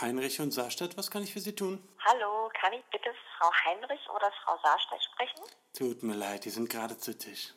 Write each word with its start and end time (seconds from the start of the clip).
Heinrich 0.00 0.40
und 0.40 0.50
Saarstadt, 0.52 0.96
was 0.96 1.10
kann 1.10 1.22
ich 1.22 1.32
für 1.32 1.40
Sie 1.40 1.54
tun? 1.54 1.82
Hallo, 2.04 2.50
kann 2.60 2.72
ich 2.72 2.84
bitte 2.90 3.10
Frau 3.38 3.50
Heinrich 3.64 4.00
oder 4.10 4.30
Frau 4.44 4.58
Saarstadt 4.62 5.02
sprechen? 5.02 5.40
Tut 5.72 6.02
mir 6.02 6.14
leid, 6.14 6.44
die 6.44 6.50
sind 6.50 6.68
gerade 6.68 6.98
zu 6.98 7.16
Tisch. 7.16 7.54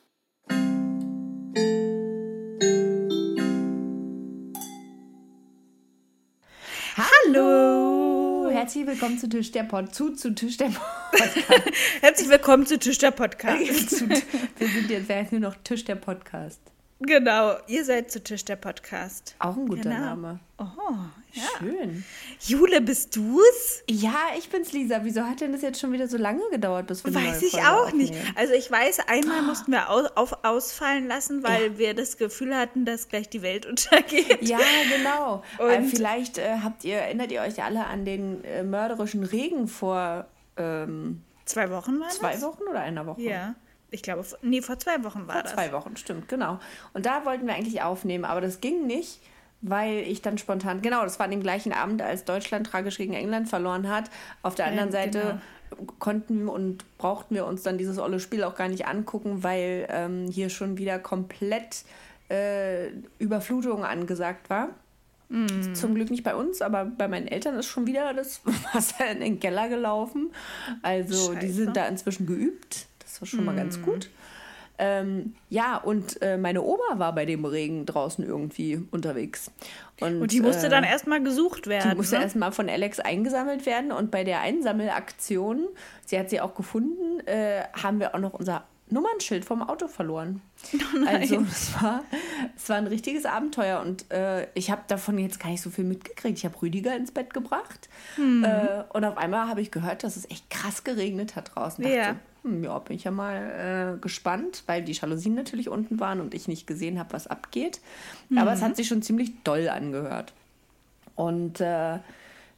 Hallo! 7.25 8.50
Herzlich 8.52 8.86
willkommen 8.88 9.18
zu 9.18 9.30
Tisch 9.30 9.52
der 9.52 9.64
Pod, 9.64 9.94
zu, 9.94 10.14
zu 10.16 10.34
Tisch 10.34 10.58
der 10.58 10.66
Podcast. 10.70 11.38
Herzlich 12.02 12.30
willkommen 12.30 12.66
zu 12.66 12.78
Tisch 12.80 12.98
der 12.98 13.12
Podcast. 13.12 13.90
Zu- 13.90 14.10
wir 14.10 14.68
sind 14.68 14.90
jetzt 14.90 15.08
wer 15.10 15.21
ist 15.21 15.32
nur 15.32 15.42
noch 15.42 15.56
Tisch 15.64 15.86
der 15.86 15.96
Podcast. 15.96 16.60
genau, 17.00 17.56
ihr 17.67 17.85
seid 17.85 18.12
zu 18.12 18.23
Tisch 18.23 18.45
der 18.45 18.55
Podcast. 18.58 19.35
Auch 19.40 19.55
ein 19.55 19.67
guter 19.67 19.84
Genau. 19.84 19.99
Name. 19.99 20.40
Oh, 20.58 20.66
ja. 21.34 21.44
Schön. 21.60 22.04
Jule, 22.42 22.82
bist 22.82 23.16
du's? 23.16 23.84
Ja, 23.90 24.16
ich 24.38 24.50
bin's 24.50 24.72
Lisa. 24.74 25.00
Wieso 25.04 25.24
hat 25.24 25.42
denn 25.42 25.52
das 25.52 25.62
jetzt 25.62 25.80
schon 25.80 25.92
wieder 25.92 26.08
so 26.08 26.18
lange 26.18 26.42
gedauert, 26.52 26.88
bis 26.88 27.04
wir 27.05 27.14
Weiß 27.14 27.42
ich 27.44 27.55
auch 27.64 27.92
nicht. 27.92 28.12
aufnehmen? 28.14 28.34
Also 28.36 28.54
ich 28.54 28.70
weiß, 28.72 29.00
einmal 29.08 29.42
mussten 29.44 29.72
wir 29.72 29.90
au 29.90 30.08
auf, 30.16 30.44
ausfallen 30.44 31.08
lassen, 31.08 31.44
weil 31.44 31.78
wir 31.78 31.94
das 31.94 32.18
Gefühl 32.18 32.55
hatten, 32.55 32.86
dass 32.86 33.08
gleich 33.10 33.30
die 33.30 33.42
Welt 33.42 33.66
untergeht. 33.70 34.42
Ja, 34.48 34.60
genau. 34.96 35.44
Und- 35.60 35.88
vielleicht 35.90 36.38
äh, 36.38 36.58
habt 36.64 36.84
ihr, 36.84 36.98
erinnert 36.98 37.32
ihr 37.32 37.41
euch 37.41 37.62
alle 37.64 37.86
an 37.86 38.05
den 38.05 38.44
äh, 38.44 38.64
mörderischen 38.64 39.24
Regen 39.24 39.68
vor 39.68 40.26
ähm, 40.58 41.22
Zwei 41.46 41.70
Wochen 41.72 42.00
war 42.00 42.10
zwei 42.10 42.34
das? 42.34 42.41
Wochen 42.44 42.64
oder 42.70 42.82
einer 42.82 43.05
Woche? 43.08 43.22
Ja. 43.22 43.55
Ich 43.91 44.04
glaube, 44.04 44.24
nee, 44.44 44.62
vor 44.62 44.77
zwei 44.77 45.04
Wochen 45.04 45.26
war 45.27 45.34
Vor 45.34 45.44
das. 45.44 45.54
zwei 45.54 45.72
Wochen, 45.72 45.98
stimmt, 45.98 46.27
genau. 46.30 46.60
Und 46.94 47.08
da 47.08 47.26
wollten 47.26 47.48
wir 47.48 47.55
eigentlich 47.55 47.82
aufnehmen, 47.82 48.24
aber 48.24 48.40
das 48.40 48.62
ging 48.62 48.86
nicht, 48.86 49.20
weil 49.62 49.99
ich 49.99 50.21
dann 50.21 50.38
spontan, 50.38 50.82
genau, 50.82 51.04
das 51.04 51.20
war 51.20 51.26
an 51.26 51.32
dem 51.32 51.41
gleichen 51.43 51.74
Abend, 51.74 52.02
als 52.02 52.24
Deutschland 52.26 52.68
tragisch 52.68 52.98
gegen 52.98 53.13
England 53.13 53.49
verloren 53.49 53.90
hat. 53.90 54.10
Auf 54.41 54.55
der 54.55 54.68
anderen 54.68 54.90
Ja, 54.91 55.04
Seite 55.04 55.41
konnten 55.99 56.48
und 56.48 56.84
brauchten 56.98 57.35
wir 57.35 57.46
uns 57.46 57.62
dann 57.63 57.77
dieses 57.77 57.99
olle 57.99 58.20
Spiel 58.20 58.43
auch 58.43 58.55
gar 58.55 58.68
nicht 58.70 58.87
angucken, 58.87 59.43
weil 59.43 59.85
ähm, 59.90 60.27
hier 60.32 60.49
schon 60.49 60.77
wieder 60.77 60.98
komplett 60.98 61.84
äh, 62.30 62.90
Überflutung 63.20 63.84
angesagt 63.85 64.50
war. 64.50 64.69
Mhm. 65.30 65.75
Zum 65.75 65.94
Glück 65.94 66.09
nicht 66.09 66.24
bei 66.24 66.34
uns, 66.35 66.62
aber 66.62 66.85
bei 66.85 67.07
meinen 67.07 67.28
Eltern 67.28 67.56
ist 67.56 67.68
schon 67.68 67.85
wieder 67.85 68.13
das 68.16 68.41
Wasser 68.74 69.12
in 69.12 69.19
den 69.19 69.40
Keller 69.40 69.69
gelaufen. 69.69 70.31
Also 70.81 71.34
die 71.35 71.41
Scheiße. 71.41 71.53
sind 71.53 71.78
da 71.78 71.85
inzwischen 71.88 72.25
geübt. 72.25 72.88
Das 73.00 73.22
war 73.22 73.28
schon 73.28 73.46
mal 73.46 73.52
Mhm. 73.53 73.57
ganz 73.57 73.81
gut. 73.81 74.09
Ähm, 74.81 75.34
ja, 75.50 75.75
und 75.75 76.22
äh, 76.22 76.38
meine 76.38 76.63
Oma 76.63 76.97
war 76.97 77.13
bei 77.13 77.25
dem 77.25 77.44
Regen 77.44 77.85
draußen 77.85 78.25
irgendwie 78.25 78.81
unterwegs. 78.91 79.52
Und, 80.00 80.22
Und 80.22 80.31
die 80.31 80.40
musste 80.40 80.68
äh, 80.68 80.69
dann 80.69 80.86
erstmal 80.86 81.22
gesucht 81.22 81.68
werden. 81.68 81.91
die 81.91 81.97
musste 81.97 82.16
ne? 82.16 82.24
erstmal 82.24 82.53
von 82.53 82.69
Alex 82.69 83.02
eingesammelt 83.02 83.66
werden. 83.66 83.91
Und 83.91 84.09
bei 84.09 84.24
der 84.24 84.40
Einsammelaktion, 84.40 85.68
sie 86.06 86.18
hat 86.18 86.30
sie 86.30 86.40
auch 86.40 86.56
gefunden, 86.56 87.19
äh, 87.28 87.63
haben 87.74 88.00
wir 88.00 88.16
auch 88.16 88.19
noch 88.19 88.34
unser 88.34 88.63
Nummernschild 88.91 89.45
vom 89.45 89.62
Auto 89.62 89.88
verloren. 89.88 90.41
also 91.07 91.41
es 91.41 91.73
war, 91.81 92.03
es 92.56 92.69
war 92.69 92.78
ein 92.78 92.88
richtiges 92.88 93.25
Abenteuer 93.25 93.81
und 93.81 94.09
äh, 94.12 94.47
ich 94.53 94.72
habe 94.72 94.81
davon 94.88 95.18
jetzt 95.18 95.40
gar 95.40 95.50
nicht 95.50 95.62
so 95.62 95.69
viel 95.69 95.84
mitgekriegt. 95.85 96.38
Ich 96.38 96.46
habe 96.46 96.62
Rüdiger 96.62 96.96
ins 96.96 97.12
Bett 97.12 97.34
gebracht 97.34 97.90
Hm. 98.16 98.44
äh, 98.44 98.84
und 98.94 99.06
auf 99.06 99.18
einmal 99.18 99.47
habe 99.47 99.62
ich 99.62 99.72
gehört, 99.72 100.03
dass 100.03 100.16
es 100.16 100.29
echt 100.29 100.50
krass 100.50 100.84
geregnet 100.84 101.35
hat 101.35 101.51
draußen. 101.56 101.84
Dachte, 101.84 101.96
Ja. 101.96 102.16
hm, 102.44 102.63
ja, 102.63 102.79
bin 102.79 102.96
ich 102.96 103.03
ja 103.03 103.12
mal 103.12 103.96
äh, 103.97 104.01
gespannt, 104.01 104.63
weil 104.66 104.84
die 104.84 104.94
Jalousien 104.94 105.35
natürlich 105.35 105.69
unten 105.69 106.00
waren 106.00 106.19
und 106.22 106.34
ich 106.34 106.47
nicht 106.47 106.66
gesehen 106.68 106.97
habe, 107.00 107.13
was 107.13 107.28
abgeht. 107.28 107.81
Aber 108.35 108.51
Mhm. 108.51 108.57
es 108.57 108.62
hat 108.62 108.75
sich 108.75 108.88
schon 108.88 109.01
ziemlich 109.01 109.31
doll 109.44 109.69
angehört. 109.69 110.34
Und 111.16 111.59
äh, 111.62 112.00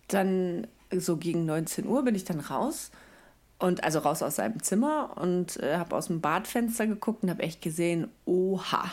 dann 0.07 0.67
so 0.95 1.17
gegen 1.17 1.45
19 1.45 1.85
Uhr 1.87 2.03
bin 2.03 2.15
ich 2.15 2.25
dann 2.25 2.39
raus 2.39 2.91
und 3.61 3.83
also 3.83 3.99
raus 3.99 4.21
aus 4.23 4.35
seinem 4.37 4.61
Zimmer 4.63 5.17
und 5.17 5.57
äh, 5.61 5.77
habe 5.77 5.95
aus 5.95 6.07
dem 6.07 6.21
Badfenster 6.21 6.87
geguckt 6.87 7.23
und 7.23 7.29
habe 7.29 7.43
echt 7.43 7.61
gesehen, 7.61 8.07
oha, 8.25 8.91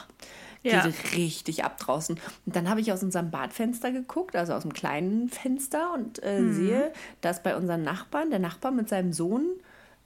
geht 0.62 0.72
Ja. 0.72 0.90
richtig 1.14 1.64
ab 1.64 1.78
draußen. 1.78 2.18
Und 2.46 2.56
dann 2.56 2.68
habe 2.68 2.80
ich 2.80 2.92
aus 2.92 3.02
unserem 3.02 3.30
Badfenster 3.30 3.90
geguckt, 3.92 4.36
also 4.36 4.52
aus 4.54 4.62
dem 4.62 4.72
kleinen 4.72 5.28
Fenster 5.28 5.92
und 5.94 6.22
äh, 6.22 6.40
Mhm. 6.40 6.52
sehe, 6.52 6.92
dass 7.20 7.42
bei 7.42 7.56
unseren 7.56 7.82
Nachbarn, 7.82 8.30
der 8.30 8.38
Nachbar 8.40 8.70
mit 8.72 8.88
seinem 8.88 9.12
Sohn 9.12 9.46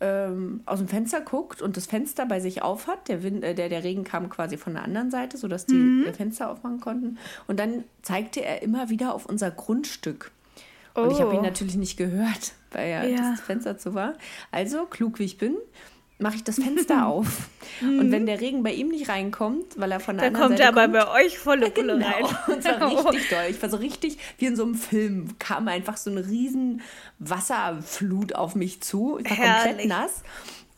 ähm, 0.00 0.62
aus 0.66 0.80
dem 0.80 0.88
Fenster 0.88 1.20
guckt 1.20 1.62
und 1.62 1.76
das 1.76 1.86
Fenster 1.86 2.26
bei 2.26 2.40
sich 2.40 2.60
auf 2.62 2.88
hat. 2.88 3.06
Der, 3.08 3.22
Wind, 3.22 3.44
äh, 3.44 3.54
der, 3.54 3.68
der 3.68 3.84
Regen 3.84 4.02
kam 4.04 4.28
quasi 4.30 4.56
von 4.56 4.74
der 4.74 4.82
anderen 4.82 5.10
Seite, 5.12 5.36
sodass 5.38 5.64
die 5.66 5.74
Mhm. 5.76 6.06
äh, 6.06 6.12
Fenster 6.12 6.50
aufmachen 6.50 6.80
konnten. 6.80 7.18
Und 7.46 7.58
dann 7.60 7.84
zeigte 8.02 8.44
er 8.44 8.62
immer 8.62 8.88
wieder 8.90 9.14
auf 9.14 9.26
unser 9.26 9.50
Grundstück. 9.52 10.32
Und 10.94 11.10
ich 11.10 11.20
habe 11.20 11.30
Oh. 11.30 11.34
ihn 11.36 11.42
natürlich 11.42 11.76
nicht 11.76 11.96
gehört, 11.96 12.52
weil 12.72 12.90
ja, 12.90 13.04
Ja. 13.04 13.30
das 13.32 13.40
Fenster 13.40 13.78
zu 13.78 13.94
war. 13.94 14.14
Also, 14.50 14.84
klug 14.86 15.18
wie 15.18 15.24
ich 15.24 15.38
bin, 15.38 15.56
mache 16.18 16.36
ich 16.36 16.44
das 16.44 16.56
Fenster 16.56 17.06
auf. 17.08 17.48
Und 17.80 18.12
wenn 18.12 18.26
der 18.26 18.40
Regen 18.40 18.62
bei 18.62 18.72
ihm 18.72 18.88
nicht 18.88 19.08
reinkommt, 19.08 19.78
weil 19.80 19.90
er 19.90 19.98
von 20.00 20.16
der 20.16 20.26
Dann 20.30 20.34
anderen 20.36 20.50
kommt 20.50 20.58
Seite 20.58 20.78
er 20.78 20.84
aber 20.84 21.06
bei 21.12 21.24
euch 21.24 21.38
volle 21.38 21.70
Pulle 21.70 21.94
Genau. 21.94 22.06
rein. 22.06 22.24
Und 22.54 22.58
es 22.58 22.64
war 22.66 22.90
richtig 23.10 23.28
doll. 23.30 23.44
Ich 23.50 23.60
war 23.62 23.68
so 23.70 23.76
richtig 23.78 24.18
wie 24.38 24.46
in 24.46 24.54
so 24.54 24.62
einem 24.62 24.74
Film. 24.76 25.36
Kam 25.40 25.66
einfach 25.66 25.96
so 25.96 26.10
eine 26.10 26.24
riesen 26.26 26.82
Wasserflut 27.18 28.34
auf 28.34 28.54
mich 28.54 28.80
zu. 28.82 29.18
Ich 29.18 29.30
war 29.30 29.36
komplett 29.36 29.64
Herrlich. 29.64 29.86
nass. 29.86 30.22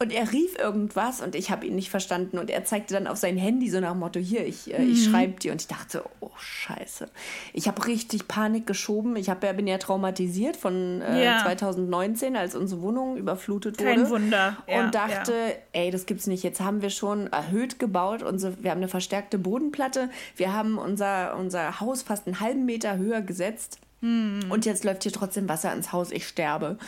Und 0.00 0.12
er 0.12 0.32
rief 0.32 0.58
irgendwas 0.58 1.20
und 1.20 1.34
ich 1.36 1.50
habe 1.50 1.66
ihn 1.66 1.76
nicht 1.76 1.88
verstanden. 1.88 2.38
Und 2.38 2.50
er 2.50 2.64
zeigte 2.64 2.94
dann 2.94 3.06
auf 3.06 3.16
sein 3.16 3.36
Handy 3.36 3.70
so 3.70 3.78
nach 3.80 3.92
dem 3.92 4.00
Motto, 4.00 4.18
hier, 4.18 4.44
ich, 4.44 4.74
äh, 4.74 4.80
Mhm. 4.80 4.92
ich 4.92 5.04
schreibe 5.04 5.38
dir. 5.40 5.52
Und 5.52 5.60
ich 5.62 5.68
dachte, 5.68 6.04
oh 6.20 6.30
scheiße. 6.36 7.08
Ich 7.52 7.68
habe 7.68 7.86
richtig 7.86 8.26
Panik 8.26 8.66
geschoben. 8.66 9.14
Ich 9.16 9.30
hab 9.30 9.44
ja, 9.44 9.52
bin 9.52 9.66
ja 9.68 9.78
traumatisiert 9.78 10.56
von 10.56 11.00
äh, 11.00 11.24
Ja. 11.24 11.42
2019, 11.44 12.36
als 12.36 12.54
unsere 12.56 12.82
Wohnung 12.82 13.16
überflutet 13.16 13.78
wurde. 13.78 13.88
Kein 13.88 14.10
Wunder. 14.10 14.56
Ja, 14.68 14.84
und 14.84 14.94
dachte, 14.94 15.32
ey, 15.72 15.90
das 15.92 16.06
gibt's 16.06 16.26
nicht. 16.26 16.42
Jetzt 16.42 16.60
haben 16.60 16.82
wir 16.82 16.90
schon 16.90 17.28
erhöht 17.32 17.78
gebaut. 17.78 18.22
Unsere, 18.24 18.62
wir 18.62 18.72
haben 18.72 18.78
eine 18.78 18.88
verstärkte 18.88 19.38
Bodenplatte. 19.38 20.10
Wir 20.36 20.52
haben 20.52 20.76
unser, 20.76 21.36
unser 21.36 21.80
Haus 21.80 22.02
fast 22.02 22.26
einen 22.26 22.40
halben 22.40 22.64
Meter 22.64 22.98
höher 22.98 23.22
gesetzt. 23.22 23.78
Hm. 24.00 24.40
Und 24.50 24.66
jetzt 24.66 24.84
läuft 24.84 25.04
hier 25.04 25.12
trotzdem 25.12 25.48
Wasser 25.48 25.72
ins 25.72 25.92
Haus. 25.92 26.10
Ich 26.10 26.26
sterbe. 26.26 26.78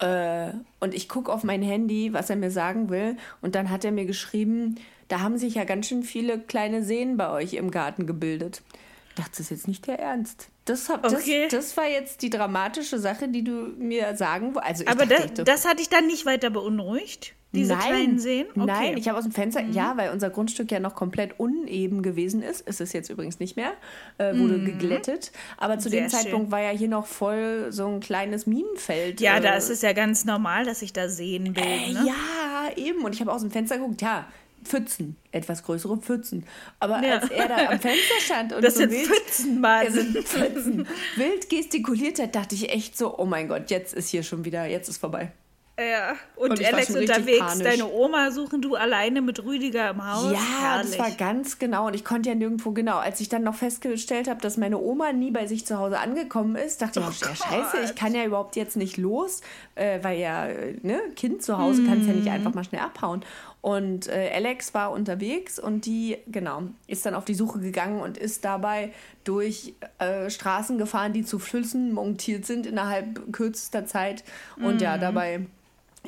Äh, 0.00 0.52
und 0.80 0.94
ich 0.94 1.08
gucke 1.08 1.32
auf 1.32 1.44
mein 1.44 1.62
Handy, 1.62 2.12
was 2.12 2.30
er 2.30 2.36
mir 2.36 2.50
sagen 2.50 2.90
will. 2.90 3.16
Und 3.40 3.54
dann 3.54 3.70
hat 3.70 3.84
er 3.84 3.92
mir 3.92 4.06
geschrieben, 4.06 4.76
da 5.08 5.20
haben 5.20 5.38
sich 5.38 5.54
ja 5.54 5.64
ganz 5.64 5.88
schön 5.88 6.02
viele 6.02 6.38
kleine 6.38 6.82
Seen 6.82 7.16
bei 7.16 7.30
euch 7.30 7.54
im 7.54 7.70
Garten 7.70 8.06
gebildet. 8.06 8.62
Ich 9.10 9.14
dachte, 9.16 9.30
das 9.32 9.40
ist 9.40 9.50
jetzt 9.50 9.68
nicht 9.68 9.86
der 9.86 9.98
Ernst. 9.98 10.48
Das, 10.64 10.88
hab, 10.88 11.04
Okay. 11.04 11.48
das, 11.50 11.66
das 11.68 11.76
war 11.76 11.88
jetzt 11.88 12.22
die 12.22 12.30
dramatische 12.30 12.98
Sache, 12.98 13.28
die 13.28 13.42
du 13.42 13.52
mir 13.78 14.14
sagen 14.16 14.54
wolltest. 14.54 14.68
Also 14.68 14.84
ich 14.84 14.90
Aber 14.90 15.06
dachte, 15.06 15.44
das, 15.44 15.62
das 15.62 15.64
hat 15.68 15.80
dich 15.80 15.88
dann 15.88 16.06
nicht 16.06 16.26
weiter 16.26 16.50
beunruhigt? 16.50 17.34
Diese 17.52 17.74
kleinen 17.76 18.18
Seen? 18.18 18.46
Okay. 18.50 18.58
Mhm. 18.60 18.66
Nein, 18.66 18.96
ich 18.98 19.08
habe 19.08 19.16
aus 19.18 19.24
dem 19.24 19.32
Fenster, 19.32 19.62
ja, 19.62 19.96
weil 19.96 20.10
unser 20.10 20.28
Grundstück 20.28 20.70
ja 20.70 20.80
noch 20.80 20.94
komplett 20.94 21.40
uneben 21.40 22.02
gewesen 22.02 22.42
ist. 22.42 22.60
Ist 22.68 22.80
es 22.82 22.92
jetzt 22.92 23.08
übrigens 23.08 23.38
nicht 23.40 23.56
mehr, 23.56 23.72
äh, 24.18 24.36
wurde 24.38 24.58
geglättet. 24.62 25.32
Aber 25.56 25.78
zu 25.78 25.88
dem 25.88 26.04
Mhm. 26.04 26.08
Sehr 26.10 26.18
Zeitpunkt 26.20 26.46
schön. 26.46 26.52
war 26.52 26.60
ja 26.60 26.70
hier 26.70 26.88
noch 26.88 27.06
voll 27.06 27.68
so 27.70 27.86
ein 27.88 28.00
kleines 28.00 28.46
Minenfeld. 28.46 29.20
ja, 29.22 29.38
äh, 29.38 29.40
da 29.40 29.54
ist 29.56 29.70
es 29.70 29.80
ja 29.82 29.92
ganz 29.94 30.24
normal, 30.26 30.64
dass 30.66 30.80
sich 30.80 30.92
da 30.92 31.08
Seen 31.08 31.54
bilden. 31.54 31.58
äh, 31.62 31.92
Ne? 31.94 32.04
Ja, 32.06 32.76
eben. 32.76 33.02
Und 33.04 33.14
ich 33.14 33.20
habe 33.22 33.32
aus 33.32 33.40
dem 33.40 33.50
Fenster 33.50 33.78
geguckt, 33.78 34.02
ja, 34.02 34.26
Pfützen, 34.64 35.16
etwas 35.32 35.62
größere 35.62 35.96
Pfützen. 35.98 36.44
Aber 36.80 37.02
Ja. 37.02 37.18
als 37.20 37.30
er 37.30 37.48
da 37.48 37.56
am 37.70 37.78
Fenster 37.80 38.20
stand 38.20 38.52
und 38.52 38.62
Das 38.62 38.74
so 38.74 38.80
sind 38.80 38.90
wild, 38.90 39.06
Pfützen, 39.06 39.60
Mann. 39.60 39.90
sind 39.90 40.18
Pfützen, 40.28 40.86
wild 41.16 41.48
gestikuliert 41.48 42.18
hat, 42.20 42.34
dachte 42.34 42.54
ich 42.56 42.68
echt 42.70 42.98
so, 42.98 43.16
oh 43.18 43.24
mein 43.24 43.48
Gott, 43.48 43.70
jetzt 43.70 43.94
ist 43.94 44.08
hier 44.10 44.22
schon 44.22 44.44
wieder, 44.44 44.66
jetzt 44.66 44.88
ist 44.88 44.98
vorbei. 44.98 45.32
Ja. 45.78 46.16
Und, 46.34 46.50
Und 46.50 46.64
Alex 46.64 46.90
unterwegs, 46.90 47.38
panisch. 47.38 47.62
deine 47.64 47.86
Oma 47.88 48.32
suchen, 48.32 48.60
du 48.60 48.74
alleine 48.74 49.22
mit 49.22 49.44
Rüdiger 49.44 49.90
im 49.90 50.04
Haus. 50.04 50.32
Ja, 50.32 50.38
Herrlich. 50.60 50.96
das 50.96 50.98
war 50.98 51.10
ganz 51.12 51.58
genau. 51.60 51.86
Und 51.86 51.94
ich 51.94 52.04
konnte 52.04 52.28
ja 52.30 52.34
nirgendwo 52.34 52.72
genau. 52.72 52.96
Als 52.98 53.20
ich 53.20 53.28
dann 53.28 53.44
noch 53.44 53.54
festgestellt 53.54 54.28
habe, 54.28 54.40
dass 54.40 54.56
meine 54.56 54.78
Oma 54.78 55.12
nie 55.12 55.30
bei 55.30 55.46
sich 55.46 55.64
zu 55.66 55.78
Hause 55.78 56.00
angekommen 56.00 56.56
ist, 56.56 56.82
dachte 56.82 57.00
Oh 57.06 57.10
ich, 57.10 57.20
ja, 57.20 57.34
scheiße, 57.34 57.76
ich 57.84 57.94
kann 57.94 58.12
ja 58.14 58.24
überhaupt 58.24 58.56
jetzt 58.56 58.76
nicht 58.76 58.96
los, 58.96 59.40
äh, 59.76 60.00
weil 60.02 60.18
ja, 60.18 60.46
ne, 60.82 60.98
Kind 61.14 61.42
zu 61.42 61.58
Hause 61.58 61.84
kann 61.84 62.00
es 62.00 62.06
ja 62.08 62.12
nicht 62.12 62.28
einfach 62.28 62.54
mal 62.54 62.64
schnell 62.64 62.82
abhauen. 62.82 63.24
Und 63.60 64.06
äh, 64.08 64.30
Alex 64.34 64.72
war 64.74 64.92
unterwegs 64.92 65.58
und 65.58 65.84
die, 65.84 66.16
genau, 66.28 66.62
ist 66.86 67.04
dann 67.06 67.14
auf 67.14 67.24
die 67.24 67.34
Suche 67.34 67.58
gegangen 67.58 68.00
und 68.00 68.16
ist 68.16 68.44
dabei 68.44 68.92
durch 69.24 69.74
äh, 69.98 70.30
Straßen 70.30 70.78
gefahren, 70.78 71.12
die 71.12 71.24
zu 71.24 71.38
Flüssen 71.38 71.92
montiert 71.92 72.46
sind 72.46 72.66
innerhalb 72.66 73.32
kürzester 73.32 73.84
Zeit. 73.84 74.24
Und 74.56 74.74
Mhm. 74.76 74.80
ja, 74.80 74.96
dabei 74.98 75.46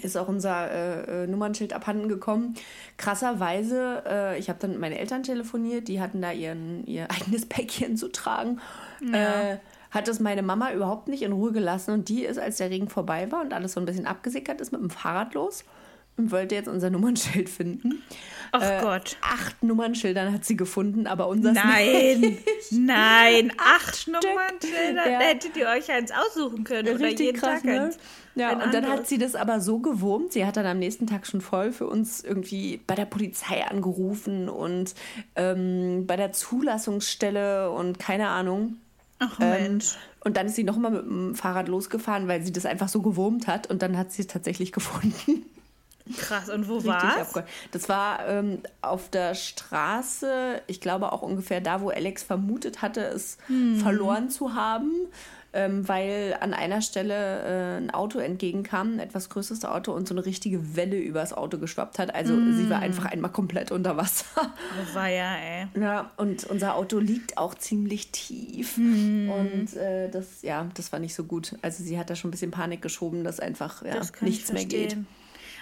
ist 0.05 0.17
auch 0.17 0.29
unser 0.29 0.71
äh, 0.71 1.25
äh, 1.25 1.27
Nummernschild 1.27 1.73
abhanden 1.73 2.09
gekommen. 2.09 2.55
Krasserweise, 2.97 4.03
äh, 4.07 4.39
ich 4.39 4.49
habe 4.49 4.59
dann 4.61 4.73
mit 4.73 4.81
meinen 4.81 4.97
Eltern 4.97 5.23
telefoniert, 5.23 5.89
die 5.89 6.01
hatten 6.01 6.21
da 6.21 6.33
ihren, 6.33 6.87
ihr 6.87 7.11
eigenes 7.11 7.47
Päckchen 7.47 7.97
zu 7.97 8.09
tragen. 8.09 8.61
Äh, 9.13 9.57
hat 9.91 10.07
es 10.09 10.21
meine 10.21 10.43
Mama 10.43 10.73
überhaupt 10.73 11.09
nicht 11.09 11.23
in 11.23 11.33
Ruhe 11.33 11.53
gelassen 11.53 11.93
und 11.93 12.09
die 12.09 12.25
ist, 12.25 12.39
als 12.39 12.59
der 12.59 12.71
Regen 12.71 12.89
vorbei 12.89 13.31
war 13.33 13.41
und 13.41 13.53
alles 13.53 13.73
so 13.73 13.81
ein 13.81 13.87
bisschen 13.87 14.07
abgesickert 14.07 14.61
ist, 14.61 14.73
mit 14.73 14.81
dem 14.81 14.91
Fahrrad 14.91 15.35
los. 15.35 15.65
Und 16.21 16.31
wollte 16.33 16.55
jetzt 16.55 16.69
unser 16.69 16.91
Nummernschild 16.91 17.49
finden. 17.49 18.03
Ach 18.53 18.63
Äh, 18.63 18.81
Gott. 18.83 19.17
Acht 19.21 19.63
Nummernschildern 19.63 20.33
hat 20.33 20.45
sie 20.45 20.57
gefunden, 20.57 21.07
aber 21.07 21.29
unser 21.29 21.53
Nein, 21.53 22.39
nein, 22.71 23.53
acht 23.59 24.09
Nummernschilder. 24.09 25.09
Ja. 25.11 25.19
Da 25.21 25.25
hättet 25.25 25.57
ihr 25.57 25.67
euch 25.69 25.91
eins 25.91 26.11
aussuchen 26.11 26.65
können 26.65 26.89
oder 26.97 27.05
Richtig 27.07 27.27
jeden 27.27 27.39
krass, 27.39 27.63
Tag 27.63 27.65
ne? 27.65 27.83
eins. 27.85 27.99
Ja, 28.35 28.53
und 28.53 28.73
dann 28.75 28.85
hat 28.85 28.91
anderes. 28.91 29.09
sie 29.09 29.19
das 29.19 29.35
aber 29.35 29.61
so 29.61 29.79
gewurmt. 29.81 30.33
Sie 30.33 30.45
hat 30.47 30.57
dann 30.57 30.67
am 30.67 30.79
nächsten 30.79 31.07
Tag 31.07 31.27
schon 31.27 31.41
voll 31.41 31.73
für 31.73 31.87
uns 31.87 32.23
irgendwie 32.25 32.81
bei 32.87 32.95
der 32.95 33.05
Polizei 33.05 33.65
angerufen 33.67 34.49
und 34.49 34.95
ähm, 35.37 36.05
bei 36.07 36.17
der 36.17 36.33
Zulassungsstelle 36.33 37.71
und 37.71 37.99
keine 37.99 38.29
Ahnung. 38.29 38.77
Ach 39.19 39.39
Ähm, 39.41 39.51
Mensch. 39.51 39.97
und 40.25 40.37
dann 40.37 40.47
ist 40.47 40.55
sie 40.57 40.65
nochmal 40.65 40.91
mit 40.93 41.03
dem 41.03 41.35
Fahrrad 41.35 41.69
losgefahren, 41.69 42.27
weil 42.29 42.43
sie 42.43 42.53
das 42.53 42.67
einfach 42.67 42.89
so 42.89 43.03
gewurmt 43.03 43.47
hat. 43.47 43.69
Und 43.69 43.83
dann 43.83 43.97
hat 43.99 44.11
sie 44.13 44.23
es 44.23 44.29
tatsächlich 44.29 44.73
gefunden. 44.73 45.45
Krass. 46.17 46.49
Und 46.49 46.69
wo 46.69 46.85
war's? 46.85 47.33
Das 47.73 47.89
war 47.89 48.27
ähm, 48.29 48.59
auf 48.83 49.09
der 49.11 49.35
Straße, 49.35 50.63
ich 50.67 50.81
glaube 50.81 51.13
auch 51.13 51.23
ungefähr 51.23 51.61
da, 51.61 51.81
wo 51.81 51.91
Alex 51.91 52.23
vermutet 52.23 52.83
hatte, 52.83 53.01
es 53.03 53.39
Hm. 53.47 53.77
verloren 53.81 54.29
zu 54.31 54.55
haben, 54.55 54.91
ähm, 55.53 55.89
weil 55.89 56.37
an 56.41 56.55
einer 56.55 56.81
Stelle 56.81 57.15
äh, 57.43 57.77
ein 57.79 57.91
Auto 57.91 58.19
entgegenkam, 58.21 58.95
ein 58.95 58.99
etwas 59.01 59.29
größeres 59.31 59.65
Auto 59.65 59.93
und 59.93 60.07
so 60.07 60.15
eine 60.15 60.25
richtige 60.25 60.77
Welle 60.77 60.97
übers 60.97 61.33
Auto 61.33 61.59
geschwappt 61.59 61.99
hat. 61.99 62.15
Also 62.15 62.35
sie 62.53 62.63
Hm. 62.65 62.71
war 62.71 62.79
einfach 62.81 63.07
einmal 63.07 63.33
komplett 63.33 63.73
unter 63.73 63.97
Wasser. 63.97 64.25
Wo 64.37 64.95
war 64.95 65.09
ja, 65.09 65.35
ey. 65.37 65.67
Ja, 65.81 66.11
und 66.19 66.45
unser 66.45 66.77
Auto 66.77 66.99
liegt 66.99 67.37
auch 67.37 67.55
ziemlich 67.57 68.13
tief. 68.13 68.77
Hm. 68.77 69.29
Und 69.31 69.77
äh, 69.77 70.09
das, 70.09 70.43
ja, 70.43 70.69
das 70.75 70.93
war 70.93 71.01
nicht 71.01 71.15
so 71.15 71.25
gut. 71.25 71.57
Also 71.63 71.83
sie 71.83 71.99
hat 71.99 72.11
da 72.11 72.15
schon 72.17 72.29
ein 72.29 72.33
bisschen 72.33 72.53
Panik 72.53 72.81
geschoben, 72.83 73.25
dass 73.25 73.41
einfach 73.41 73.85
ja, 73.85 73.95
Das 73.95 74.13
nichts 74.21 74.49
ich 74.51 74.55
mehr 74.55 74.65
geht. 74.67 74.97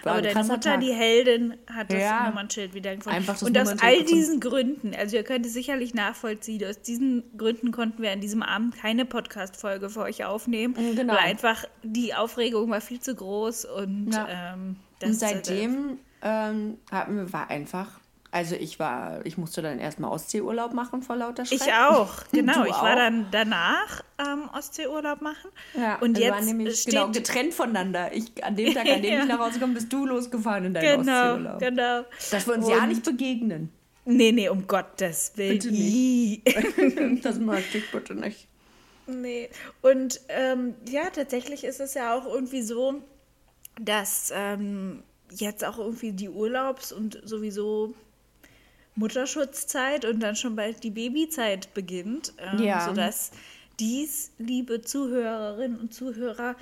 Aber 0.02 0.12
ein 0.14 0.22
deine 0.24 0.42
Mutter, 0.44 0.60
Tag. 0.60 0.80
die 0.80 0.92
Heldin, 0.92 1.54
hat 1.72 1.90
das 1.92 2.00
Ja. 2.00 2.28
Nummernschild 2.28 2.74
wieder 2.74 2.94
gefunden. 2.96 3.16
Einfach 3.16 3.34
das 3.34 3.42
Und 3.42 3.58
aus 3.58 3.76
all 3.80 4.04
diesen 4.04 4.40
Gründen, 4.40 4.94
also 4.94 5.16
ihr 5.16 5.24
könnt 5.24 5.44
es 5.46 5.52
sicherlich 5.52 5.94
nachvollziehen, 5.94 6.64
aus 6.68 6.80
diesen 6.82 7.24
Gründen 7.36 7.72
konnten 7.72 8.02
wir 8.02 8.12
an 8.12 8.20
diesem 8.20 8.42
Abend 8.42 8.76
keine 8.76 9.04
Podcast-Folge 9.04 9.90
für 9.90 10.00
euch 10.02 10.24
aufnehmen. 10.24 10.74
Genau. 10.94 11.14
Weil 11.14 11.20
einfach 11.20 11.64
die 11.82 12.14
Aufregung 12.14 12.70
war 12.70 12.80
viel 12.80 13.00
zu 13.00 13.14
groß 13.14 13.64
und 13.64 14.12
Ja. 14.12 14.54
ähm, 14.54 14.76
Und 15.02 15.10
das 15.10 15.18
seitdem 15.20 15.98
ähm, 16.22 16.78
hatten 16.90 17.16
wir, 17.16 17.32
war 17.32 17.48
einfach, 17.50 18.00
also 18.30 18.54
ich 18.56 18.78
war, 18.78 19.24
ich 19.24 19.38
musste 19.38 19.62
dann 19.62 19.78
erstmal 19.78 20.10
Ostseeurlaub 20.10 20.74
machen 20.74 21.02
vor 21.02 21.16
lauter 21.16 21.44
Schreck. 21.46 21.62
Ich 21.66 21.72
auch, 21.72 22.12
genau. 22.32 22.64
Ich 22.64 22.72
war 22.72 22.92
auch? 22.92 22.96
dann 22.96 23.26
danach 23.30 24.02
ähm, 24.18 24.48
Ostseeurlaub 24.54 25.22
machen. 25.22 25.50
Ja, 25.74 25.96
und 26.00 26.18
jetzt 26.18 26.30
waren 26.32 26.44
nämlich 26.44 26.80
steht 26.82 26.94
genau 26.94 27.08
getrennt 27.10 27.54
voneinander. 27.54 28.12
Ich, 28.14 28.44
an 28.44 28.54
dem 28.56 28.74
Tag, 28.74 28.86
an 28.86 29.00
dem 29.02 29.04
Ja. 29.14 29.20
ich 29.22 29.28
nach 29.28 29.38
Hause 29.38 29.54
gekommen 29.54 29.74
bist 29.74 29.92
du 29.92 30.04
losgefahren 30.06 30.66
in 30.66 30.74
deinen 30.74 31.00
genau, 31.00 31.32
Ostseeurlaub. 31.32 31.58
genau. 31.60 32.04
Dass 32.30 32.46
wir 32.46 32.54
uns 32.54 32.68
ja 32.68 32.82
Und- 32.82 32.88
nicht 32.88 33.04
begegnen. 33.04 33.72
Nee, 34.10 34.32
nee, 34.32 34.48
um 34.48 34.66
Gottes 34.66 35.32
Willen. 35.36 35.58
Bitte 35.58 35.70
nicht. 35.70 37.22
Das 37.24 37.38
möchte 37.38 37.78
ich 37.78 37.90
bitte 37.90 38.14
nicht. 38.14 38.48
Nee. 39.06 39.50
Und 39.82 40.20
ähm, 40.28 40.74
ja, 40.88 41.10
tatsächlich 41.10 41.64
ist 41.64 41.78
es 41.80 41.92
ja 41.94 42.14
auch 42.14 42.24
irgendwie 42.26 42.62
so, 42.62 43.02
dass 43.80 44.32
ähm, 44.34 45.02
jetzt 45.30 45.62
auch 45.64 45.78
irgendwie 45.78 46.12
die 46.12 46.30
Urlaubs- 46.30 46.90
und 46.92 47.20
sowieso 47.24 47.94
Mutterschutzzeit 48.98 50.04
und 50.04 50.20
dann 50.20 50.36
schon 50.36 50.56
bald 50.56 50.82
die 50.82 50.90
Babyzeit 50.90 51.72
beginnt, 51.74 52.32
ähm, 52.38 52.62
Ja. 52.62 52.84
sodass 52.84 53.30
dies, 53.78 54.32
liebe 54.38 54.82
Zuhörerinnen 54.82 55.78
und 55.78 55.94
Zuhörer, 55.94 56.56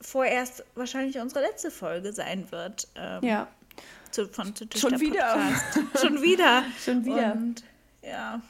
vorerst 0.00 0.64
wahrscheinlich 0.74 1.18
unsere 1.18 1.40
letzte 1.42 1.70
Folge 1.70 2.12
sein 2.12 2.50
wird. 2.50 2.88
Ähm, 2.94 3.22
Ja, 3.24 3.48
zu, 4.10 4.28
von 4.28 4.54
zu 4.54 4.66
Schon 4.76 4.90
der 4.90 5.00
wieder. 5.00 5.38
Schon 6.00 6.22
wieder. 6.22 6.64
Schon 6.84 7.04
wieder. 7.04 7.32
Und 7.32 7.64
ja. 8.02 8.40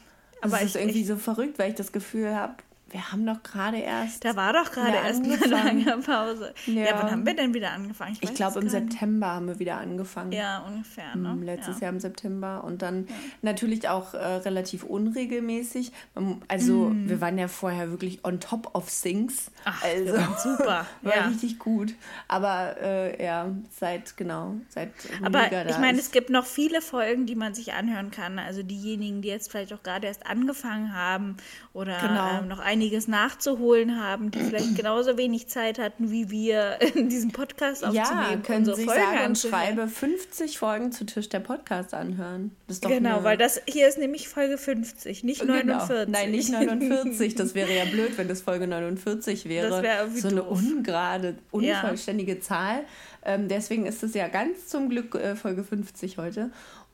aber 0.43 0.59
es 0.61 0.67
ist 0.67 0.77
irgendwie 0.77 1.05
so 1.05 1.17
verrückt, 1.17 1.59
weil 1.59 1.71
ich 1.71 1.77
das 1.77 1.93
Gefühl 1.93 2.35
habe, 2.35 2.55
wir 2.91 3.13
haben 3.13 3.25
doch 3.27 3.43
gerade 3.43 3.79
erst. 3.79 4.25
da 4.25 4.37
war 4.37 4.53
doch 4.53 4.71
gerade 4.73 4.93
Ja, 4.97 5.07
erst 5.07 5.23
eine 5.25 5.37
lange 5.47 5.99
Pause. 5.99 6.53
Ja. 6.67 6.83
Ja. 6.85 6.99
wann 7.03 7.11
haben 7.11 7.27
wir 7.27 7.35
denn 7.35 7.55
wieder 7.55 7.71
angefangen? 7.73 8.17
ich 8.21 8.29
weiß 8.29 8.35
glaube, 8.37 8.59
im 8.59 8.65
nicht. 8.65 8.73
September 8.73 9.29
haben 9.29 9.47
wir 9.49 9.59
wieder 9.59 9.79
angefangen. 9.79 10.33
Ja, 10.33 10.59
ungefähr. 10.67 11.15
Ne? 11.17 11.29
Ähm, 11.31 11.43
Letztes 11.43 11.77
ja. 11.77 11.87
Jahr 11.87 11.93
im 11.93 12.01
September 12.01 12.65
und 12.65 12.83
dann 12.83 13.07
natürlich 13.43 13.89
auch 13.89 14.15
äh, 14.15 14.19
relativ 14.19 14.85
unregelmäßig. 14.85 15.93
Also 16.49 16.93
wir 16.95 17.21
waren 17.21 17.39
ja 17.39 17.49
vorher 17.49 17.91
wirklich 17.91 18.25
on 18.25 18.41
top 18.41 18.75
of 18.75 18.91
things. 18.91 19.51
Ach, 19.65 19.83
also 19.85 20.15
super. 20.43 20.87
war 21.03 21.17
ja. 21.17 21.27
richtig 21.27 21.59
gut. 21.59 21.95
Aber 22.29 22.77
äh, 22.81 23.23
ja, 23.25 23.49
seit 23.71 24.17
genau, 24.17 24.55
seit 24.69 24.91
Aber 25.23 25.51
ich 25.69 25.79
meine, 25.79 25.99
es 25.99 26.11
gibt 26.11 26.31
noch 26.31 26.47
viele 26.47 26.81
Folgen, 26.83 27.27
die 27.27 27.35
man 27.35 27.55
sich 27.55 27.73
anhören 27.73 28.11
kann. 28.11 28.39
Also 28.39 28.63
diejenigen, 28.63 29.23
die 29.23 29.29
jetzt 29.29 29.51
vielleicht 29.51 29.73
auch 29.73 29.83
gerade 29.83 30.07
erst 30.07 30.27
angefangen 30.27 30.95
haben 30.95 31.37
oder 31.73 31.99
Genau. 32.01 32.39
ähm, 32.41 32.49
noch 32.49 32.59
einiges 32.81 33.09
nachzuholen 33.09 34.03
haben, 34.03 34.31
die 34.31 34.39
vielleicht 34.39 34.75
genauso 34.75 35.19
wenig 35.19 35.49
Zeit 35.49 35.79
hatten 35.79 36.11
wie 36.11 36.31
wir, 36.31 36.79
in 36.95 37.11
diesem 37.11 37.31
Podcast 37.31 37.85
aufzunehmen. 37.85 38.07
ja, 38.33 38.37
können 38.39 38.59
unsere 38.61 38.77
sich 38.79 38.87
Folgen 38.87 39.03
sagen 39.03 39.27
und 39.27 39.39
schreibe 39.39 39.87
50 39.89 40.59
Folgen 40.59 40.93
zu 40.93 41.05
Tisch 41.05 41.29
der 41.29 41.41
Podcast 41.41 41.93
anhören. 41.93 42.53
Genau, 42.81 43.23
weil 43.23 43.37
das 43.37 43.61
hier 43.67 43.87
ist 43.87 43.99
nämlich 43.99 44.29
Folge 44.29 44.57
50, 44.57 45.25
nicht 45.25 45.41
Genau. 45.43 45.55
49. 45.55 46.09
Nein, 46.09 46.31
nicht 46.31 46.51
49. 46.51 47.35
Das 47.41 47.55
wäre 47.55 47.71
ja 47.75 47.85
blöd, 47.85 48.17
wenn 48.17 48.29
das 48.29 48.41
Folge 48.41 48.67
49 48.67 49.47
wäre. 49.49 49.69
Das 49.69 49.83
wäre 49.83 50.11
so 50.11 50.29
eine 50.29 50.41
doof. 50.41 50.59
ungerade, 50.59 51.37
Ja. 51.53 51.81
unvollständige 51.81 52.41
Zahl. 52.41 52.85
Ähm, 53.23 53.49
deswegen 53.49 53.85
ist 53.85 54.03
es 54.03 54.15
ja 54.15 54.29
ganz 54.29 54.69
zum 54.69 54.89
Glück 54.89 55.15
äh, 55.15 55.37
Folge 55.37 55.63
50 55.65 56.17
heute. 56.17 56.51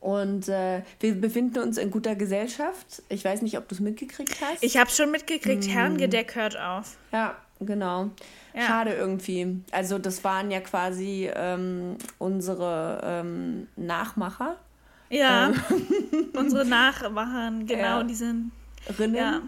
Und 0.06 0.48
äh, 0.48 0.82
wir 1.00 1.20
befinden 1.20 1.58
uns 1.58 1.78
in 1.78 1.90
guter 1.90 2.14
Gesellschaft. 2.14 3.02
Ich 3.08 3.24
weiß 3.24 3.42
nicht, 3.42 3.58
ob 3.58 3.66
du 3.68 3.74
es 3.74 3.80
mitgekriegt 3.80 4.36
hast. 4.40 4.62
Ich 4.62 4.76
habe 4.76 4.88
schon 4.88 5.10
mitgekriegt, 5.10 5.64
Hm. 5.64 5.70
Herrengedeck 5.72 6.36
hört 6.36 6.56
auf. 6.56 6.96
ja, 7.10 7.34
genau. 7.58 8.10
Ja. 8.54 8.62
Schade 8.62 8.94
irgendwie. 8.94 9.60
Also 9.72 9.98
das 9.98 10.22
waren 10.22 10.52
ja 10.52 10.60
quasi 10.60 11.28
ähm, 11.34 11.96
unsere 12.18 13.00
ähm, 13.02 13.66
Nachmacher. 13.74 14.54
Ja, 15.10 15.52
unsere 16.34 16.64
Nachmachern, 16.64 17.66
genau, 17.66 17.82
Ja. 17.98 18.02
die 18.04 18.14
sind. 18.14 18.52
Rinnen. 19.00 19.16
Ja. 19.16 19.40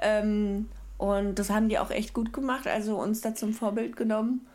Ähm, 0.00 0.70
und 0.96 1.34
das 1.38 1.50
haben 1.50 1.68
die 1.68 1.78
auch 1.78 1.90
echt 1.90 2.14
gut 2.14 2.32
gemacht, 2.32 2.66
also 2.66 2.96
uns 2.96 3.20
da 3.20 3.34
zum 3.34 3.52
Vorbild 3.52 3.94
genommen. 3.96 4.46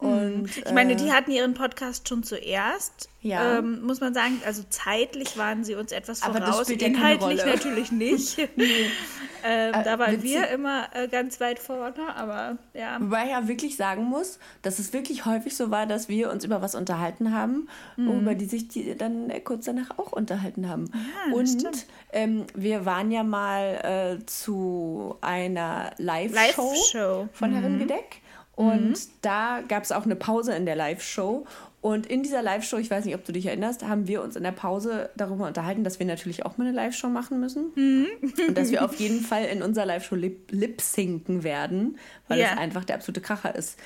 Und, 0.00 0.56
Ich 0.56 0.72
meine, 0.72 0.92
äh, 0.92 0.96
die 0.96 1.12
hatten 1.12 1.30
ihren 1.30 1.54
Podcast 1.54 2.08
schon 2.08 2.22
zuerst. 2.22 3.08
Ja. 3.22 3.58
Ähm, 3.58 3.82
muss 3.82 4.00
man 4.00 4.14
sagen, 4.14 4.40
also 4.46 4.62
zeitlich 4.70 5.36
waren 5.36 5.62
sie 5.62 5.74
uns 5.74 5.92
etwas 5.92 6.22
Aber 6.22 6.40
das 6.40 6.50
voraus. 6.50 6.68
ja 6.70 6.76
keine 6.76 6.94
Inhaltlich 6.94 7.44
natürlich 7.44 7.92
nicht. 7.92 8.38
ähm, 9.44 9.72
da 9.84 9.98
waren 9.98 10.22
wir 10.22 10.48
immer 10.48 10.86
äh, 10.94 11.06
ganz 11.06 11.38
weit 11.38 11.58
vorne, 11.58 12.14
aber 12.16 12.56
ja. 12.72 12.96
Wobei 12.98 13.24
ich 13.24 13.30
ja 13.30 13.46
wirklich 13.46 13.76
sagen 13.76 14.04
muss, 14.04 14.38
dass 14.62 14.78
es 14.78 14.94
wirklich 14.94 15.26
häufig 15.26 15.54
so 15.54 15.70
war, 15.70 15.84
dass 15.86 16.08
wir 16.08 16.30
uns 16.30 16.44
über 16.46 16.62
was 16.62 16.74
unterhalten 16.74 17.34
haben, 17.34 17.68
Mhm. 17.96 18.20
über 18.20 18.34
die 18.34 18.46
sich 18.46 18.68
die 18.68 18.96
dann 18.96 19.28
äh, 19.28 19.40
kurz 19.40 19.66
danach 19.66 19.98
auch 19.98 20.12
unterhalten 20.12 20.68
haben. 20.68 20.90
das 21.26 21.34
Und 21.34 21.46
stimmt. 21.46 21.86
ähm, 22.14 22.46
wir 22.54 22.86
waren 22.86 23.10
ja 23.10 23.22
mal 23.22 24.18
äh, 24.20 24.24
zu 24.24 25.16
einer 25.20 25.90
Live-Show 25.98 26.34
Live-Show. 26.72 27.28
von 27.32 27.52
Herren 27.52 27.78
Gedeck. 27.78 28.22
Und 28.60 28.94
da 29.22 29.62
gab 29.66 29.82
es 29.84 29.92
auch 29.92 30.04
eine 30.04 30.16
Pause 30.16 30.54
in 30.54 30.66
der 30.66 30.76
Live-Show. 30.76 31.46
Und 31.80 32.06
in 32.06 32.22
dieser 32.22 32.42
Live-Show, 32.42 32.76
ich 32.76 32.90
weiß 32.90 33.06
nicht, 33.06 33.14
ob 33.14 33.24
du 33.24 33.32
dich 33.32 33.46
erinnerst, 33.46 33.84
haben 33.88 34.06
wir 34.06 34.22
uns 34.22 34.36
in 34.36 34.42
der 34.42 34.52
Pause 34.52 35.08
darüber 35.16 35.46
unterhalten, 35.46 35.82
dass 35.82 35.98
wir 35.98 36.04
natürlich 36.04 36.44
auch 36.44 36.58
mal 36.58 36.66
eine 36.66 36.76
Live-Show 36.76 37.08
machen 37.08 37.40
müssen. 37.40 37.72
Und 37.74 38.54
dass 38.58 38.70
wir 38.70 38.84
auf 38.84 38.96
jeden 38.96 39.20
Fall 39.20 39.44
in 39.46 39.62
unserer 39.62 39.86
Live-Show 39.86 40.14
lip- 40.14 40.50
lip-sinken 40.50 41.42
werden, 41.42 41.98
weil 42.28 42.38
Ja. 42.38 42.50
das 42.50 42.58
einfach 42.58 42.84
der 42.84 42.96
absolute 42.96 43.22
Kracher 43.22 43.54
ist. 43.54 43.78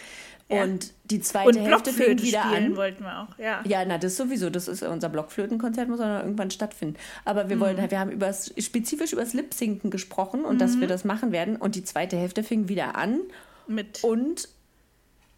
Ja. 0.51 0.65
Und 0.65 0.93
die 1.05 1.21
zweite 1.21 1.49
Und 1.51 1.57
Hälfte 1.57 1.91
fing 1.93 2.17
Blockflöte 2.17 2.23
wieder 2.25 2.45
an. 2.45 2.77
wollten 2.77 3.05
wir 3.05 3.21
auch, 3.23 3.39
ja. 3.39 3.63
Ja, 3.65 3.85
na, 3.87 3.97
das 3.97 4.17
sowieso. 4.17 4.51
Das 4.51 4.67
ist 4.69 4.83
unser 4.83 5.09
Blockflötenkonzert, 5.09 5.89
muss 5.89 6.01
dann 6.01 6.21
irgendwann 6.21 6.51
stattfinden. 6.51 6.97
Aber 7.25 7.49
wir 7.49 7.61
wollten, 7.61 7.91
wir 7.91 7.99
haben 8.01 8.11
übers, 8.11 8.53
spezifisch 8.59 9.13
über 9.13 9.23
das 9.23 9.33
Lip-Sinken 9.35 9.91
gesprochen 9.91 10.45
und 10.45 10.61
dass 10.61 10.81
wir 10.81 10.89
das 10.89 11.05
machen 11.05 11.31
werden. 11.33 11.57
Und 11.57 11.77
die 11.77 11.85
zweite 11.85 12.17
Hälfte 12.17 12.43
fing 12.43 12.69
wieder 12.69 12.97
an 12.97 13.21
Mit 13.69 14.05
und 14.05 14.49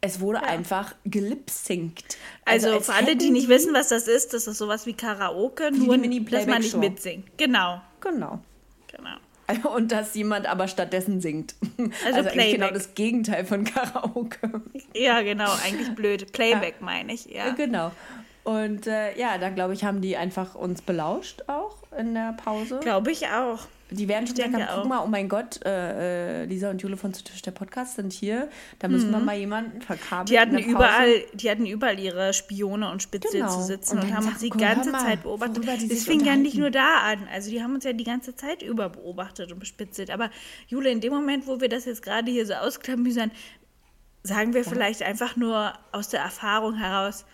es 0.01 0.21
wurde 0.21 0.43
einfach 0.43 0.95
gelipsinkt. 1.05 2.17
Also, 2.45 2.71
als 2.73 2.87
für 2.87 2.95
alle, 2.95 3.17
die 3.17 3.31
nicht 3.31 3.49
wissen, 3.49 3.73
was 3.75 3.89
das 3.89 4.09
ist, 4.09 4.33
das 4.35 4.47
ist 4.47 4.59
sowas 4.59 4.87
wie 4.87 4.93
Karaoke, 4.93 5.71
die 5.73 5.81
nur 5.81 5.97
Mini-Playback 5.97 6.47
dass 6.47 6.53
man 6.55 6.63
nicht 6.63 6.77
mitsingt. 6.77 7.27
Genau, 7.39 7.81
Genau. 8.01 8.41
genau. 8.89 9.17
Und 9.77 9.93
dass 9.93 10.15
jemand 10.15 10.47
aber 10.47 10.69
stattdessen 10.69 11.21
singt. 11.21 11.55
Also 12.05 12.21
eigentlich 12.21 12.33
Playback. 12.33 12.55
genau 12.55 12.71
das 12.73 12.95
Gegenteil 12.95 13.45
von 13.45 13.65
Karaoke. 13.65 14.63
Ja, 14.95 15.23
genau, 15.23 15.51
eigentlich 15.65 15.95
blöd. 15.95 16.33
Playback 16.33 16.81
meine 16.81 17.13
ich, 17.13 17.27
ja. 17.27 17.51
Genau. 17.51 17.93
Und 18.45 18.87
äh, 18.87 19.17
ja, 19.19 19.39
da 19.39 19.51
glaube 19.51 19.75
ich, 19.75 19.85
haben 19.85 20.01
die 20.01 20.17
einfach 20.17 20.55
uns 20.55 20.81
belauscht 20.83 21.43
auch 21.49 21.77
in 21.99 22.15
der 22.15 22.33
Pause. 22.35 22.81
Glaube 22.83 23.11
ich 23.11 23.27
auch. 23.29 23.61
Die 23.91 24.09
werden 24.09 24.27
schon 24.27 24.35
sagen, 24.35 24.67
guck 24.75 24.87
mal, 24.87 25.05
oh 25.05 25.07
mein 25.07 25.29
Gott, 25.29 25.65
äh, 25.65 26.43
äh, 26.43 26.45
Lisa 26.47 26.71
und 26.71 26.83
Jule 26.83 26.97
von 26.97 27.15
Zu 27.15 27.23
Tisch 27.23 27.41
der 27.43 27.53
Podcast 27.53 27.95
sind 27.95 28.13
hier. 28.13 28.49
Da 28.81 28.89
müssen 28.89 29.13
wir 29.13 29.21
mal 29.21 29.37
jemanden 29.37 29.81
verkabeln. 29.81 30.23
Mhm. 30.25 30.27
Die 30.27 30.41
hatten 30.41 30.59
überall, 30.59 31.13
die 31.35 31.49
hatten 31.51 31.67
überall 31.67 31.99
ihre 32.01 32.33
Spione 32.35 32.91
und 32.91 33.01
Spitzel 33.01 33.43
Genau. 33.43 33.49
zu 33.55 33.63
sitzen 33.63 33.99
Und 33.99 34.07
und, 34.07 34.17
haben 34.17 34.27
uns 34.27 34.39
die 34.41 34.51
ganze 34.51 34.91
mal, 34.91 34.99
Zeit 34.99 35.23
beobachtet. 35.23 35.65
sich 35.83 36.01
fing 36.03 36.25
ja 36.25 36.35
nicht 36.35 36.57
nur 36.57 36.71
da 36.71 36.97
an. 37.05 37.29
Also 37.33 37.49
die 37.51 37.63
haben 37.63 37.75
uns 37.75 37.85
ja 37.85 37.93
die 37.93 38.03
ganze 38.03 38.35
Zeit 38.35 38.61
über 38.63 38.89
beobachtet 38.89 39.53
und 39.53 39.61
bespitzelt. 39.61 40.11
Aber 40.11 40.31
Jule, 40.67 40.91
in 40.91 41.01
dem 41.01 41.13
Moment, 41.13 41.47
wo 41.47 41.61
wir 41.61 41.69
das 41.69 41.85
jetzt 41.85 42.03
gerade 42.03 42.29
hier 42.29 42.45
so 42.45 42.55
ausklamüsern, 42.55 43.31
sagen 44.25 44.53
wir 44.53 44.65
vielleicht 44.65 45.05
einfach 45.05 45.37
nur 45.37 45.73
aus 45.93 46.09
der 46.09 46.23
Erfahrung 46.23 46.75
heraus, 46.75 47.25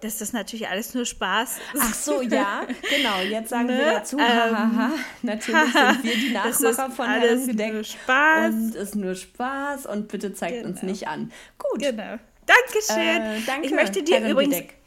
dass 0.00 0.18
das 0.18 0.32
natürlich 0.32 0.68
alles 0.68 0.94
nur 0.94 1.04
Spaß 1.04 1.58
ist. 1.74 1.82
Ach 1.82 1.94
so, 1.94 2.22
ja, 2.22 2.62
genau. 2.96 3.20
Jetzt 3.28 3.50
sagen 3.50 3.68
wir 3.68 3.76
Ne? 3.76 3.92
dazu, 3.94 4.16
Ähm, 4.18 4.24
hahaha, 4.24 4.90
natürlich 5.22 5.72
sind 5.72 6.04
wir 6.04 6.14
die 6.16 6.30
Nachmacher 6.32 6.90
von 6.90 7.06
alles 7.06 7.22
Herren 7.30 7.38
nur 7.38 7.46
gedeckt. 7.46 7.86
Spaß. 7.86 8.54
Und 8.54 8.74
ist 8.74 8.94
nur 8.96 9.14
Spaß 9.14 9.86
und 9.86 10.08
bitte 10.08 10.32
zeigt 10.34 10.64
uns 10.64 10.80
Genau. 10.80 10.92
nicht 10.92 11.08
an. 11.08 11.32
Gut. 11.58 11.80
Genau. 11.82 12.18
Dankeschön. 12.46 13.22
Äh, 13.22 13.40
danke, 13.46 13.66
ich 13.66 13.72
möchte 13.72 14.02
dir 14.02 14.16
Herren 14.20 14.30
übrigens 14.30 14.56
Gedeck. 14.56 14.77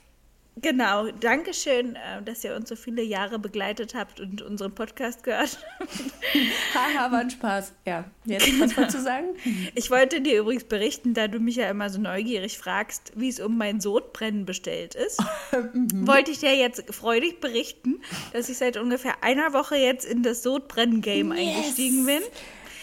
Genau, 0.58 1.10
Dankeschön, 1.12 1.96
äh, 1.96 2.22
dass 2.24 2.43
ihr 2.43 2.55
uns 2.55 2.67
so 2.67 2.75
viele 2.75 3.01
Jahre 3.01 3.39
begleitet 3.39 3.96
habt 3.96 4.20
und 4.20 4.41
unseren 4.41 4.75
Podcast 4.75 5.24
gehört. 5.24 5.58
Haha, 6.74 7.10
war 7.10 7.20
ein 7.20 7.29
Spaß. 7.29 7.72
Ja, 7.86 8.03
jetzt 8.25 8.60
was 8.60 8.75
wolltest 8.75 8.98
du 8.98 9.01
sagen? 9.01 9.27
Ich 9.75 9.89
wollte 9.89 10.20
dir 10.20 10.39
übrigens 10.39 10.65
berichten, 10.65 11.13
da 11.13 11.29
du 11.29 11.39
mich 11.39 11.55
ja 11.55 11.70
immer 11.70 11.89
so 11.89 12.01
neugierig 12.01 12.58
fragst, 12.58 13.13
wie 13.15 13.29
es 13.29 13.39
um 13.39 13.58
mein 13.58 13.79
Sodbrennen 13.79 14.46
bestellt 14.46 14.93
ist, 14.93 15.24
wollte 15.93 16.31
ich 16.31 16.39
dir 16.39 16.53
jetzt 16.53 16.84
freudig 16.93 17.39
berichten, 17.39 18.01
dass 18.34 18.50
ich 18.50 18.58
seit 18.58 18.75
ungefähr 18.75 19.24
einer 19.24 19.53
Woche 19.53 19.77
jetzt 19.77 20.03
in 20.03 20.22
das 20.22 20.43
Sodbrennen-Game 20.43 21.31
eingestiegen 21.31 22.05
bin. 22.05 22.22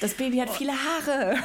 Das 0.00 0.14
Baby 0.14 0.38
hat 0.38 0.50
viele 0.50 0.72
Haare. 0.72 1.37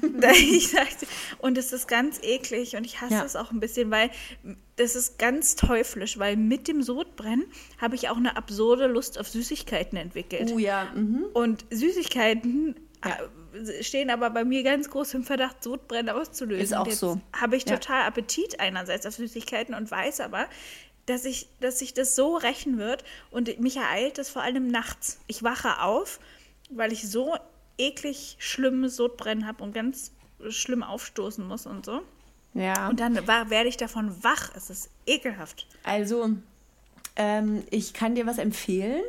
ich 0.38 0.70
sagte, 0.70 1.06
und 1.38 1.58
es 1.58 1.72
ist 1.72 1.86
ganz 1.88 2.18
eklig 2.22 2.76
und 2.76 2.84
ich 2.84 3.00
hasse 3.00 3.14
Ja. 3.14 3.24
es 3.24 3.36
auch 3.36 3.50
ein 3.50 3.60
bisschen, 3.60 3.90
weil 3.90 4.10
das 4.76 4.94
ist 4.96 5.18
ganz 5.18 5.56
teuflisch, 5.56 6.18
weil 6.18 6.36
mit 6.36 6.68
dem 6.68 6.82
Sodbrennen 6.82 7.44
habe 7.78 7.94
ich 7.94 8.08
auch 8.08 8.16
eine 8.16 8.36
absurde 8.36 8.86
Lust 8.86 9.18
auf 9.18 9.28
Süßigkeiten 9.28 9.98
entwickelt. 9.98 10.50
Oh 10.54 10.58
ja, 10.58 10.90
mhm. 10.94 11.26
Und 11.34 11.64
Süßigkeiten 11.70 12.76
äh, 13.02 13.82
stehen 13.82 14.10
aber 14.10 14.30
bei 14.30 14.44
mir 14.44 14.62
ganz 14.62 14.88
groß 14.90 15.14
im 15.14 15.24
Verdacht, 15.24 15.62
Sodbrennen 15.62 16.08
auszulösen. 16.14 16.62
Ist 16.64 16.74
auch 16.74 16.86
jetzt 16.86 17.00
so. 17.00 17.20
Habe 17.32 17.56
ich 17.56 17.64
Ja. 17.68 17.76
total 17.76 18.02
Appetit 18.06 18.60
einerseits 18.60 19.06
auf 19.06 19.14
Süßigkeiten 19.14 19.74
und 19.74 19.90
weiß 19.90 20.20
aber, 20.20 20.46
dass 21.06 21.24
ich, 21.24 21.48
dass 21.60 21.80
sich 21.80 21.94
das 21.94 22.14
so 22.14 22.36
rächen 22.36 22.78
wird 22.78 23.02
und 23.30 23.58
mich 23.60 23.76
ereilt 23.76 24.18
das 24.18 24.30
vor 24.30 24.42
allem 24.42 24.68
nachts. 24.68 25.18
Ich 25.26 25.42
wache 25.42 25.82
auf, 25.82 26.20
weil 26.70 26.92
ich 26.92 27.08
so 27.10 27.34
eklig 27.78 28.36
schlimmes 28.38 28.96
Sodbrennen 28.96 29.46
habe 29.46 29.62
und 29.62 29.74
ganz 29.74 30.12
schlimm 30.50 30.82
aufstoßen 30.82 31.46
muss 31.46 31.66
und 31.66 31.84
so. 31.86 32.00
Ja. 32.54 32.88
Und 32.88 33.00
dann 33.00 33.26
war, 33.26 33.48
werde 33.50 33.68
ich 33.68 33.76
davon 33.76 34.12
wach. 34.22 34.50
Es 34.56 34.70
ist 34.70 34.90
ekelhaft. 35.06 35.66
Also, 35.84 36.30
ähm, 37.16 37.62
ich 37.70 37.94
kann 37.94 38.14
dir 38.14 38.26
was 38.26 38.38
empfehlen. 38.38 39.02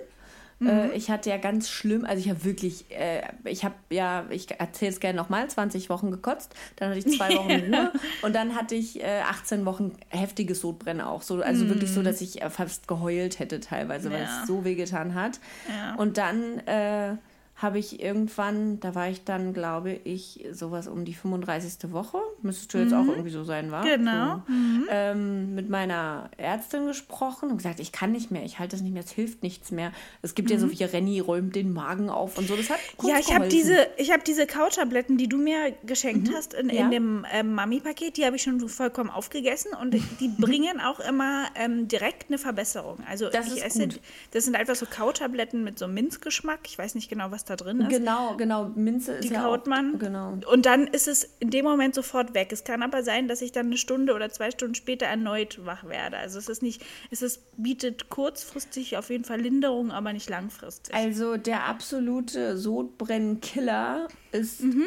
Äh, 0.62 0.96
ich 0.96 1.10
hatte 1.10 1.30
ja 1.30 1.36
ganz 1.36 1.70
schlimm, 1.70 2.06
also 2.06 2.22
ich 2.22 2.30
habe 2.30 2.46
wirklich, 2.46 2.86
äh, 2.90 3.22
ich 3.44 3.66
habe 3.66 3.76
ja, 3.90 4.26
ich 4.30 4.50
erzähle 4.52 4.92
es 4.92 5.02
gerne 5.02 5.18
nochmal, 5.18 5.50
20 5.50 5.90
Wochen 5.90 6.10
gekotzt, 6.10 6.54
dann 6.78 6.90
hatte 6.92 7.00
ich 7.00 7.18
zwei 7.18 7.36
Wochen 7.36 7.52
Ruhe 7.74 7.92
und 8.22 8.34
dann 8.34 8.56
hatte 8.56 8.76
ich 8.76 9.02
äh, 9.04 9.22
18 9.28 9.66
Wochen 9.66 9.92
heftiges 10.08 10.62
Sodbrennen 10.62 11.02
auch. 11.02 11.22
So, 11.22 11.42
also 11.42 11.68
wirklich 11.68 11.92
so, 11.92 12.02
dass 12.02 12.22
ich 12.22 12.42
äh, 12.42 12.50
fast 12.50 12.88
geheult 12.88 13.40
hätte 13.40 13.60
teilweise, 13.60 14.10
weil 14.10 14.22
Ja. 14.22 14.42
es 14.44 14.48
so 14.48 14.64
wehgetan 14.64 15.16
hat. 15.16 15.42
Ja. 15.68 15.96
Und 15.96 16.18
dann 16.18 16.60
äh, 16.60 17.18
habe 17.56 17.80
ich 17.80 18.02
irgendwann, 18.02 18.80
da 18.80 18.96
war 18.96 19.10
ich 19.10 19.24
dann, 19.24 19.54
glaube 19.54 19.92
ich, 19.92 20.46
sowas 20.52 20.88
um 20.88 21.06
die 21.06 21.14
35. 21.14 21.92
Woche, 21.92 22.20
müsstest 22.44 22.74
du 22.74 22.78
jetzt 22.80 22.94
auch 22.94 23.06
irgendwie 23.08 23.30
so 23.30 23.44
sein, 23.44 23.72
war? 23.72 23.84
Genau. 23.84 24.44
So, 24.48 24.54
ähm, 24.90 25.56
mit 25.56 25.70
meiner 25.70 26.30
Ärztin 26.38 26.86
gesprochen 26.88 27.50
und 27.50 27.58
gesagt, 27.58 27.80
ich 27.80 27.92
kann 27.92 28.12
nicht 28.12 28.32
mehr, 28.32 28.44
ich 28.44 28.60
halte 28.60 28.76
das 28.76 28.82
nicht 28.84 28.94
mehr, 28.94 29.04
es 29.04 29.12
hilft 29.12 29.44
nichts 29.44 29.72
mehr. 29.72 29.92
Es 30.22 30.36
gibt 30.36 30.50
ja 30.52 30.58
so 30.60 30.70
wie 30.72 30.84
Renny 30.84 31.20
räumt 31.20 31.56
den 31.56 31.74
Magen 31.74 32.10
auf 32.10 32.38
und 32.38 32.48
so. 32.48 32.56
Das 32.56 32.70
hat 32.70 32.80
Ja, 33.04 33.18
ich 33.20 33.34
habe 33.34 33.48
diese, 33.48 33.88
ich 33.98 34.12
habe 34.12 34.24
diese 34.26 34.46
Couchtabletten, 34.48 35.18
die 35.18 35.28
du 35.28 35.38
mir 35.38 35.74
geschenkt 35.86 36.30
hast 36.36 36.54
in, 36.54 36.70
Ja. 36.70 36.86
in 36.86 36.92
dem 36.92 37.26
ähm, 37.32 37.54
Mami-Paket, 37.54 38.18
die 38.18 38.26
habe 38.26 38.36
ich 38.36 38.44
schon 38.44 38.60
vollkommen 38.68 39.10
aufgegessen 39.10 39.72
und 39.80 39.94
die 39.94 40.28
bringen 40.40 40.80
auch 40.82 41.00
immer 41.00 41.46
ähm, 41.56 41.88
direkt 41.88 42.30
eine 42.30 42.38
Verbesserung. 42.38 42.98
Also 43.10 43.30
Das 43.30 43.48
ich 43.48 43.58
ist 43.58 43.64
esse, 43.66 43.88
gut. 43.88 44.00
das 44.32 44.46
sind 44.46 44.56
einfach 44.56 44.76
so 44.76 44.86
Couchtabletten 44.86 45.64
mit 45.64 45.80
so 45.80 45.88
Minzgeschmack. 45.88 46.60
Ich 46.66 46.78
weiß 46.78 46.96
nicht 46.96 47.10
genau, 47.10 47.32
was 47.32 47.46
da 47.46 47.56
drin 47.56 47.82
ist. 47.82 47.90
Genau, 47.90 48.36
genau, 48.38 48.72
Minze 48.76 49.14
ist 49.14 49.24
Die 49.30 49.34
ja 49.34 49.42
kaut 49.44 49.62
auch, 49.62 49.66
man. 49.68 50.00
Genau. 50.00 50.38
Und 50.52 50.66
dann 50.66 50.88
ist 50.88 51.08
es 51.08 51.30
in 51.40 51.50
dem 51.50 51.66
Moment 51.66 51.96
sofort 51.96 52.33
weg. 52.34 52.52
Es 52.52 52.64
kann 52.64 52.82
aber 52.84 53.04
sein, 53.04 53.28
dass 53.28 53.42
ich 53.42 53.52
dann 53.52 53.68
eine 53.68 53.78
Stunde 53.78 54.14
oder 54.14 54.30
zwei 54.30 54.52
Stunden 54.52 54.76
später 54.76 55.06
erneut 55.06 55.66
wach 55.66 55.84
werde. 55.86 56.18
Also 56.18 56.40
es 56.40 56.50
ist 56.50 56.62
nicht, 56.62 56.82
es 57.12 57.22
ist, 57.22 57.42
bietet 57.58 58.10
kurzfristig 58.10 58.98
auf 58.98 59.10
jeden 59.10 59.24
Fall 59.26 59.42
Linderung, 59.42 59.92
aber 59.92 60.14
nicht 60.14 60.30
langfristig. 60.30 60.94
Also 60.96 61.38
der 61.38 61.66
absolute 61.66 62.58
Sodbrennkiller 62.58 64.08
ist 64.32 64.62
Mhm. 64.64 64.86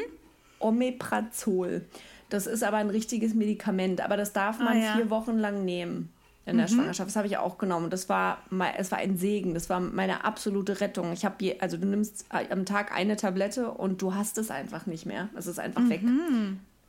Omeprazol. 0.58 1.84
Das 2.28 2.46
ist 2.46 2.64
aber 2.64 2.78
ein 2.78 2.90
richtiges 2.90 3.34
Medikament, 3.34 4.00
aber 4.00 4.16
das 4.16 4.32
darf 4.32 4.58
man 4.58 4.68
Ah, 4.68 4.74
ja. 4.82 4.94
Mhm. 4.94 4.96
vier 4.98 5.10
Wochen 5.10 5.38
lang 5.38 5.64
nehmen 5.64 6.10
in 6.44 6.58
der 6.58 6.68
Schwangerschaft. 6.68 7.08
Das 7.08 7.16
habe 7.16 7.26
ich 7.26 7.36
auch 7.38 7.58
genommen. 7.58 7.90
Das 7.90 8.08
war, 8.08 8.38
es 8.78 8.90
war 8.92 8.98
ein 8.98 9.16
Segen. 9.16 9.52
Das 9.54 9.68
war 9.68 9.80
meine 9.80 10.24
absolute 10.24 10.80
Rettung. 10.80 11.12
Ich 11.12 11.24
habe, 11.24 11.34
je- 11.40 11.58
also 11.60 11.76
du 11.76 11.86
nimmst 11.86 12.24
am 12.30 12.64
Tag 12.64 12.92
eine 12.94 13.16
Tablette 13.16 13.70
und 13.72 14.00
du 14.00 14.14
hast 14.14 14.38
es 14.38 14.50
einfach 14.52 14.86
nicht 14.86 15.06
mehr. 15.06 15.28
Es 15.36 15.46
ist 15.48 15.58
einfach 15.58 15.88
weg. 15.88 16.02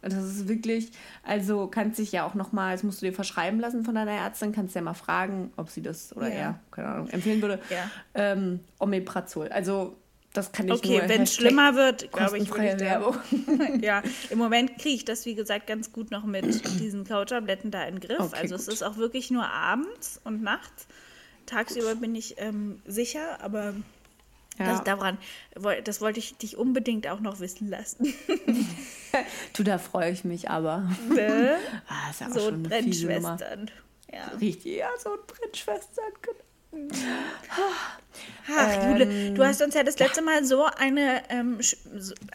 Das 0.09 0.23
ist 0.23 0.47
wirklich, 0.47 0.91
also 1.23 1.67
kannst 1.67 1.99
dich 1.99 2.11
ja 2.11 2.25
auch 2.25 2.33
noch 2.33 2.51
mal, 2.51 2.73
das 2.73 2.83
musst 2.83 3.01
du 3.01 3.05
dir 3.05 3.13
verschreiben 3.13 3.59
lassen 3.59 3.83
von 3.83 3.95
deiner 3.95 4.11
Ärztin, 4.11 4.51
kannst 4.51 4.75
ja 4.75 4.81
mal 4.81 4.93
fragen, 4.93 5.51
ob 5.57 5.69
sie 5.69 5.81
das 5.81 6.15
oder 6.15 6.29
Ja. 6.29 6.35
er, 6.35 6.59
keine 6.71 6.87
Ahnung, 6.89 7.09
empfehlen 7.09 7.41
würde. 7.41 7.59
Ja. 7.69 7.89
Ähm, 8.13 8.59
Omeprazol. 8.79 9.49
Also 9.49 9.95
das 10.33 10.51
kann 10.51 10.67
ich 10.67 10.73
Okay, 10.73 11.01
wenn 11.07 11.23
es 11.23 11.33
schlimmer 11.33 11.75
wird, 11.75 12.11
glaube 12.11 12.37
ich, 12.37 12.51
würde 12.51 12.73
ich 12.73 12.79
Werbung. 12.79 13.15
Ja, 13.81 14.03
im 14.29 14.37
Moment 14.37 14.77
kriege 14.77 14.95
ich 14.95 15.05
das, 15.05 15.25
wie 15.25 15.35
gesagt, 15.35 15.65
ganz 15.67 15.91
gut 15.91 16.11
noch 16.11 16.25
mit 16.25 16.45
diesen 16.79 17.05
Couchtabletten 17.05 17.71
da 17.71 17.83
in 17.85 17.95
den 17.95 18.07
Griff. 18.07 18.19
Okay, 18.19 18.41
also 18.41 18.55
es 18.55 18.65
gut. 18.65 18.73
ist 18.75 18.83
auch 18.83 18.97
wirklich 18.97 19.31
nur 19.31 19.47
abends 19.49 20.21
und 20.23 20.43
nachts. 20.43 20.87
Tagsüber 21.47 21.95
bin 21.95 22.13
ich 22.13 22.35
ähm, 22.37 22.81
sicher, 22.85 23.41
aber 23.41 23.73
Ja. 24.59 24.71
das, 24.73 24.83
daran, 24.83 25.17
das 25.83 26.01
wollte 26.01 26.19
ich 26.19 26.35
dich 26.37 26.57
unbedingt 26.57 27.07
auch 27.07 27.19
noch 27.19 27.39
wissen 27.39 27.69
lassen. 27.69 28.13
Du, 29.53 29.63
da 29.63 29.77
freue 29.79 30.11
ich 30.11 30.25
mich 30.25 30.49
aber. 30.49 30.89
Ne? 31.09 31.57
Ah, 31.87 32.09
ist 32.11 32.21
ja 32.21 32.29
so 32.29 32.51
Nummer. 32.51 32.69
Brennschwestern. 32.69 33.71
Ja. 34.13 34.27
Richtig, 34.39 34.75
ja, 34.77 34.89
so 35.01 35.11
ein 35.13 35.19
Brennschwestern. 35.25 36.11
genau. 36.71 36.91
Ach, 37.49 38.83
Ähm, 38.83 38.91
Jule, 38.91 39.33
du 39.33 39.45
hast 39.45 39.61
uns 39.61 39.73
ja 39.73 39.83
das 39.83 39.97
letzte 39.99 40.21
Mal 40.21 40.43
so 40.45 40.65
eine, 40.65 41.23
ähm, 41.29 41.57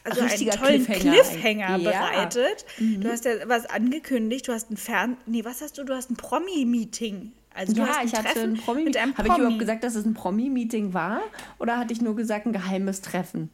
also 0.05 0.21
einen 0.23 0.51
tollen 0.51 0.85
Cliffhanger 0.87 1.23
Cliffhanger, 1.23 1.67
eigentlich. 1.69 1.93
Ja. 1.93 2.01
Mhm. 2.01 2.11
bereitet. 2.11 2.67
Du 2.79 3.09
hast 3.11 3.25
ja 3.27 3.33
was 3.49 3.67
angekündigt, 3.67 4.49
du 4.49 4.53
hast 4.53 4.71
ein 4.71 4.77
Fern... 4.77 5.17
Nee, 5.27 5.45
was 5.45 5.61
hast 5.61 5.79
du? 5.79 5.85
Du 5.85 5.95
hast 5.95 6.11
ein 6.11 6.17
Promi-Meeting. 6.17 7.33
Also 7.55 7.73
Ja, 7.75 8.01
ich 8.05 8.13
hatte 8.15 8.25
Treffen 8.33 8.53
ein 8.55 8.57
Promi. 8.57 8.85
mit 8.85 8.97
einem 8.97 9.13
Habe 9.17 9.25
Promi. 9.29 9.33
ich 9.39 9.41
überhaupt 9.41 9.59
gesagt, 9.61 9.85
dass 9.85 9.95
es 9.95 10.05
ein 10.05 10.15
Promi-Meeting 10.15 10.95
war? 10.95 11.21
Oder 11.59 11.79
hatte 11.79 11.93
ich 11.93 12.01
nur 12.01 12.17
gesagt, 12.17 12.47
ein 12.47 12.53
geheimes 12.53 13.01
Treffen? 13.03 13.51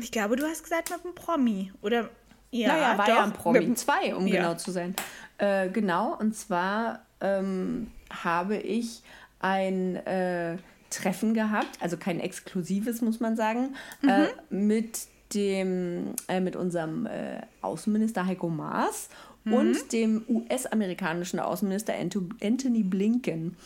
Ich 0.00 0.10
glaube, 0.10 0.36
du 0.36 0.44
hast 0.46 0.62
gesagt 0.62 0.90
mit 0.90 1.04
einem 1.04 1.14
Promi. 1.14 1.72
Oder... 1.82 2.10
Ja, 2.52 2.68
naja, 2.68 2.98
war 2.98 3.06
doch, 3.06 3.14
ja 3.14 3.24
ein 3.24 3.32
Promi. 3.32 3.74
Zwei, 3.74 4.14
um 4.14 4.26
Ja. 4.26 4.36
genau 4.36 4.54
zu 4.54 4.70
sein. 4.70 4.94
Äh, 5.38 5.68
genau, 5.68 6.14
und 6.18 6.34
zwar 6.34 7.00
ähm, 7.20 7.90
habe 8.10 8.56
ich 8.56 9.02
ein 9.40 9.96
äh, 10.06 10.56
Treffen 10.88 11.34
gehabt, 11.34 11.66
also 11.80 11.96
kein 11.96 12.20
exklusives, 12.20 13.02
muss 13.02 13.20
man 13.20 13.36
sagen, 13.36 13.74
äh, 14.06 14.28
mit 14.48 15.00
dem, 15.34 16.14
äh, 16.28 16.40
mit 16.40 16.54
unserem 16.56 17.06
äh, 17.06 17.40
Außenminister 17.60 18.24
Heiko 18.24 18.48
Maas 18.48 19.08
und 19.46 19.92
dem 19.92 20.24
US-amerikanischen 20.28 21.40
Außenminister 21.40 21.94
Anthony 21.94 22.82
Blinken. 22.82 23.56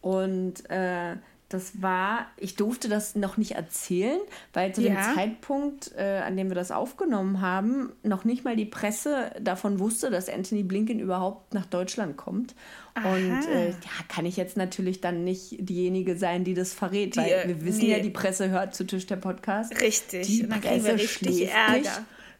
Und 0.00 0.68
äh, 0.70 1.16
das 1.50 1.82
war, 1.82 2.28
ich 2.36 2.54
durfte 2.54 2.88
das 2.88 3.16
noch 3.16 3.36
nicht 3.36 3.52
erzählen, 3.52 4.20
weil 4.52 4.72
zu 4.72 4.82
dem 4.82 4.94
Ja. 4.94 5.14
Zeitpunkt, 5.14 5.90
äh, 5.96 6.22
an 6.24 6.36
dem 6.36 6.48
wir 6.48 6.54
das 6.54 6.70
aufgenommen 6.70 7.40
haben, 7.40 7.92
noch 8.04 8.24
nicht 8.24 8.44
mal 8.44 8.54
die 8.54 8.66
Presse 8.66 9.32
davon 9.40 9.80
wusste, 9.80 10.10
dass 10.10 10.28
Anthony 10.28 10.62
Blinken 10.62 11.00
überhaupt 11.00 11.52
nach 11.52 11.66
Deutschland 11.66 12.16
kommt. 12.16 12.54
Und 12.94 13.48
äh, 13.48 13.70
ja, 13.70 13.74
kann 14.08 14.26
ich 14.26 14.36
jetzt 14.36 14.56
natürlich 14.56 15.00
dann 15.00 15.24
nicht 15.24 15.56
diejenige 15.58 16.16
sein, 16.16 16.44
die 16.44 16.54
das 16.54 16.72
verrät, 16.72 17.16
weil 17.16 17.30
äh, 17.30 17.48
wir 17.48 17.64
wissen 17.64 17.80
nee. 17.80 17.96
ja, 17.96 17.98
die 17.98 18.10
Presse 18.10 18.50
hört 18.50 18.76
zu 18.76 18.86
Tisch 18.86 19.06
der 19.06 19.16
Podcast. 19.16 19.80
Richtig, 19.80 20.28
Die 20.28 20.44
und 20.44 20.50
dann 20.50 20.60
kriegen 20.60 20.84
wir 20.84 20.92
Presse 20.92 21.20
richtig 21.20 21.50
Ärger. 21.50 21.78
Nicht. 21.78 21.90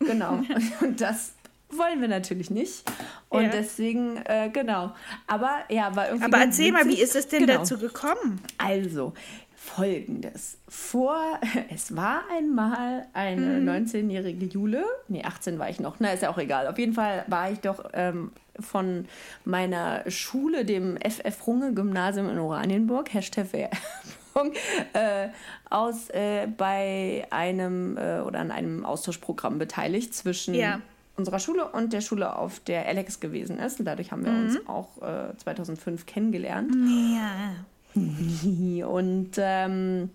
Genau. 0.00 0.40
Und 0.80 1.00
das 1.00 1.33
wollen 1.77 2.00
wir 2.00 2.09
natürlich 2.09 2.50
nicht. 2.50 2.83
Und 3.29 3.45
Ja. 3.45 3.49
deswegen, 3.50 4.17
äh, 4.25 4.50
genau. 4.53 4.93
Aber 5.27 5.50
ja, 5.69 5.95
war 5.97 6.09
irgendwie. 6.09 6.25
Aber 6.25 6.39
erzähl 6.39 6.73
mal, 6.73 6.87
wie 6.87 7.00
ist 7.00 7.15
es 7.17 7.29
denn 7.29 7.47
Genau. 7.47 7.59
dazu 7.59 7.79
gekommen? 7.79 8.41
Also, 8.59 9.12
folgendes. 9.57 10.59
Vor, 10.69 11.17
es 11.73 11.95
war 11.97 12.23
einmal 12.37 13.07
eine 13.12 13.59
19-jährige 13.61 14.47
Jule, 14.47 14.85
nee, 15.09 15.23
18 15.25 15.59
war 15.59 15.69
ich 15.71 15.81
noch, 15.81 15.97
na, 16.00 16.12
ist 16.12 16.23
ja 16.23 16.31
auch 16.31 16.39
egal. 16.39 16.67
Auf 16.67 16.79
jeden 16.79 16.95
Fall 16.95 17.25
war 17.29 17.50
ich 17.50 17.61
doch 17.61 17.85
ähm, 17.93 18.33
von 18.59 19.07
meiner 19.45 20.03
Schule, 20.11 20.65
dem 20.65 20.97
FF 20.99 21.47
Runge 21.47 21.73
Gymnasium 21.75 22.29
in 22.31 22.39
Oranienburg, 22.39 23.12
Hashtag 23.15 23.53
Werbung, 23.53 24.53
äh, 24.93 25.29
aus 25.69 26.09
äh, 26.11 26.47
bei 26.47 27.27
einem 27.31 27.97
äh, 27.97 28.21
oder 28.21 28.41
an 28.41 28.50
einem 28.50 28.85
Austauschprogramm 28.85 29.59
beteiligt 29.59 30.15
zwischen 30.15 30.55
Ja. 30.55 30.81
Unserer 31.21 31.39
Schule 31.39 31.69
und 31.71 31.93
der 31.93 32.00
Schule, 32.00 32.37
auf 32.37 32.61
der 32.61 32.87
Alex 32.87 33.21
gewesen 33.21 33.59
ist. 33.59 33.79
Und 33.79 33.87
dadurch 33.87 34.12
haben 34.12 34.25
wir 34.25 34.33
uns 34.33 34.59
auch 34.67 35.00
äh, 35.03 35.37
2005 35.37 36.07
kennengelernt. 36.07 36.75
Ja. 37.15 37.65
Und 38.87 39.33
ähm, 39.37 40.11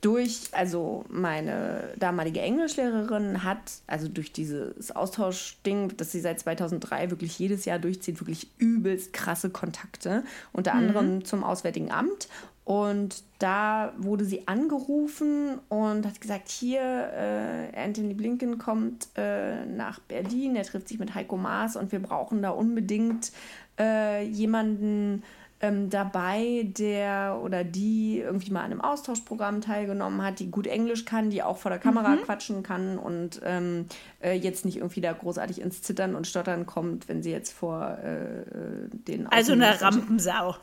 durch, 0.00 0.48
also 0.52 1.04
meine 1.08 1.94
damalige 1.98 2.40
Englischlehrerin 2.40 3.42
hat, 3.42 3.58
also 3.86 4.06
durch 4.08 4.32
dieses 4.32 4.92
Austauschding, 4.92 5.96
das 5.96 6.12
sie 6.12 6.20
seit 6.20 6.38
2003 6.38 7.10
wirklich 7.10 7.38
jedes 7.38 7.64
Jahr 7.64 7.78
durchzieht, 7.78 8.20
wirklich 8.20 8.48
übelst 8.58 9.12
krasse 9.12 9.50
Kontakte, 9.50 10.22
unter 10.52 10.74
anderem 10.74 11.24
zum 11.24 11.42
Auswärtigen 11.42 11.90
Amt. 11.90 12.28
Und 12.66 13.22
da 13.38 13.92
wurde 13.96 14.24
sie 14.24 14.48
angerufen 14.48 15.60
und 15.68 16.04
hat 16.04 16.20
gesagt, 16.20 16.48
hier, 16.48 16.80
äh, 16.82 17.80
Anthony 17.80 18.12
Blinken 18.12 18.58
kommt 18.58 19.06
äh, 19.14 19.64
nach 19.64 20.00
Berlin, 20.00 20.56
er 20.56 20.64
trifft 20.64 20.88
sich 20.88 20.98
mit 20.98 21.14
Heiko 21.14 21.36
Maas 21.36 21.76
und 21.76 21.92
wir 21.92 22.00
brauchen 22.00 22.42
da 22.42 22.50
unbedingt 22.50 23.30
äh, 23.78 24.24
jemanden, 24.24 25.22
ähm, 25.60 25.88
dabei, 25.88 26.68
der 26.76 27.40
oder 27.42 27.64
die 27.64 28.18
irgendwie 28.18 28.50
mal 28.50 28.60
an 28.60 28.72
einem 28.72 28.80
Austauschprogramm 28.82 29.62
teilgenommen 29.62 30.22
hat, 30.22 30.38
die 30.38 30.50
gut 30.50 30.66
Englisch 30.66 31.04
kann, 31.04 31.30
die 31.30 31.42
auch 31.42 31.56
vor 31.56 31.70
der 31.70 31.80
Kamera 31.80 32.16
quatschen 32.24 32.62
kann 32.62 32.98
und 32.98 33.40
ähm, 33.42 33.86
äh, 34.20 34.32
jetzt 34.32 34.64
nicht 34.64 34.76
irgendwie 34.76 35.00
da 35.00 35.12
großartig 35.12 35.60
ins 35.60 35.82
Zittern 35.82 36.14
und 36.14 36.26
Stottern 36.26 36.66
kommt, 36.66 37.08
wenn 37.08 37.22
sie 37.22 37.30
jetzt 37.30 37.52
vor 37.52 37.96
äh, 38.04 38.40
äh, 38.40 38.44
den 38.90 39.26
Also 39.28 39.52
eine 39.52 39.80
Rampensau. 39.80 40.56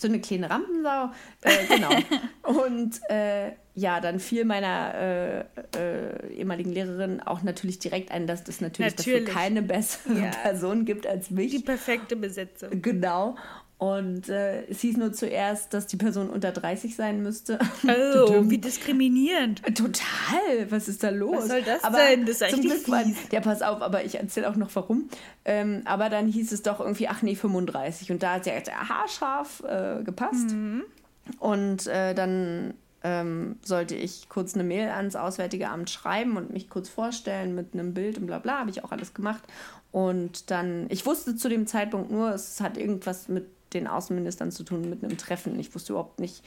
So 0.00 0.08
eine 0.08 0.20
kleine 0.20 0.50
Rampensau. 0.50 1.10
Äh, 1.42 1.66
genau. 1.68 1.90
und 2.64 3.00
äh, 3.08 3.52
ja, 3.74 4.00
dann 4.00 4.18
fiel 4.18 4.44
meiner 4.44 4.94
äh, 4.94 5.40
äh, 5.76 6.32
ehemaligen 6.34 6.72
Lehrerin 6.72 7.20
auch 7.20 7.42
natürlich 7.42 7.78
direkt 7.78 8.10
ein, 8.10 8.26
dass 8.26 8.48
es 8.48 8.60
natürlich, 8.60 8.96
Natürlich. 8.96 9.24
dafür 9.24 9.34
keine 9.34 9.62
bessere 9.62 10.14
Ja. 10.14 10.30
Person 10.30 10.84
gibt 10.84 11.06
als 11.06 11.30
mich. 11.30 11.52
Die 11.52 11.62
perfekte 11.62 12.16
Besetzung. 12.16 12.82
Genau. 12.82 13.36
Und 13.78 14.28
äh, 14.28 14.64
es 14.66 14.80
hieß 14.80 14.96
nur 14.96 15.12
zuerst, 15.12 15.72
dass 15.72 15.86
die 15.86 15.96
Person 15.96 16.30
unter 16.30 16.50
30 16.50 16.96
sein 16.96 17.22
müsste. 17.22 17.58
Oh, 17.88 18.50
wie 18.50 18.58
diskriminierend. 18.58 19.62
Total, 19.76 20.70
was 20.70 20.88
ist 20.88 21.02
da 21.02 21.10
los? 21.10 21.36
Was 21.36 21.48
soll 21.48 21.62
das 21.62 21.84
aber 21.84 21.98
denn? 21.98 22.26
Das 22.26 22.40
ist 22.40 22.50
zum 22.50 22.60
eigentlich 22.60 22.84
Glück 22.84 22.88
war, 22.88 23.04
fies. 23.04 23.16
Ja, 23.30 23.40
pass 23.40 23.62
auf, 23.62 23.80
aber 23.80 24.04
ich 24.04 24.16
erzähle 24.16 24.50
auch 24.50 24.56
noch 24.56 24.70
warum. 24.74 25.08
Ähm, 25.44 25.82
aber 25.84 26.10
dann 26.10 26.26
hieß 26.26 26.52
es 26.52 26.62
doch 26.62 26.80
irgendwie, 26.80 27.08
ach 27.08 27.22
nee, 27.22 27.36
35. 27.36 28.10
Und 28.10 28.22
da 28.22 28.34
hat 28.34 28.44
sie 28.44 28.50
jetzt 28.50 28.70
haarscharf 28.70 29.62
äh, 29.64 30.02
gepasst. 30.02 30.50
Mhm. 30.50 30.82
Und 31.38 31.86
äh, 31.86 32.14
dann 32.14 32.74
ähm, 33.04 33.56
sollte 33.62 33.94
ich 33.94 34.28
kurz 34.28 34.54
eine 34.54 34.64
Mail 34.64 34.88
ans 34.88 35.16
Auswärtige 35.16 35.68
Amt 35.68 35.90
schreiben 35.90 36.36
und 36.36 36.52
mich 36.52 36.68
kurz 36.68 36.88
vorstellen 36.88 37.54
mit 37.54 37.74
einem 37.74 37.94
Bild 37.94 38.18
und 38.18 38.26
bla 38.26 38.38
bla, 38.38 38.58
habe 38.58 38.70
ich 38.70 38.84
auch 38.84 38.90
alles 38.90 39.14
gemacht. 39.14 39.42
Und 39.92 40.50
dann, 40.50 40.86
ich 40.90 41.06
wusste 41.06 41.36
zu 41.36 41.48
dem 41.48 41.66
Zeitpunkt 41.66 42.10
nur, 42.10 42.30
es 42.30 42.60
hat 42.60 42.76
irgendwas 42.76 43.28
mit 43.28 43.46
den 43.72 43.86
Außenministern 43.86 44.50
zu 44.50 44.64
tun, 44.64 44.88
mit 44.88 45.02
einem 45.04 45.16
Treffen. 45.18 45.58
Ich 45.58 45.74
wusste 45.74 45.92
überhaupt 45.92 46.20
nicht, 46.20 46.42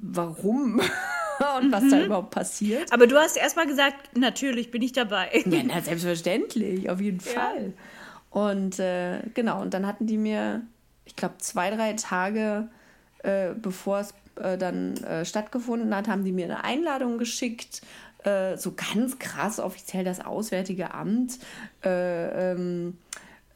warum 0.00 0.80
und 1.58 1.72
was 1.72 1.84
Mhm. 1.84 1.90
da 1.90 2.04
überhaupt 2.04 2.30
passiert. 2.30 2.92
Aber 2.92 3.06
du 3.06 3.16
hast 3.16 3.36
erstmal 3.36 3.66
gesagt, 3.66 4.16
natürlich 4.16 4.70
bin 4.70 4.82
ich 4.82 4.92
dabei. 4.92 5.28
Ja, 5.46 5.62
na, 5.64 5.80
selbstverständlich, 5.80 6.88
auf 6.90 7.00
jeden 7.00 7.20
Ja. 7.20 7.40
Fall. 7.40 7.72
Und 8.30 8.78
äh, 8.78 9.20
genau, 9.34 9.62
und 9.62 9.72
dann 9.72 9.86
hatten 9.86 10.06
die 10.06 10.18
mir, 10.18 10.62
ich 11.04 11.16
glaube, 11.16 11.36
zwei, 11.38 11.70
drei 11.70 11.94
Tage 11.94 12.68
äh, 13.22 13.54
bevor 13.54 14.00
es 14.00 14.14
äh, 14.36 14.58
dann 14.58 14.96
äh, 14.98 15.24
stattgefunden 15.24 15.94
hat, 15.96 16.06
haben 16.08 16.24
die 16.24 16.32
mir 16.32 16.44
eine 16.44 16.64
Einladung 16.64 17.16
geschickt. 17.18 17.80
Äh, 18.24 18.56
so 18.58 18.72
ganz 18.72 19.18
krass 19.18 19.58
offiziell 19.58 20.04
das 20.04 20.20
Auswärtige 20.24 20.92
Amt. 20.92 21.38
Äh, 21.82 22.52
ähm, 22.52 22.98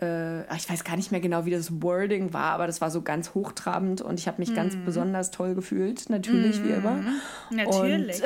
äh, 0.00 0.44
ach, 0.48 0.56
ich 0.56 0.68
weiß 0.68 0.84
gar 0.84 0.96
nicht 0.96 1.10
mehr 1.10 1.20
genau, 1.20 1.44
wie 1.44 1.50
das 1.50 1.82
Wording 1.82 2.32
war, 2.32 2.52
aber 2.52 2.66
das 2.66 2.80
war 2.80 2.90
so 2.90 3.02
ganz 3.02 3.34
hochtrabend 3.34 4.00
und 4.00 4.18
ich 4.18 4.26
habe 4.28 4.40
mich 4.40 4.54
ganz 4.54 4.76
besonders 4.84 5.30
toll 5.30 5.54
gefühlt, 5.54 6.08
natürlich, 6.10 6.62
wie 6.64 6.70
immer. 6.70 7.02
Natürlich. 7.50 8.22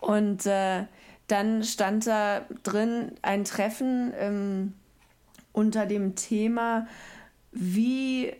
und 0.10 0.46
äh, 0.46 0.84
dann 1.28 1.62
stand 1.64 2.06
da 2.06 2.42
drin 2.62 3.12
ein 3.22 3.44
Treffen 3.44 4.12
ähm, 4.18 4.72
unter 5.52 5.86
dem 5.86 6.14
Thema, 6.16 6.86
wie 7.52 8.26
äh, 8.26 8.34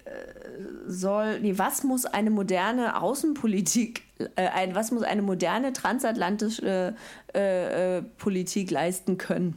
soll, 0.86 1.40
nee, 1.40 1.54
was 1.56 1.84
muss 1.84 2.04
eine 2.04 2.30
moderne 2.30 3.00
Außenpolitik, 3.00 4.02
äh, 4.36 4.48
ein, 4.48 4.74
was 4.74 4.90
muss 4.90 5.04
eine 5.04 5.22
moderne 5.22 5.72
transatlantische 5.72 6.94
äh, 7.34 7.98
äh, 7.98 8.02
Politik 8.02 8.70
leisten 8.70 9.16
können? 9.16 9.56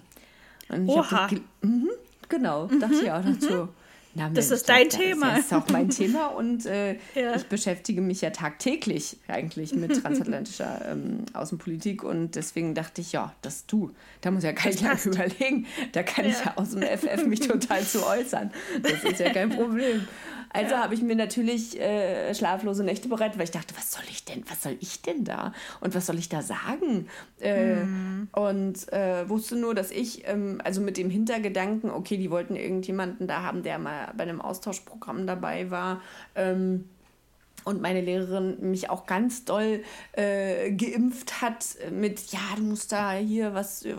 Und 0.70 0.88
ich 0.88 0.96
hab 0.96 1.12
Oha. 1.12 1.22
das 1.24 1.30
gel- 1.32 1.42
mhm, 1.62 1.90
genau, 2.30 2.68
dachte 2.68 2.96
ich 3.04 3.12
auch 3.12 3.24
dazu. 3.24 3.70
Na, 4.16 4.30
Das 4.30 4.50
Mensch, 4.50 4.60
ist 4.62 4.70
dein 4.70 4.90
das 4.90 4.98
Thema. 4.98 5.30
Das 5.36 5.40
ist 5.46 5.54
auch 5.54 5.70
mein 5.70 5.90
Thema 5.90 6.26
und 6.38 6.66
äh, 6.66 6.94
Ja. 7.14 7.36
ich 7.36 7.46
beschäftige 7.46 8.02
mich 8.02 8.22
ja 8.22 8.32
tagtäglich 8.32 9.18
eigentlich 9.28 9.76
mit 9.76 9.96
transatlantischer 10.02 10.82
ähm, 10.92 11.26
Außenpolitik 11.34 12.04
und 12.04 12.34
deswegen 12.36 12.74
dachte 12.74 13.02
ich, 13.02 13.12
ja, 13.12 13.36
das 13.44 13.68
du, 13.68 13.92
da 14.22 14.32
muss 14.32 14.44
ja 14.44 14.54
gar 14.54 14.68
nicht 14.68 14.82
lange 14.82 15.00
überlegen, 15.06 15.68
da 15.92 16.02
kann 16.02 16.26
ich 16.26 16.44
ja 16.44 16.54
aus 16.56 16.72
dem 16.72 16.82
FF 16.82 17.28
mich 17.28 17.40
total 17.48 17.84
zu 17.84 18.04
äußern. 18.08 18.52
Das 18.82 19.04
ist 19.04 19.20
ja 19.20 19.32
kein 19.32 19.50
Problem. 19.52 20.08
Also 20.52 20.76
habe 20.78 20.94
ich 20.94 21.02
mir 21.02 21.16
natürlich 21.16 21.80
äh, 21.80 22.34
schlaflose 22.34 22.84
Nächte 22.84 23.08
bereitet, 23.10 23.38
weil 23.38 23.46
ich 23.46 23.52
dachte, 23.52 23.76
was 23.76 23.92
soll 23.92 24.04
ich 24.10 24.26
denn, 24.26 24.44
was 24.50 24.64
soll 24.64 24.78
ich 24.80 25.02
denn 25.02 25.24
da 25.24 25.54
und 25.82 25.94
was 25.96 26.06
soll 26.06 26.18
ich 26.18 26.30
da 26.30 26.42
sagen? 26.42 27.08
Äh, 27.40 27.78
Und 28.34 28.92
äh, 28.94 29.28
wusste 29.30 29.56
nur, 29.56 29.76
dass 29.76 29.92
ich, 29.92 30.28
ähm, 30.28 30.62
also 30.64 30.82
mit 30.82 30.98
dem 30.98 31.10
Hintergedanken, 31.10 31.90
okay, 31.92 32.18
die 32.18 32.32
wollten 32.32 32.56
irgendjemanden 32.56 33.28
da 33.28 33.44
haben, 33.44 33.64
der 33.64 33.80
mal 33.80 34.14
bei 34.16 34.24
einem 34.24 34.42
Austauschprogramm 34.42 35.28
dabei 35.28 35.70
war. 35.72 36.02
Ähm, 36.36 36.86
und 37.68 37.82
meine 37.82 38.02
Lehrerin 38.02 38.58
mich 38.72 38.90
auch 38.90 39.06
ganz 39.06 39.46
doll 39.46 39.84
äh, 40.14 40.72
geimpft 40.72 41.42
hat 41.42 41.66
mit, 41.92 42.32
ja, 42.32 42.40
du 42.56 42.64
musst 42.64 42.92
da 42.92 43.12
hier 43.14 43.54
was 43.54 43.84
äh, 43.86 43.92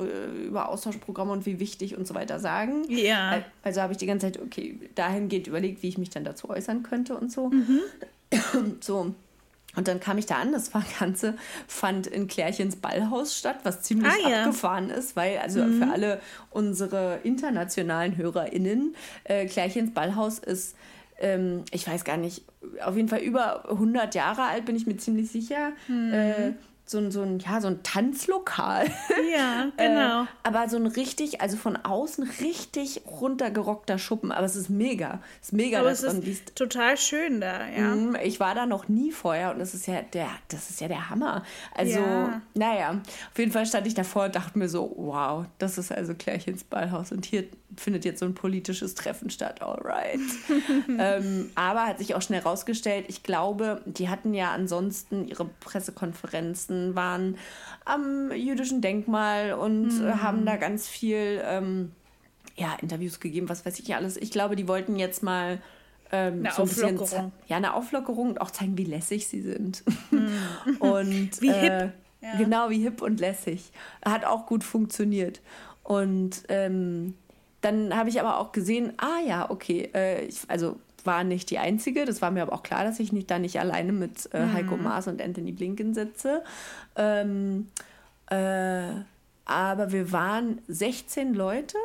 über 0.47 0.69
Austauschprogramme 0.71 1.31
und 1.33 1.47
wie 1.47 1.61
wichtig 1.61 1.97
und 1.97 2.07
so 2.07 2.15
weiter 2.15 2.41
sagen. 2.41 2.83
Ja. 2.89 3.31
Al- 3.31 3.45
Also 3.63 3.81
habe 3.83 3.93
ich 3.93 3.99
die 3.99 4.07
ganze 4.07 4.27
Zeit, 4.33 4.41
okay, 4.43 4.79
dahingehend 4.95 5.47
überlegt, 5.47 5.83
wie 5.83 5.89
ich 5.89 5.99
mich 5.99 6.11
dann 6.11 6.25
dazu 6.25 6.51
äußern 6.51 6.83
könnte 6.83 7.17
und 7.17 7.31
so. 7.31 7.51
So. 8.81 9.15
Und 9.77 9.87
dann 9.87 10.01
kam 10.01 10.19
ich 10.19 10.27
da 10.27 10.37
an, 10.37 10.51
das 10.53 10.71
Ganze 10.99 11.35
fand 11.67 12.07
in 12.09 12.27
Klärchens 12.27 12.77
Ballhaus 12.77 13.39
statt, 13.39 13.61
was 13.63 13.83
ziemlich 13.83 14.11
Ah, 14.25 14.29
ja. 14.29 14.39
abgefahren 14.43 14.91
ist, 14.91 15.15
weil 15.15 15.39
also 15.39 15.61
für 15.67 15.89
alle 15.93 16.21
unsere 16.51 17.21
internationalen 17.23 18.17
HörerInnen, 18.17 18.97
äh, 19.25 19.47
Klärchens 19.47 19.93
Ballhaus 19.95 20.39
ist, 20.41 20.75
ähm, 21.21 21.65
ich 21.71 21.87
weiß 21.87 22.05
gar 22.05 22.17
nicht, 22.17 22.43
auf 22.85 22.97
jeden 22.97 23.09
Fall 23.09 23.21
über 23.21 23.71
100 23.71 24.15
Jahre 24.15 24.43
alt, 24.43 24.65
bin 24.65 24.77
ich 24.77 24.87
mir 24.87 24.97
ziemlich 24.97 25.31
sicher. 25.31 25.73
Äh, 26.13 26.53
so, 26.89 26.99
ein- 26.99 27.11
so, 27.11 27.23
ein, 27.23 27.39
ja, 27.39 27.61
so 27.61 27.69
ein 27.69 27.83
Tanzlokal. 27.83 28.87
Ja, 29.37 29.67
genau. 29.77 30.23
Äh, 30.23 30.27
aber 30.43 30.69
so 30.69 30.77
ein 30.77 30.87
richtig, 30.87 31.41
also 31.43 31.57
von 31.59 31.77
außen 31.77 32.29
richtig 32.41 33.03
runtergerockter 33.07 33.99
Schuppen. 33.99 34.33
Aber 34.33 34.47
es 34.47 34.57
ist 34.57 34.71
mega. 34.71 35.21
Es 35.43 35.49
ist 35.49 35.53
mega, 35.53 35.81
Aber 35.81 35.91
dass 35.91 36.03
es 36.03 36.15
ist 36.15 36.25
liest. 36.25 36.57
total 36.57 36.97
schön 36.97 37.41
da, 37.43 37.69
ja. 37.69 37.95
Mm, 37.95 38.17
Ich 38.25 38.41
war 38.41 38.55
da 38.55 38.65
noch 38.67 38.89
nie 38.89 39.13
vorher 39.13 39.53
und 39.53 39.59
das 39.59 39.75
ist 39.75 39.87
ja 39.87 40.01
der, 40.03 40.29
das 40.49 40.71
ist 40.71 40.81
ja 40.81 40.89
der 40.89 41.11
Hammer. 41.11 41.45
Also, 41.75 41.99
Ja. 41.99 42.41
naja, 42.55 43.01
auf 43.33 43.39
jeden 43.39 43.53
Fall 43.53 43.67
stand 43.67 43.87
ich 43.87 43.95
davor 43.95 44.25
und 44.25 44.35
dachte 44.35 44.59
mir 44.59 44.69
so, 44.69 44.93
wow, 44.97 45.45
das 45.59 45.77
ist 45.79 45.93
also 45.93 46.15
Klärchens 46.15 46.65
Ballhaus 46.65 47.13
und 47.13 47.27
hier 47.27 47.45
findet 47.77 48.05
jetzt 48.07 48.21
so 48.21 48.27
ein 48.27 48.35
politisches 48.35 48.95
Treffen 48.95 49.29
statt, 49.31 49.61
alright. 49.61 50.19
ähm, 50.99 51.51
aber 51.55 51.87
hat 51.87 51.99
sich 51.99 52.15
auch 52.15 52.23
schnell 52.23 52.41
rausgestellt, 52.41 53.05
ich 53.09 53.23
glaube, 53.23 53.83
die 53.85 54.09
hatten 54.09 54.33
ja 54.33 54.53
ansonsten 54.53 55.29
ihre 55.29 55.45
Pressekonferenzen, 55.61 56.78
waren 56.95 57.37
am 57.85 58.31
jüdischen 58.33 58.81
Denkmal 58.81 59.53
und 59.55 59.89
äh, 60.03 60.13
haben 60.13 60.45
da 60.47 60.57
ganz 60.57 60.87
viel 60.89 61.41
ähm, 61.45 61.93
ja, 62.57 62.75
Interviews 62.83 63.21
gegeben, 63.21 63.49
was 63.49 63.65
weiß 63.65 63.79
ich 63.79 63.95
alles. 63.95 64.17
Ich 64.17 64.31
glaube, 64.31 64.57
die 64.57 64.67
wollten 64.69 64.97
jetzt 64.97 65.23
mal 65.23 65.61
ähm, 66.11 66.41
Eine 66.45 66.53
so 66.53 66.63
ein 66.63 66.69
bisschen 66.69 66.99
Auflockerung. 66.99 67.33
ze- 67.33 67.49
ja, 67.49 67.57
eine 67.57 67.75
Auflockerung 67.75 68.29
und 68.31 68.41
auch 68.41 68.51
zeigen, 68.51 68.77
wie 68.79 68.85
lässig 68.85 69.27
sie 69.29 69.43
sind. 69.43 69.85
und 70.81 71.41
Wie 71.41 71.53
hip. 71.53 71.73
äh, 71.73 71.89
Genau, 72.37 72.69
wie 72.69 72.81
hip 72.83 73.01
und 73.01 73.21
lässig. 73.21 73.71
Hat 74.05 74.25
auch 74.25 74.47
gut 74.47 74.65
funktioniert. 74.65 75.41
Und 75.85 76.43
ähm, 76.49 77.15
dann 77.61 77.97
habe 77.97 78.09
ich 78.09 78.21
aber 78.21 78.39
auch 78.39 78.51
gesehen, 78.53 78.93
ah 78.99 79.21
ja, 79.27 79.51
okay, 79.51 79.89
äh, 79.95 80.25
ich, 80.27 80.41
also 80.49 80.77
war 81.07 81.25
nicht 81.25 81.51
die 81.51 81.59
einzige. 81.59 82.05
Das 82.05 82.21
war 82.23 82.31
mir 82.31 82.43
aber 82.43 82.53
auch 82.53 82.63
klar, 82.63 82.85
dass 82.85 82.99
ich 83.01 83.13
nicht, 83.13 83.31
da 83.31 83.39
nicht 83.39 83.59
alleine 83.61 83.93
mit 83.93 84.33
äh, 84.35 84.47
Heiko 84.53 84.77
Maas 84.77 85.07
und 85.09 85.21
Anthony 85.23 85.53
Blinken 85.53 85.95
sitze. 85.95 86.43
Ähm, 86.97 87.69
äh, 88.31 88.89
aber 89.45 89.93
wir 89.93 90.13
waren 90.13 90.61
16 90.69 91.33
Leute 91.35 91.77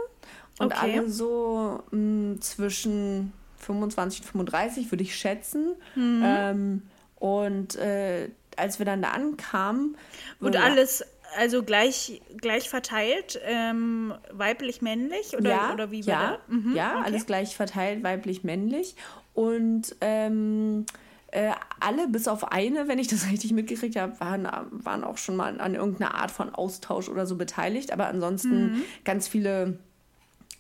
und 0.60 0.74
Okay. 0.74 0.98
alle 1.00 1.10
so 1.10 1.82
mh, 1.92 2.42
zwischen 2.42 3.32
25 3.60 4.22
und 4.22 4.28
35, 4.28 4.92
würde 4.92 5.04
ich 5.04 5.16
schätzen. 5.16 5.76
Ähm, 5.96 6.82
und 7.16 7.76
äh, 7.78 8.30
als 8.58 8.78
wir 8.80 8.86
dann 8.86 9.02
da 9.02 9.12
ankamen, 9.12 9.96
Und 10.40 10.48
wurde- 10.48 10.60
alles 10.62 11.04
also 11.38 11.64
gleich, 11.64 12.22
gleich 12.38 12.70
verteilt, 12.70 13.40
ähm, 13.46 14.14
weiblich, 14.32 14.82
männlich 14.82 15.36
oder, 15.38 15.50
ja, 15.50 15.74
oder 15.74 15.92
wie 15.92 16.02
ja, 16.02 16.20
war 16.20 16.38
der? 16.48 16.56
Mhm, 16.56 16.76
ja, 16.76 16.92
okay. 16.96 17.04
alles 17.06 17.26
gleich 17.26 17.56
verteilt, 17.56 18.04
weiblich, 18.04 18.44
männlich. 18.44 18.96
Und 19.34 19.96
ähm, 20.02 20.86
äh, 21.32 21.52
alle, 21.80 22.08
bis 22.08 22.28
auf 22.28 22.52
eine, 22.52 22.88
wenn 22.88 23.00
ich 23.00 23.08
das 23.08 23.28
richtig 23.32 23.52
mitgekriegt 23.54 23.96
habe, 23.96 24.20
waren, 24.20 24.48
waren 24.72 25.04
auch 25.04 25.18
schon 25.18 25.36
mal 25.36 25.60
an 25.60 25.76
irgendeiner 25.76 26.16
Art 26.16 26.32
von 26.32 26.54
Austausch 26.54 27.10
oder 27.10 27.26
so 27.26 27.36
beteiligt. 27.36 27.92
Aber 27.92 28.08
ansonsten 28.08 28.66
Mhm. 28.66 28.84
ganz 29.04 29.28
viele, 29.28 29.80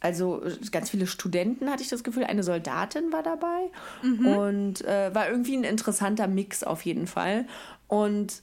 also 0.02 0.42
ganz 0.72 0.90
viele 0.90 1.08
Studenten 1.08 1.70
hatte 1.70 1.84
ich 1.84 1.90
das 1.90 2.04
Gefühl. 2.04 2.24
Eine 2.24 2.44
Soldatin 2.44 3.12
war 3.12 3.24
dabei 3.24 3.70
Mhm. 4.02 4.26
und 4.28 4.82
äh, 4.86 5.14
war 5.14 5.30
irgendwie 5.30 5.56
ein 5.56 5.64
interessanter 5.64 6.28
Mix 6.28 6.64
auf 6.64 6.82
jeden 6.84 7.08
Fall. 7.08 7.46
Und 7.88 8.42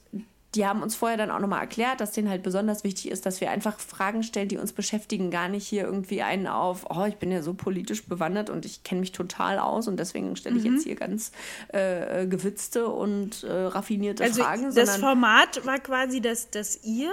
die 0.55 0.65
haben 0.67 0.81
uns 0.83 0.95
vorher 0.95 1.17
dann 1.17 1.31
auch 1.31 1.39
nochmal 1.39 1.61
erklärt, 1.61 2.01
dass 2.01 2.11
denen 2.11 2.29
halt 2.29 2.43
besonders 2.43 2.83
wichtig 2.83 3.09
ist, 3.09 3.25
dass 3.25 3.39
wir 3.39 3.51
einfach 3.51 3.79
Fragen 3.79 4.21
stellen, 4.21 4.49
die 4.49 4.57
uns 4.57 4.73
beschäftigen, 4.73 5.31
gar 5.31 5.47
nicht 5.47 5.65
hier 5.65 5.83
irgendwie 5.85 6.21
einen 6.23 6.45
auf, 6.47 6.85
oh, 6.89 7.05
ich 7.05 7.15
bin 7.17 7.31
ja 7.31 7.41
so 7.41 7.53
politisch 7.53 8.03
bewandert 8.05 8.49
und 8.49 8.65
ich 8.65 8.83
kenne 8.83 8.99
mich 8.99 9.13
total 9.13 9.59
aus 9.59 9.87
und 9.87 9.97
deswegen 9.97 10.35
stelle 10.35 10.57
ich 10.57 10.65
Mhm. 10.65 10.73
jetzt 10.75 10.83
hier 10.83 10.95
ganz 10.95 11.31
äh, 11.73 12.23
äh, 12.23 12.27
gewitzte 12.27 12.87
und 12.89 13.43
äh, 13.45 13.51
raffinierte 13.51 14.23
Also 14.25 14.43
Fragen. 14.43 14.75
das 14.75 14.97
Format 14.97 15.65
war 15.65 15.79
quasi, 15.79 16.19
dass, 16.19 16.49
dass 16.49 16.83
ihr 16.83 17.11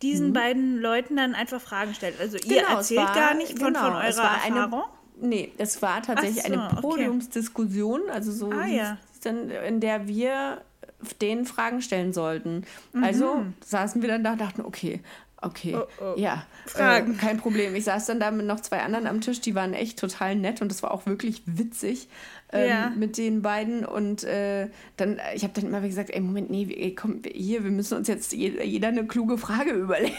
diesen 0.00 0.32
beiden 0.32 0.80
Leuten 0.80 1.16
dann 1.16 1.34
einfach 1.34 1.60
Fragen 1.60 1.92
stellt. 1.92 2.18
Also 2.18 2.38
ihr 2.38 2.44
Mhm. 2.62 2.64
Genau, 2.66 2.76
erzählt 2.78 3.00
war- 3.00 3.14
gar 3.14 3.34
nicht 3.34 3.58
von, 3.58 3.66
genau, 3.74 3.80
von 3.80 3.92
eurer 3.96 4.16
war 4.16 4.42
eine- 4.42 4.58
Erfahrung. 4.60 4.84
Nee, 5.20 5.52
es 5.58 5.82
war 5.82 6.00
tatsächlich 6.02 6.44
so, 6.46 6.52
eine. 6.54 6.80
Podiumsdiskussion, 6.80 8.08
also 8.10 8.32
so, 8.32 8.50
Ah, 8.50 8.64
ja. 8.66 8.96
dann, 9.22 9.50
in 9.50 9.80
der 9.80 10.08
wir 10.08 10.62
denen 11.20 11.44
Fragen 11.44 11.82
stellen 11.82 12.12
sollten. 12.12 12.64
Mhm. 12.92 13.04
Also 13.04 13.44
saßen 13.64 14.02
wir 14.02 14.08
dann 14.08 14.24
da 14.24 14.32
und 14.32 14.40
dachten, 14.40 14.62
okay, 14.62 15.00
okay, 15.42 15.74
Oh, 15.74 15.86
oh. 16.04 16.14
ja, 16.18 16.44
Fragen. 16.66 17.14
Äh, 17.14 17.16
kein 17.16 17.38
Problem. 17.38 17.74
Ich 17.74 17.84
saß 17.84 18.04
dann 18.06 18.20
da 18.20 18.30
mit 18.30 18.44
noch 18.46 18.60
zwei 18.60 18.80
anderen 18.80 19.06
am 19.06 19.20
Tisch, 19.22 19.40
die 19.40 19.54
waren 19.54 19.72
echt 19.72 19.98
total 19.98 20.36
nett 20.36 20.60
und 20.60 20.70
das 20.70 20.82
war 20.82 20.90
auch 20.90 21.06
wirklich 21.06 21.42
witzig 21.46 22.08
ähm, 22.52 22.68
Ja. 22.68 22.92
mit 22.94 23.16
den 23.16 23.40
beiden 23.40 23.86
und 23.86 24.22
äh, 24.24 24.68
dann, 24.98 25.18
ich 25.34 25.42
habe 25.44 25.54
dann 25.54 25.64
immer 25.66 25.80
gesagt, 25.80 26.10
ey, 26.10 26.20
Moment, 26.20 26.50
nee, 26.50 26.66
ey, 26.70 26.94
komm, 26.94 27.22
hier, 27.32 27.64
wir 27.64 27.70
müssen 27.70 27.96
uns 27.96 28.06
jetzt 28.08 28.32
je- 28.34 28.62
jeder 28.62 28.88
eine 28.88 29.06
kluge 29.06 29.38
Frage 29.38 29.70
überlegen. 29.72 30.12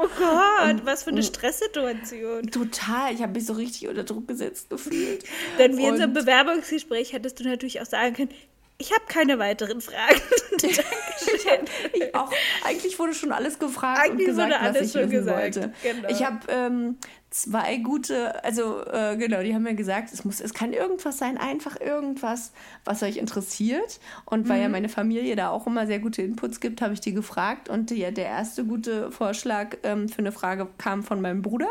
Oh 0.00 0.08
Gott, 0.18 0.86
was 0.86 1.02
für 1.02 1.10
eine 1.10 1.22
Stresssituation. 1.22 2.50
Total, 2.50 3.12
ich 3.12 3.20
habe 3.22 3.32
mich 3.32 3.44
so 3.46 3.52
richtig 3.52 3.88
unter 3.88 4.04
Druck 4.04 4.26
gesetzt 4.28 4.70
gefühlt. 4.70 5.24
Denn 5.58 5.76
wie 5.76 5.84
in 5.86 5.96
so 5.96 6.02
einem 6.04 6.12
Und- 6.16 6.24
Bewerbungsgespräch 6.24 7.12
hättest 7.12 7.40
du 7.40 7.44
natürlich 7.44 7.80
auch 7.82 7.86
sagen 7.86 8.14
können, 8.14 8.30
ich 8.78 8.92
habe 8.92 9.04
keine 9.08 9.38
weiteren 9.38 9.80
Fragen. 9.80 10.20
Dankeschön. 10.50 11.64
Ich 11.92 12.14
auch, 12.14 12.30
eigentlich 12.64 12.98
wurde 12.98 13.14
schon 13.14 13.32
alles 13.32 13.58
gefragt 13.58 14.00
Eigentlich 14.00 14.28
und 14.28 14.34
gesagt, 14.34 14.50
wurde 14.52 14.60
alles 14.60 14.80
was 14.80 14.86
ich 14.86 14.92
schon 15.00 15.10
gesagt, 15.10 15.38
wollte. 15.56 15.72
genau. 15.82 16.08
Ich 16.08 16.24
habe 16.24 16.38
ähm, 16.48 16.96
zwei 17.30 17.76
gute, 17.78 18.42
also 18.44 18.82
äh, 18.86 19.16
genau, 19.16 19.42
die 19.42 19.54
haben 19.54 19.62
mir 19.62 19.74
gesagt, 19.74 20.12
es 20.12 20.24
muss, 20.24 20.40
es 20.40 20.54
kann 20.54 20.72
irgendwas 20.72 21.18
sein, 21.18 21.36
einfach 21.38 21.80
irgendwas, 21.80 22.52
was 22.84 23.02
euch 23.02 23.16
interessiert. 23.16 24.00
Und 24.24 24.48
weil 24.48 24.56
Mhm. 24.58 24.62
ja 24.62 24.68
meine 24.68 24.88
Familie 24.88 25.36
da 25.36 25.50
auch 25.50 25.66
immer 25.66 25.86
sehr 25.86 25.98
gute 25.98 26.22
Inputs 26.22 26.60
gibt, 26.60 26.80
habe 26.82 26.94
ich 26.94 27.00
die 27.00 27.12
gefragt. 27.12 27.68
Und 27.68 27.90
ja, 27.90 28.10
der 28.10 28.26
erste 28.26 28.64
gute 28.64 29.10
Vorschlag 29.10 29.76
ähm, 29.82 30.08
für 30.08 30.18
eine 30.18 30.32
Frage 30.32 30.68
kam 30.78 31.02
von 31.02 31.20
meinem 31.20 31.42
Bruder. 31.42 31.68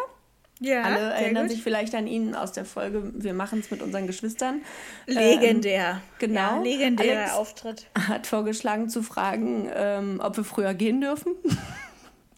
Ja, 0.61 0.83
Alle 0.83 0.99
erinnern 1.13 1.43
gut. 1.47 1.51
sich 1.51 1.63
vielleicht 1.63 1.93
an 1.95 2.07
ihn 2.07 2.33
aus 2.33 2.53
der 2.53 2.63
Folge 2.63 3.11
Wir 3.13 3.33
machen 3.33 3.59
es 3.59 3.71
mit 3.71 3.81
unseren 3.81 4.07
Geschwistern. 4.07 4.61
Legendär. 5.05 6.01
genau. 6.17 6.39
Ja, 6.39 6.61
legendärer 6.61 7.19
Alex- 7.19 7.33
Auftritt. 7.33 7.87
Hat 8.07 8.25
vorgeschlagen 8.25 8.87
zu 8.89 9.03
fragen, 9.03 9.69
ähm, 9.75 10.21
ob 10.23 10.37
wir 10.37 10.43
früher 10.45 10.73
gehen 10.73 11.01
dürfen. 11.01 11.35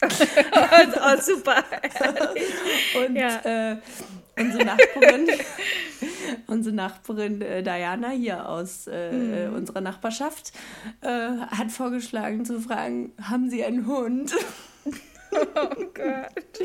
Oh, 0.00 1.20
super. 1.20 1.64
Und 3.04 3.16
Ja. 3.16 3.72
äh, 3.72 3.76
unsere 4.38 4.64
Nachbarin, 4.64 5.26
unsere 6.46 6.74
Nachbarin 6.76 7.42
äh, 7.42 7.62
Diana 7.64 8.10
hier 8.10 8.48
aus 8.48 8.86
äh, 8.86 9.10
Mhm. 9.12 9.34
äh, 9.34 9.46
unserer 9.48 9.80
Nachbarschaft 9.80 10.52
äh, 11.00 11.08
hat 11.08 11.72
vorgeschlagen 11.72 12.44
zu 12.44 12.60
fragen, 12.60 13.12
haben 13.20 13.50
Sie 13.50 13.64
einen 13.64 13.86
Hund? 13.88 14.32
Oh 15.32 15.84
Gott. 15.94 16.60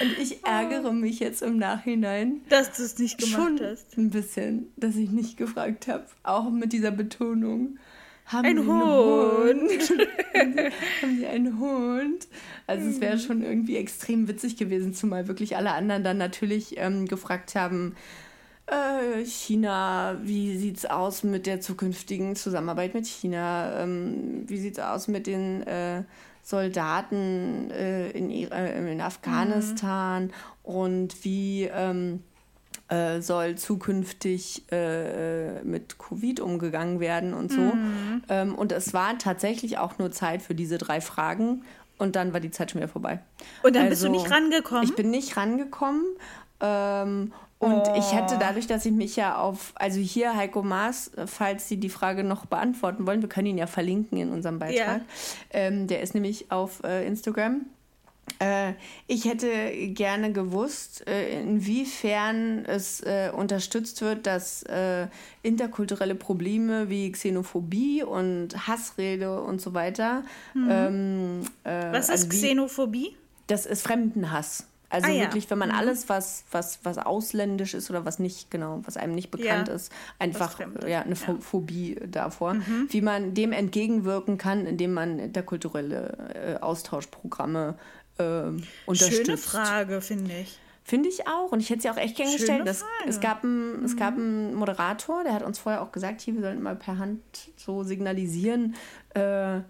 Und 0.00 0.18
ich 0.18 0.44
ärgere 0.44 0.92
mich 0.92 1.20
jetzt 1.20 1.42
im 1.42 1.58
Nachhinein 1.58 2.40
Dass 2.48 2.72
du 2.72 2.82
es 2.82 2.98
nicht 2.98 3.18
gemacht 3.18 3.34
schon 3.34 3.60
hast. 3.60 3.96
ein 3.96 4.10
bisschen, 4.10 4.72
dass 4.76 4.96
ich 4.96 5.10
nicht 5.10 5.36
gefragt 5.36 5.88
habe, 5.88 6.06
auch 6.22 6.50
mit 6.50 6.72
dieser 6.72 6.90
Betonung. 6.90 7.78
Haben 8.26 8.46
Ein 8.46 8.62
Sie 8.62 8.70
einen 8.70 8.78
Hund. 8.78 9.92
haben, 11.02 11.18
Sie, 11.18 11.26
einen 11.26 11.58
Hund? 11.58 12.28
Also 12.66 12.88
es 12.88 13.00
wäre 13.00 13.18
schon 13.18 13.42
irgendwie 13.42 13.76
extrem 13.76 14.28
witzig 14.28 14.56
gewesen, 14.56 14.92
zumal 14.94 15.28
wirklich 15.28 15.56
alle 15.56 15.72
anderen 15.72 16.04
dann 16.04 16.18
natürlich 16.18 16.76
ähm, 16.76 17.06
gefragt 17.06 17.54
haben, 17.54 17.94
äh, 18.66 19.24
China, 19.24 20.18
wie 20.22 20.58
sieht's 20.58 20.84
aus 20.84 21.22
mit 21.22 21.46
der 21.46 21.62
zukünftigen 21.62 22.36
Zusammenarbeit 22.36 22.92
mit 22.92 23.06
China? 23.06 23.82
Ähm, 23.82 24.44
wie 24.46 24.58
sieht's 24.58 24.78
aus 24.78 25.08
mit 25.08 25.26
den 25.26 25.62
äh, 25.62 26.02
Soldaten 26.48 27.70
äh, 27.70 28.08
in, 28.12 28.30
äh, 28.30 28.92
in 28.92 29.02
Afghanistan? 29.02 30.32
Und 30.62 31.22
wie 31.22 31.64
ähm, 31.64 32.22
äh, 32.88 33.20
soll 33.20 33.56
zukünftig 33.56 34.62
äh, 34.72 35.58
äh, 35.58 35.62
mit 35.62 35.98
Covid 35.98 36.40
umgegangen 36.40 37.00
werden 37.00 37.34
und 37.34 37.52
so? 37.52 37.72
Ähm, 38.30 38.54
und 38.54 38.72
es 38.72 38.94
war 38.94 39.18
tatsächlich 39.18 39.76
auch 39.76 39.98
nur 39.98 40.10
Zeit 40.10 40.40
für 40.40 40.54
diese 40.54 40.78
drei 40.78 41.02
Fragen. 41.02 41.64
Und 41.98 42.16
dann 42.16 42.32
war 42.32 42.40
die 42.40 42.50
Zeit 42.50 42.70
schon 42.70 42.80
wieder 42.80 42.88
vorbei. 42.88 43.18
Und 43.62 43.76
dann 43.76 43.90
bist 43.90 44.02
du 44.02 44.06
Also, 44.06 44.18
nicht 44.22 44.30
rangekommen? 44.30 44.84
Ich 44.84 44.94
bin 44.94 45.10
nicht 45.10 45.36
rangekommen. 45.36 46.02
Ähm, 46.60 47.32
und 47.58 47.82
ich 47.96 48.12
hätte 48.12 48.36
dadurch, 48.38 48.66
dass 48.66 48.86
ich 48.86 48.92
mich 48.92 49.16
ja 49.16 49.36
auf, 49.36 49.72
also 49.74 49.98
hier 49.98 50.36
Heiko 50.36 50.62
Maas, 50.62 51.08
äh, 51.14 51.26
falls 51.26 51.68
Sie 51.68 51.78
die 51.78 51.88
Frage 51.88 52.22
noch 52.22 52.46
beantworten 52.46 53.06
wollen, 53.06 53.20
wir 53.20 53.28
können 53.28 53.48
ihn 53.48 53.58
ja 53.58 53.66
verlinken 53.66 54.18
in 54.18 54.30
unserem 54.30 54.58
Beitrag. 54.58 55.02
Ähm, 55.50 55.86
der 55.88 56.02
ist 56.02 56.14
nämlich 56.14 56.50
auf 56.52 56.82
äh, 56.84 57.06
Instagram. 57.06 57.66
Äh, 58.38 58.74
ich 59.06 59.24
hätte 59.24 59.48
gerne 59.88 60.32
gewusst, 60.32 61.06
äh, 61.08 61.40
inwiefern 61.40 62.64
es 62.66 63.00
äh, 63.00 63.30
unterstützt 63.34 64.02
wird, 64.02 64.26
dass 64.26 64.62
äh, 64.64 65.08
interkulturelle 65.42 66.14
Probleme 66.14 66.88
wie 66.90 67.10
Xenophobie 67.10 68.04
und 68.04 68.68
Hassrede 68.68 69.40
und 69.40 69.60
so 69.60 69.74
weiter. 69.74 70.22
Ähm, 70.54 71.40
äh, 71.64 71.90
Was 71.90 72.04
ist 72.04 72.10
also 72.10 72.28
Xenophobie? 72.28 73.16
das 73.48 73.66
ist 73.66 73.82
Fremdenhass. 73.82 74.67
Also 74.90 75.06
Ah, 75.08 75.10
ja. 75.12 75.20
wirklich, 75.24 75.50
wenn 75.50 75.58
man 75.58 75.70
alles, 75.70 76.08
was, 76.08 76.44
was, 76.50 76.78
was 76.82 76.96
ausländisch 76.96 77.74
ist 77.74 77.90
oder 77.90 78.06
was 78.06 78.18
nicht, 78.18 78.50
genau, 78.50 78.80
was 78.84 78.96
einem 78.96 79.14
nicht 79.14 79.30
bekannt 79.30 79.68
Ja, 79.68 79.74
ist, 79.74 79.92
einfach 80.18 80.58
ja, 80.60 80.66
eine 80.66 80.88
ja. 80.88 81.04
Mhm. 81.04 81.12
Pho- 81.14 81.40
Phobie 81.40 82.00
davor, 82.10 82.56
wie 82.88 83.00
man 83.02 83.34
dem 83.34 83.52
entgegenwirken 83.52 84.38
kann, 84.38 84.64
indem 84.66 84.94
man 84.94 85.18
interkulturelle 85.18 86.56
äh, 86.58 86.60
Austauschprogramme 86.62 87.74
äh, 88.18 88.22
unterstützt. 88.86 89.26
Schöne 89.26 89.36
Frage, 89.36 90.00
finde 90.00 90.32
ich. 90.40 90.58
Finde 90.84 91.10
ich 91.10 91.28
auch. 91.28 91.52
Und 91.52 91.60
ich 91.60 91.68
hätte 91.68 91.82
sie 91.82 91.90
auch 91.90 91.98
echt 91.98 92.16
gern 92.16 92.28
Schöne 92.28 92.38
gestellt. 92.38 92.66
Das. 92.66 92.80
Mhm. 92.80 93.08
es, 93.10 93.20
gab 93.20 93.44
einen, 93.44 93.84
es 93.84 93.94
gab 93.94 94.14
einen 94.14 94.54
Moderator, 94.54 95.22
der 95.22 95.34
hat 95.34 95.42
uns 95.42 95.58
vorher 95.58 95.82
auch 95.82 95.92
gesagt, 95.92 96.22
hier, 96.22 96.32
wir 96.34 96.40
sollten 96.40 96.62
mal 96.62 96.76
per 96.76 96.96
Hand 96.96 97.20
so 97.56 97.82
signalisieren, 97.82 98.74
äh, 99.12 99.60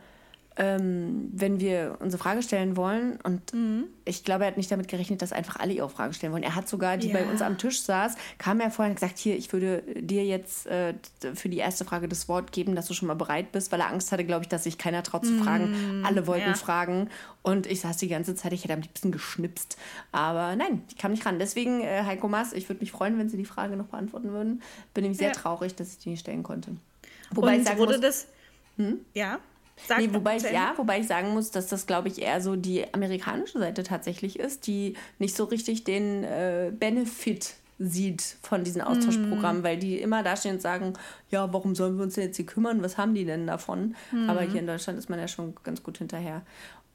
ähm, 0.61 1.31
wenn 1.33 1.61
wir 1.61 1.97
unsere 2.01 2.21
Frage 2.21 2.43
stellen 2.43 2.77
wollen. 2.77 3.19
Und 3.23 3.55
Mhm. 3.55 3.85
ich 4.05 4.25
glaube, 4.25 4.43
er 4.45 4.49
hat 4.49 4.57
nicht 4.57 4.71
damit 4.73 4.89
gerechnet, 4.89 5.23
dass 5.23 5.33
einfach 5.33 5.57
alle 5.61 5.73
ihre 5.73 5.89
Frage 5.89 6.13
stellen 6.15 6.33
wollen. 6.33 6.43
Er 6.43 6.57
hat 6.57 6.69
sogar, 6.69 6.97
die 6.97 7.09
Ja. 7.09 7.15
bei 7.15 7.25
uns 7.27 7.41
am 7.43 7.59
Tisch 7.59 7.81
saß, 7.83 8.17
kam 8.39 8.59
er 8.59 8.71
vorher 8.73 8.91
und 8.91 8.97
gesagt, 9.01 9.19
hier, 9.19 9.37
ich 9.37 9.53
würde 9.53 9.83
dir 9.95 10.25
jetzt 10.25 10.67
äh, 10.67 10.95
für 11.35 11.49
die 11.49 11.59
erste 11.59 11.85
Frage 11.85 12.09
das 12.09 12.29
Wort 12.29 12.51
geben, 12.51 12.75
dass 12.75 12.87
du 12.89 12.95
schon 12.95 13.07
mal 13.07 13.15
bereit 13.15 13.53
bist, 13.53 13.71
weil 13.71 13.79
er 13.81 13.89
Angst 13.89 14.11
hatte, 14.11 14.25
glaube 14.25 14.43
ich, 14.43 14.49
dass 14.49 14.65
sich 14.65 14.79
keiner 14.79 15.03
traut 15.05 15.25
zu 15.25 15.39
fragen. 15.39 16.03
Alle 16.05 16.27
wollten 16.27 16.47
Mhm. 16.47 16.51
ja. 16.53 16.57
fragen. 16.57 17.09
Und 17.43 17.67
ich 17.67 17.81
saß 17.81 17.97
die 17.99 18.09
ganze 18.09 18.35
Zeit, 18.35 18.53
ich 18.53 18.65
hätte 18.65 18.75
am 18.75 18.81
liebsten 18.81 19.13
geschnipst. 19.13 19.79
Aber 20.13 20.57
nein, 20.57 20.83
ich 20.89 20.99
kam 20.99 21.13
nicht 21.13 21.25
ran. 21.25 21.39
Deswegen, 21.39 21.81
äh, 21.83 22.03
Heiko 22.05 22.27
Maas, 22.29 22.53
ich 22.53 22.69
würde 22.69 22.81
mich 22.81 22.91
freuen, 22.91 23.17
wenn 23.19 23.29
Sie 23.29 23.37
die 23.37 23.45
Frage 23.45 23.77
noch 23.77 23.87
beantworten 23.87 24.33
würden. 24.33 24.61
Bin 24.93 25.03
nämlich 25.03 25.19
sehr 25.19 25.29
Ja. 25.29 25.35
traurig, 25.35 25.75
dass 25.77 25.93
ich 25.93 25.99
die 25.99 26.11
nicht 26.11 26.21
stellen 26.21 26.43
konnte. 26.43 26.73
Wobei 27.31 27.55
Und 27.55 27.61
ich 27.61 27.67
sagen 27.67 27.79
wurde 27.79 27.93
muss, 27.93 28.01
das. 28.01 28.27
Ja. 29.15 29.39
Sag 29.87 29.99
Nee, 29.99 30.11
wobei 30.13 30.37
ich, 30.37 30.43
ja, 30.43 30.75
wobei 30.77 31.01
ich 31.01 31.07
sagen 31.07 31.31
muss, 31.31 31.51
dass 31.51 31.69
das, 31.69 31.87
glaube 31.87 32.09
ich, 32.09 32.21
eher 32.21 32.41
so 32.41 32.57
die 32.57 32.93
amerikanische 32.93 33.59
Seite 33.59 33.83
tatsächlich 33.83 34.39
ist, 34.39 34.67
die 34.67 34.95
nicht 35.19 35.37
so 35.37 35.45
richtig 35.45 35.85
den 35.85 36.25
äh, 36.25 36.73
Benefit 36.79 37.55
sieht 37.81 38.37
von 38.43 38.65
diesen 38.65 38.83
Austauschprogrammen, 38.83 39.63
weil 39.63 39.77
die 39.77 40.01
immer 40.01 40.25
dastehen 40.25 40.57
und 40.57 40.61
sagen, 40.61 40.95
ja, 41.31 41.53
warum 41.53 41.77
sollen 41.77 41.97
wir 41.97 42.03
uns 42.03 42.15
denn 42.15 42.25
jetzt 42.25 42.37
hier 42.37 42.45
kümmern? 42.47 42.83
Was 42.83 42.99
haben 42.99 43.15
die 43.15 43.25
denn 43.25 43.47
davon? 43.47 43.95
Aber 44.27 44.41
hier 44.43 44.61
in 44.61 44.67
Deutschland 44.67 44.99
ist 44.99 45.09
man 45.09 45.21
ja 45.21 45.29
schon 45.29 45.55
ganz 45.63 45.83
gut 45.85 45.99
hinterher. 45.99 46.43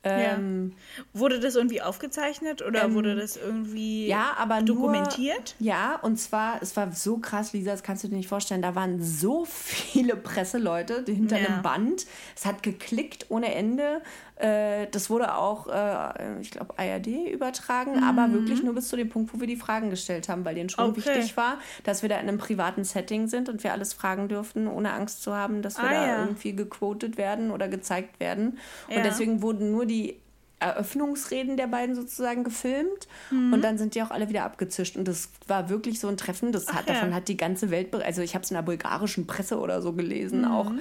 Ähm, 0.06 0.74
Wurde 1.14 1.40
das 1.40 1.56
irgendwie 1.56 1.82
aufgezeichnet 1.82 2.62
oder 2.62 2.94
wurde 2.94 3.16
das 3.16 3.38
irgendwie 3.38 4.08
ja, 4.08 4.34
aber 4.38 4.62
dokumentiert? 4.62 5.56
Nur, 5.60 5.68
ja, 5.70 5.96
und 6.02 6.18
zwar, 6.18 6.62
es 6.62 6.76
war 6.76 6.92
so 6.92 7.18
krass, 7.20 7.54
Lisa, 7.54 7.72
das 7.72 7.84
kannst 7.84 8.04
du 8.04 8.10
dir 8.10 8.18
nicht 8.18 8.28
vorstellen. 8.28 8.62
Da 8.62 8.76
waren 8.76 9.02
so 9.02 9.46
viele 9.50 10.16
Presseleute 10.18 11.04
hinter 11.08 11.40
Ja. 11.40 11.48
einem 11.48 11.62
Band. 11.62 12.06
Es 12.36 12.46
hat 12.46 12.64
geklickt 12.64 13.28
ohne 13.30 13.56
Ende. 13.56 14.02
Äh, 14.44 14.88
das 14.92 15.10
wurde 15.10 15.36
auch, 15.36 15.68
äh, 15.68 16.40
ich 16.42 16.52
glaube, 16.52 16.74
ARD 16.78 17.08
übertragen, 17.32 18.04
aber 18.04 18.32
wirklich 18.34 18.62
nur 18.62 18.76
bis 18.76 18.90
zu 18.90 18.98
dem 18.98 19.08
Punkt, 19.10 19.34
wo 19.34 19.40
wir 19.40 19.48
die 19.48 19.56
Fragen 19.56 19.90
gestellt 19.90 20.28
haben, 20.28 20.44
weil 20.44 20.56
denen 20.56 20.70
schon 20.70 20.84
Mhm. 20.86 20.92
Okay. 20.98 21.06
wichtig 21.16 21.38
war, 21.38 21.60
dass 21.86 22.02
wir 22.02 22.10
da 22.10 22.16
in 22.16 22.28
einem 22.28 22.38
privaten 22.40 22.84
Setting 22.84 23.28
sind 23.28 23.48
und 23.48 23.64
wir 23.64 23.72
alles 23.72 23.94
fragen 23.94 24.28
dürften, 24.28 24.68
ohne 24.68 24.92
Angst 24.92 25.24
zu 25.24 25.34
haben, 25.34 25.62
dass 25.62 25.78
wir 25.78 25.86
Ah, 25.86 25.94
da 25.94 26.08
ja. 26.08 26.20
irgendwie 26.26 26.54
gequotet 26.56 27.18
werden 27.18 27.52
oder 27.52 27.70
gezeigt 27.70 28.20
werden. 28.20 28.58
Ja. 28.90 28.98
Und 28.98 29.06
deswegen 29.06 29.42
wurden 29.42 29.72
nur 29.72 29.86
die 29.86 30.20
Eröffnungsreden 30.60 31.58
der 31.58 31.68
beiden 31.68 31.94
sozusagen 31.96 32.44
gefilmt 32.44 33.08
Mhm. 33.32 33.54
und 33.54 33.62
dann 33.64 33.78
sind 33.78 33.96
die 33.96 34.02
auch 34.04 34.12
alle 34.12 34.30
wieder 34.30 34.44
abgezischt 34.46 34.96
und 34.98 35.08
das 35.08 35.30
war 35.48 35.70
wirklich 35.70 36.00
so 36.00 36.08
ein 36.08 36.18
Treffen, 36.18 36.52
das 36.52 36.68
hat, 36.74 36.88
ja. 36.88 36.94
davon 36.94 37.14
hat 37.14 37.28
die 37.28 37.38
ganze 37.38 37.70
Welt, 37.70 37.94
also 37.94 38.22
ich 38.22 38.34
habe 38.34 38.44
es 38.44 38.52
in 38.52 38.56
der 38.56 38.62
bulgarischen 38.62 39.28
Presse 39.28 39.60
oder 39.60 39.82
so 39.82 39.92
gelesen 39.94 40.46
auch 40.46 40.72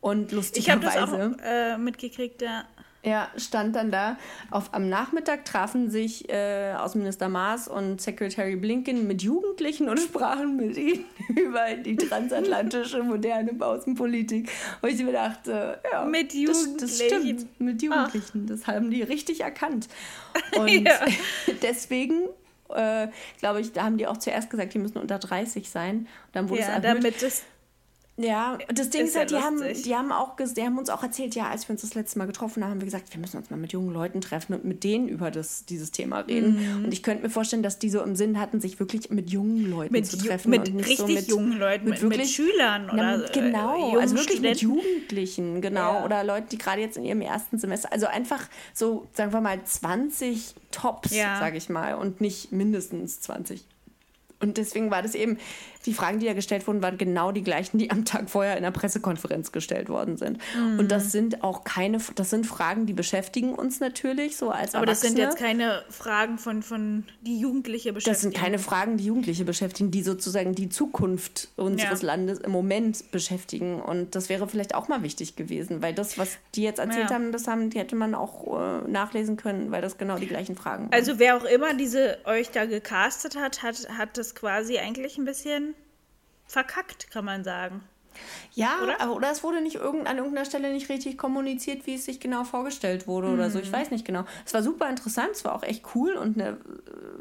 und 0.00 0.32
Mhm. 0.32 0.42
Ich 0.54 0.70
habe 0.70 0.80
das 0.84 0.96
auch 0.96 1.00
lustigerweise 1.12 1.36
äh, 1.44 1.78
mitgekriegt, 1.78 2.42
ja. 2.42 2.64
Ja, 3.04 3.28
stand 3.36 3.76
dann 3.76 3.90
da. 3.90 4.16
Auf, 4.50 4.74
am 4.74 4.88
Nachmittag 4.88 5.44
trafen 5.44 5.88
sich 5.90 6.28
äh, 6.30 6.72
Außenminister 6.76 7.28
Maas 7.28 7.68
und 7.68 8.00
Secretary 8.00 8.56
Blinken 8.56 9.06
mit 9.06 9.22
Jugendlichen 9.22 9.88
und 9.88 9.98
sprachen 10.00 10.56
mit 10.56 10.76
ihnen 10.76 11.04
über 11.36 11.74
die 11.76 11.96
transatlantische 11.96 13.02
moderne 13.02 13.52
Außenpolitik. 13.64 14.50
Wo 14.82 14.88
ich 14.88 15.02
mir 15.02 15.12
dachte, 15.12 15.80
ja, 15.92 16.04
Mit 16.04 16.34
das, 16.34 16.74
das 16.76 16.98
Jugendlichen. 16.98 17.38
stimmt, 17.38 17.60
mit 17.60 17.82
Jugendlichen. 17.82 18.46
Das 18.46 18.66
haben 18.66 18.90
die 18.90 19.02
richtig 19.02 19.40
erkannt. 19.42 19.88
Und 20.58 20.68
Ja. 20.68 20.98
deswegen, 21.62 22.22
äh, 22.74 23.08
glaube 23.38 23.60
ich, 23.60 23.72
da 23.72 23.84
haben 23.84 23.96
die 23.96 24.06
auch 24.06 24.16
zuerst 24.18 24.50
gesagt, 24.50 24.74
die 24.74 24.78
müssen 24.78 24.98
unter 24.98 25.18
30 25.18 25.70
sein. 25.70 25.98
Und 25.98 26.06
dann 26.32 26.48
wurde 26.48 26.62
es 26.62 26.66
Ja, 26.66 26.74
erhöht. 26.74 26.84
damit 27.04 27.22
das. 27.22 27.44
Ja, 28.20 28.58
und 28.68 28.78
das 28.78 28.90
Ding 28.90 29.02
Ist 29.02 29.10
ist, 29.10 29.16
halt, 29.16 29.30
ja 29.30 29.38
die, 29.38 29.44
haben, 29.44 29.62
die, 29.84 29.94
haben 29.94 30.12
auch, 30.12 30.34
die 30.36 30.62
haben 30.62 30.76
uns 30.76 30.90
auch 30.90 31.04
erzählt, 31.04 31.36
ja, 31.36 31.48
als 31.48 31.68
wir 31.68 31.74
uns 31.74 31.82
das 31.82 31.94
letzte 31.94 32.18
Mal 32.18 32.26
getroffen 32.26 32.64
haben, 32.64 32.72
haben 32.72 32.80
wir 32.80 32.84
gesagt, 32.84 33.12
wir 33.14 33.20
müssen 33.20 33.36
uns 33.36 33.48
mal 33.48 33.56
mit 33.56 33.72
jungen 33.72 33.92
Leuten 33.94 34.20
treffen 34.20 34.54
und 34.54 34.64
mit 34.64 34.82
denen 34.82 35.08
über 35.08 35.30
das, 35.30 35.64
dieses 35.66 35.92
Thema 35.92 36.20
reden. 36.20 36.78
Mhm. 36.78 36.84
Und 36.86 36.92
ich 36.92 37.04
könnte 37.04 37.22
mir 37.22 37.30
vorstellen, 37.30 37.62
dass 37.62 37.78
die 37.78 37.90
so 37.90 38.02
im 38.02 38.16
Sinn 38.16 38.40
hatten, 38.40 38.60
sich 38.60 38.80
wirklich 38.80 39.08
mit 39.10 39.30
jungen 39.30 39.70
Leuten 39.70 39.92
Mit, 39.92 40.06
zu 40.06 40.18
treffen. 40.18 40.50
mit 40.50 40.66
richtig 40.74 40.96
so 40.96 41.06
mit, 41.06 41.28
jungen 41.28 41.58
Leuten, 41.58 41.88
mit, 41.90 42.02
mit, 42.02 42.26
Schülern 42.26 42.90
Na, 42.92 43.14
oder 43.18 43.28
genau, 43.32 43.76
äh, 43.76 43.80
jungen 43.82 43.98
also 44.00 44.16
wirklich 44.16 44.40
mit 44.40 44.56
Studenten. 44.56 44.84
Jugendlichen, 44.84 45.60
genau. 45.60 45.94
Ja. 45.94 46.04
Oder 46.04 46.24
Leute, 46.24 46.48
die 46.50 46.58
gerade 46.58 46.80
jetzt 46.80 46.96
in 46.96 47.04
ihrem 47.04 47.20
ersten 47.20 47.58
Semester, 47.58 47.92
also 47.92 48.06
einfach 48.06 48.48
so, 48.74 49.06
sagen 49.12 49.32
wir 49.32 49.40
mal, 49.40 49.62
20 49.62 50.54
Tops, 50.72 51.14
Ja. 51.14 51.38
sage 51.38 51.56
ich 51.56 51.68
mal, 51.68 51.94
und 51.94 52.20
nicht 52.20 52.50
mindestens 52.50 53.20
20. 53.20 53.64
Und 54.40 54.56
deswegen 54.56 54.90
war 54.90 55.02
das 55.02 55.14
eben, 55.14 55.38
die 55.86 55.94
Fragen, 55.94 56.18
die 56.18 56.26
da 56.26 56.32
gestellt 56.34 56.66
wurden, 56.66 56.82
waren 56.82 56.98
genau 56.98 57.32
die 57.32 57.42
gleichen, 57.42 57.78
die 57.78 57.90
am 57.90 58.04
Tag 58.04 58.28
vorher 58.30 58.56
in 58.56 58.62
der 58.62 58.70
Pressekonferenz 58.70 59.52
gestellt 59.52 59.88
worden 59.88 60.16
sind. 60.16 60.38
Mhm. 60.56 60.78
Und 60.78 60.92
das 60.92 61.12
sind 61.12 61.42
auch 61.42 61.64
keine, 61.64 61.98
das 62.14 62.30
sind 62.30 62.46
Fragen, 62.46 62.86
die 62.86 62.92
beschäftigen 62.92 63.54
uns 63.54 63.80
natürlich 63.80 64.36
so 64.36 64.50
als 64.50 64.74
Aber 64.74 64.86
das 64.86 65.00
sind 65.00 65.18
jetzt 65.18 65.38
keine 65.38 65.82
Fragen 65.88 66.38
von, 66.38 66.62
von 66.62 67.04
die 67.22 67.38
Jugendliche 67.38 67.92
beschäftigen. 67.92 68.14
Das 68.14 68.20
sind 68.22 68.34
keine 68.34 68.58
Fragen, 68.58 68.96
die 68.96 69.06
Jugendliche 69.06 69.44
beschäftigen, 69.44 69.90
die 69.90 70.02
sozusagen 70.02 70.54
die 70.54 70.68
Zukunft 70.68 71.48
unseres 71.56 72.02
Ja. 72.02 72.08
Landes 72.08 72.38
im 72.38 72.50
Moment 72.50 73.10
beschäftigen. 73.10 73.80
Und 73.80 74.14
das 74.14 74.28
wäre 74.28 74.46
vielleicht 74.48 74.74
auch 74.74 74.88
mal 74.88 75.02
wichtig 75.02 75.36
gewesen, 75.36 75.82
weil 75.82 75.94
das, 75.94 76.18
was 76.18 76.38
die 76.54 76.62
jetzt 76.62 76.78
erzählt 76.78 77.10
Ja. 77.10 77.16
haben, 77.16 77.32
das 77.32 77.46
haben, 77.48 77.70
die 77.70 77.78
hätte 77.78 77.96
man 77.96 78.14
auch 78.14 78.58
äh, 78.58 78.88
nachlesen 78.88 79.36
können, 79.36 79.70
weil 79.70 79.82
das 79.82 79.96
genau 79.98 80.18
die 80.18 80.26
gleichen 80.26 80.56
Fragen 80.56 80.84
waren. 80.84 80.92
Also 80.92 81.18
wer 81.18 81.36
auch 81.36 81.44
immer 81.44 81.74
diese 81.74 82.18
euch 82.24 82.50
da 82.50 82.66
gecastet 82.66 83.36
hat, 83.36 83.62
hat, 83.62 83.88
hat 83.96 84.18
das 84.18 84.27
quasi 84.34 84.78
eigentlich 84.78 85.18
ein 85.18 85.24
bisschen 85.24 85.74
verkackt, 86.46 87.10
kann 87.10 87.24
man 87.24 87.44
sagen. 87.44 87.82
Ja, 88.52 88.80
Oder? 88.82 89.14
oder 89.14 89.30
es 89.30 89.44
wurde 89.44 89.60
nicht 89.60 89.76
irgend, 89.76 90.08
an 90.08 90.16
irgendeiner 90.16 90.44
Stelle 90.44 90.72
nicht 90.72 90.88
richtig 90.88 91.16
kommuniziert, 91.18 91.86
wie 91.86 91.94
es 91.94 92.04
sich 92.04 92.18
genau 92.18 92.42
vorgestellt 92.42 93.06
wurde 93.06 93.28
oder 93.28 93.46
Mhm. 93.48 93.52
so. 93.52 93.58
Ich 93.60 93.72
weiß 93.72 93.92
nicht 93.92 94.04
genau. 94.04 94.24
Es 94.44 94.54
war 94.54 94.62
super 94.64 94.88
interessant, 94.90 95.30
es 95.32 95.44
war 95.44 95.54
auch 95.54 95.62
echt 95.62 95.84
cool 95.94 96.14
und 96.14 96.36
eine 96.40 96.56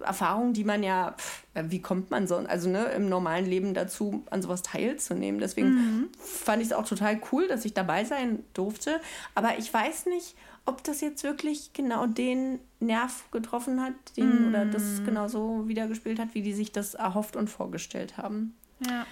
äh, 0.01 0.03
Erfahrung, 0.05 0.53
die 0.53 0.63
man 0.63 0.81
ja, 0.81 1.13
pff, 1.15 1.43
wie 1.53 1.81
kommt 1.83 2.09
man 2.09 2.25
so, 2.27 2.37
also 2.37 2.67
ne, 2.69 2.85
im 2.95 3.09
normalen 3.09 3.45
Leben 3.45 3.75
dazu, 3.75 4.23
an 4.31 4.41
sowas 4.41 4.63
teilzunehmen. 4.63 5.39
Deswegen 5.39 5.67
Mhm. 5.67 6.09
fand 6.19 6.61
ich 6.63 6.69
es 6.69 6.73
auch 6.73 6.87
total 6.87 7.21
cool, 7.31 7.47
dass 7.47 7.63
ich 7.65 7.75
dabei 7.75 8.03
sein 8.03 8.43
durfte. 8.55 8.99
Aber 9.35 9.59
ich 9.59 9.71
weiß 9.71 10.07
nicht, 10.07 10.35
ob 10.67 10.83
das 10.83 11.01
jetzt 11.01 11.23
wirklich 11.23 11.73
genau 11.73 12.05
den 12.05 12.59
Nerv 12.79 13.29
getroffen 13.31 13.81
hat, 13.81 13.93
den, 14.17 14.45
oder 14.47 14.65
Mhm. 14.65 14.71
das 14.71 15.01
genau 15.03 15.27
so 15.27 15.67
wiedergespielt 15.67 16.19
hat, 16.19 16.33
wie 16.35 16.41
die 16.43 16.53
sich 16.53 16.71
das 16.71 16.93
erhofft 16.93 17.35
und 17.35 17.49
vorgestellt 17.49 18.17
haben. 18.17 18.55
Ja. 18.87 19.05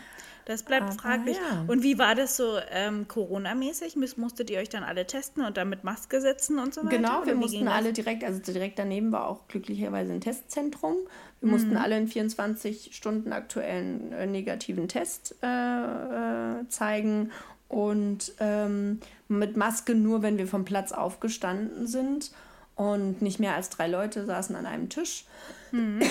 Das 0.47 0.61
bleibt 0.61 0.83
Aber 0.83 0.91
fraglich. 0.93 1.37
ja. 1.37 1.63
Und 1.65 1.81
wie 1.81 1.97
war 1.97 2.13
das 2.13 2.37
so 2.37 2.59
ähm, 2.69 3.07
Corona-mäßig? 3.07 3.95
Musstet 4.17 4.51
ihr 4.51 4.59
euch 4.59 4.69
dann 4.69 4.83
alle 4.83 5.07
testen 5.07 5.43
und 5.43 5.57
dann 5.57 5.69
mit 5.69 5.83
Maske 5.83 6.21
setzen 6.21 6.59
und 6.59 6.71
so 6.71 6.81
weiter? 6.81 6.97
Genau, 6.97 7.17
Oder 7.17 7.25
wir 7.25 7.35
mussten 7.35 7.67
alle 7.67 7.93
direkt, 7.93 8.23
also 8.23 8.39
direkt 8.53 8.77
daneben 8.77 9.11
war 9.11 9.27
auch 9.27 9.47
glücklicherweise 9.47 10.13
ein 10.13 10.21
Testzentrum. 10.21 10.97
Wir 11.39 11.47
Mhm. 11.47 11.51
mussten 11.51 11.77
alle 11.77 11.95
einen 11.95 12.07
24 12.07 12.95
Stunden 12.95 13.33
aktuellen 13.33 14.11
äh, 14.11 14.27
negativen 14.27 14.87
Test 14.87 15.33
äh, 15.41 15.47
äh, 15.47 16.67
zeigen 16.67 17.31
und 17.67 18.33
ähm, 18.39 18.99
mit 19.27 19.57
Maske 19.57 19.95
nur, 19.95 20.21
wenn 20.21 20.37
wir 20.37 20.47
vom 20.47 20.65
Platz 20.65 20.91
aufgestanden 20.91 21.87
sind. 21.87 22.31
Und 22.75 23.21
nicht 23.21 23.39
mehr 23.39 23.55
als 23.55 23.69
drei 23.69 23.87
Leute 23.87 24.25
saßen 24.25 24.53
an 24.55 24.65
einem 24.65 24.89
Tisch. 24.89 25.23
Mhm. 25.71 26.01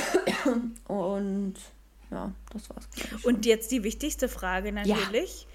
Und 0.88 1.54
ja, 2.10 2.32
das 2.52 2.70
war's. 2.70 2.88
Und 3.22 3.44
jetzt 3.44 3.70
die 3.70 3.82
wichtigste 3.84 4.28
Frage 4.28 4.72
natürlich. 4.72 5.46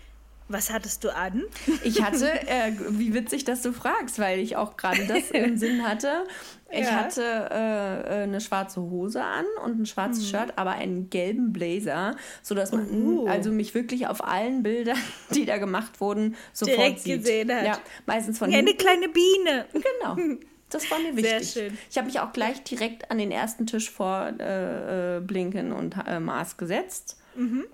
Was 0.50 0.72
hattest 0.72 1.04
du 1.04 1.16
an? 1.16 1.44
Ich 1.84 2.02
hatte, 2.02 2.32
äh, 2.48 2.72
wie 2.90 3.14
witzig, 3.14 3.44
dass 3.44 3.62
du 3.62 3.72
fragst, 3.72 4.18
weil 4.18 4.40
ich 4.40 4.56
auch 4.56 4.78
gerade 4.78 5.06
das 5.06 5.30
im 5.30 5.58
Sinn 5.60 5.88
hatte. 5.88 6.26
Ich 6.72 6.86
Ja. 6.86 6.92
hatte 6.92 7.22
äh, 7.24 8.20
äh, 8.20 8.24
eine 8.24 8.40
schwarze 8.42 8.80
Hose 8.82 9.24
an 9.24 9.46
und 9.66 9.80
ein 9.80 9.86
schwarzes 9.86 10.30
Shirt, 10.30 10.54
aber 10.56 10.72
einen 10.72 11.10
gelben 11.10 11.52
Blazer, 11.52 12.16
sodass 12.44 12.72
man 12.72 12.88
Uh. 12.92 13.28
also 13.28 13.52
mich 13.52 13.74
wirklich 13.74 14.08
auf 14.08 14.24
allen 14.24 14.62
Bildern, 14.64 14.98
die 15.34 15.46
da 15.46 15.58
gemacht 15.58 16.00
wurden, 16.00 16.36
sofort 16.54 16.78
Direkt 16.78 17.00
sieht. 17.00 17.18
gesehen 17.22 17.52
hat. 17.56 17.66
Ja, 17.66 17.80
meistens 18.06 18.38
von 18.38 18.52
Ja, 18.52 18.60
eine 18.60 18.74
kleine 18.76 19.10
Biene. 19.10 19.66
Genau. 19.74 20.38
Das 20.72 20.92
war 20.92 21.00
mir 21.00 21.16
wichtig. 21.18 21.52
Sehr 21.52 21.64
schön. 21.70 21.78
Ich 21.90 21.98
habe 21.98 22.06
mich 22.06 22.20
auch 22.20 22.32
gleich 22.32 22.64
direkt 22.64 23.10
an 23.10 23.18
den 23.18 23.32
ersten 23.32 23.66
Tisch 23.66 23.90
vor 23.90 24.32
äh, 24.40 25.18
äh, 25.18 25.20
Blinken 25.20 25.72
und 25.72 25.96
äh, 26.06 26.20
Mars 26.20 26.58
gesetzt, 26.58 27.18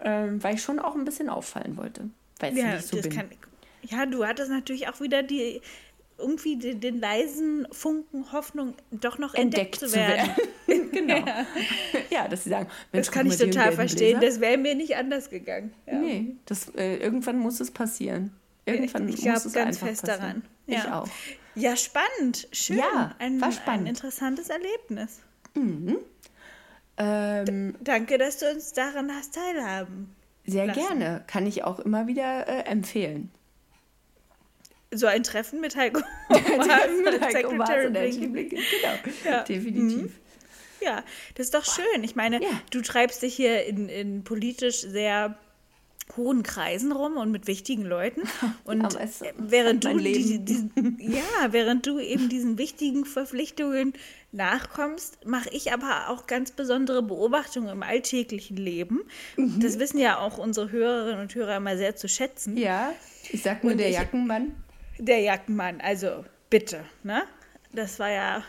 ähm, 0.02 0.42
weil 0.42 0.56
ich 0.56 0.62
schon 0.62 0.80
auch 0.80 0.96
ein 0.96 1.04
bisschen 1.04 1.28
auffallen 1.28 1.76
wollte. 1.76 2.10
Weil 2.40 2.54
Mhm. 2.54 2.58
Ja, 2.58 2.76
nicht 2.76 2.88
so 2.88 2.96
das 2.96 3.10
bin. 3.10 3.18
kann, 3.18 3.26
ja, 3.82 4.06
du 4.06 4.26
hattest 4.26 4.50
natürlich 4.50 4.88
auch 4.88 5.02
wieder 5.02 5.24
die 5.24 5.60
irgendwie 6.18 6.58
den, 6.58 6.80
den 6.80 7.00
leisen 7.00 7.68
Funken 7.72 8.32
Hoffnung, 8.32 8.74
doch 8.92 9.18
noch 9.18 9.34
entdeckt, 9.34 9.76
zu 9.76 9.94
werden. 9.94 10.30
genau. 10.92 11.24
Ja. 12.10 12.28
dass 12.28 12.44
sie 12.46 12.50
sagen, 12.50 12.68
Mensch, 12.92 13.08
Das 13.08 13.12
kann 13.14 13.28
ich 13.28 13.38
total 13.38 13.72
verstehen. 13.74 14.20
Blazer. 14.20 14.34
Das 14.34 14.40
wäre 14.42 14.58
mir 14.58 14.76
nicht 14.76 14.96
anders 14.96 15.30
gegangen. 15.30 15.74
Ja. 15.86 15.94
Nee, 16.00 16.36
das, 16.46 16.70
äh, 16.76 16.98
irgendwann 16.98 17.38
muss 17.40 17.60
es 17.60 17.72
passieren. 17.72 18.32
Irgendwann 18.66 19.08
ich 19.10 19.16
muss 19.16 19.24
glaube 19.24 19.38
es 19.48 19.54
ganz 19.54 19.68
einfach 19.76 19.88
fest 19.88 20.02
passieren. 20.06 20.20
daran. 20.22 20.44
Ich 20.68 20.84
Ja. 20.84 21.02
auch. 21.02 21.08
Ja, 21.56 21.76
spannend. 21.76 22.48
Schön. 22.52 22.78
Ja, 22.80 23.16
ein, 23.20 23.40
war 23.40 23.52
spannend. 23.52 23.84
ein 23.84 23.88
interessantes 23.88 24.50
Erlebnis. 24.50 25.20
Ähm, 26.98 27.76
Danke, 27.82 28.18
dass 28.18 28.38
du 28.40 28.50
uns 28.50 28.74
daran 28.74 29.12
hast 29.12 29.36
teilhaben. 29.36 30.16
sehr 30.46 30.66
lassen. 30.68 30.80
gerne. 30.80 31.24
Kann 31.28 31.46
ich 31.46 31.64
auch 31.64 31.80
immer 31.80 32.08
wieder 32.08 32.48
äh, 32.48 32.62
empfehlen. 32.70 33.32
So 34.98 35.08
ein 35.08 35.24
Treffen 35.24 35.60
mit 35.62 35.76
Heiko 35.76 36.02
Mit 36.30 37.22
Heiko 37.22 37.50
Blinken. 37.50 38.32
Blinken. 38.34 38.60
Genau, 38.60 38.96
Ja. 39.36 39.44
definitiv. 39.44 40.12
Ja, 40.82 41.04
das 41.36 41.48
ist 41.48 41.54
doch 41.54 41.66
schön. 41.66 42.04
Ich 42.04 42.16
meine, 42.16 42.42
Ja. 42.42 42.50
du 42.72 42.82
treibst 42.82 43.22
dich 43.24 43.36
hier 43.36 43.66
in, 43.66 43.90
in 43.90 44.24
politisch 44.24 44.82
sehr 44.82 45.38
hohen 46.16 46.44
Kreisen 46.44 46.92
rum 46.92 47.18
und 47.18 47.32
mit 47.32 47.48
wichtigen 47.48 47.84
Leuten. 47.84 48.22
Und 48.64 48.86
Aber 48.86 49.02
es 49.02 49.24
äh, 49.24 49.34
während 49.40 49.86
du 49.86 49.98
die, 49.98 50.38
diesen, 50.46 50.72
ja, 51.00 51.52
während 51.52 51.88
du 51.88 51.98
eben 51.98 52.30
diesen 52.30 52.60
wichtigen 52.60 53.06
Verpflichtungen 53.06 53.94
nachkommst, 54.32 55.26
mache 55.26 55.50
ich 55.52 55.74
aber 55.74 56.10
auch 56.10 56.28
ganz 56.28 56.52
besondere 56.52 57.02
Beobachtungen 57.02 57.70
im 57.70 57.82
alltäglichen 57.82 58.58
Leben. 58.58 59.02
Mhm. 59.36 59.60
Das 59.62 59.80
wissen 59.80 59.98
ja 59.98 60.20
auch 60.20 60.38
unsere 60.38 60.70
Hörerinnen 60.72 61.22
und 61.22 61.34
Hörer 61.34 61.58
immer 61.58 61.76
sehr 61.78 61.96
zu 61.96 62.08
schätzen. 62.08 62.56
Ja, 62.56 62.94
ich 63.32 63.42
sag 63.42 63.64
nur 63.64 63.72
Und 63.72 63.80
der 63.80 63.90
ich- 63.90 63.96
Jackenmann. 63.96 64.54
Der 64.98 65.20
Jackenmann, 65.20 65.82
also 65.82 66.26
bitte, 66.50 66.86
ne? 67.04 67.24
Das 67.74 68.00
war 68.00 68.10
ja 68.10 68.44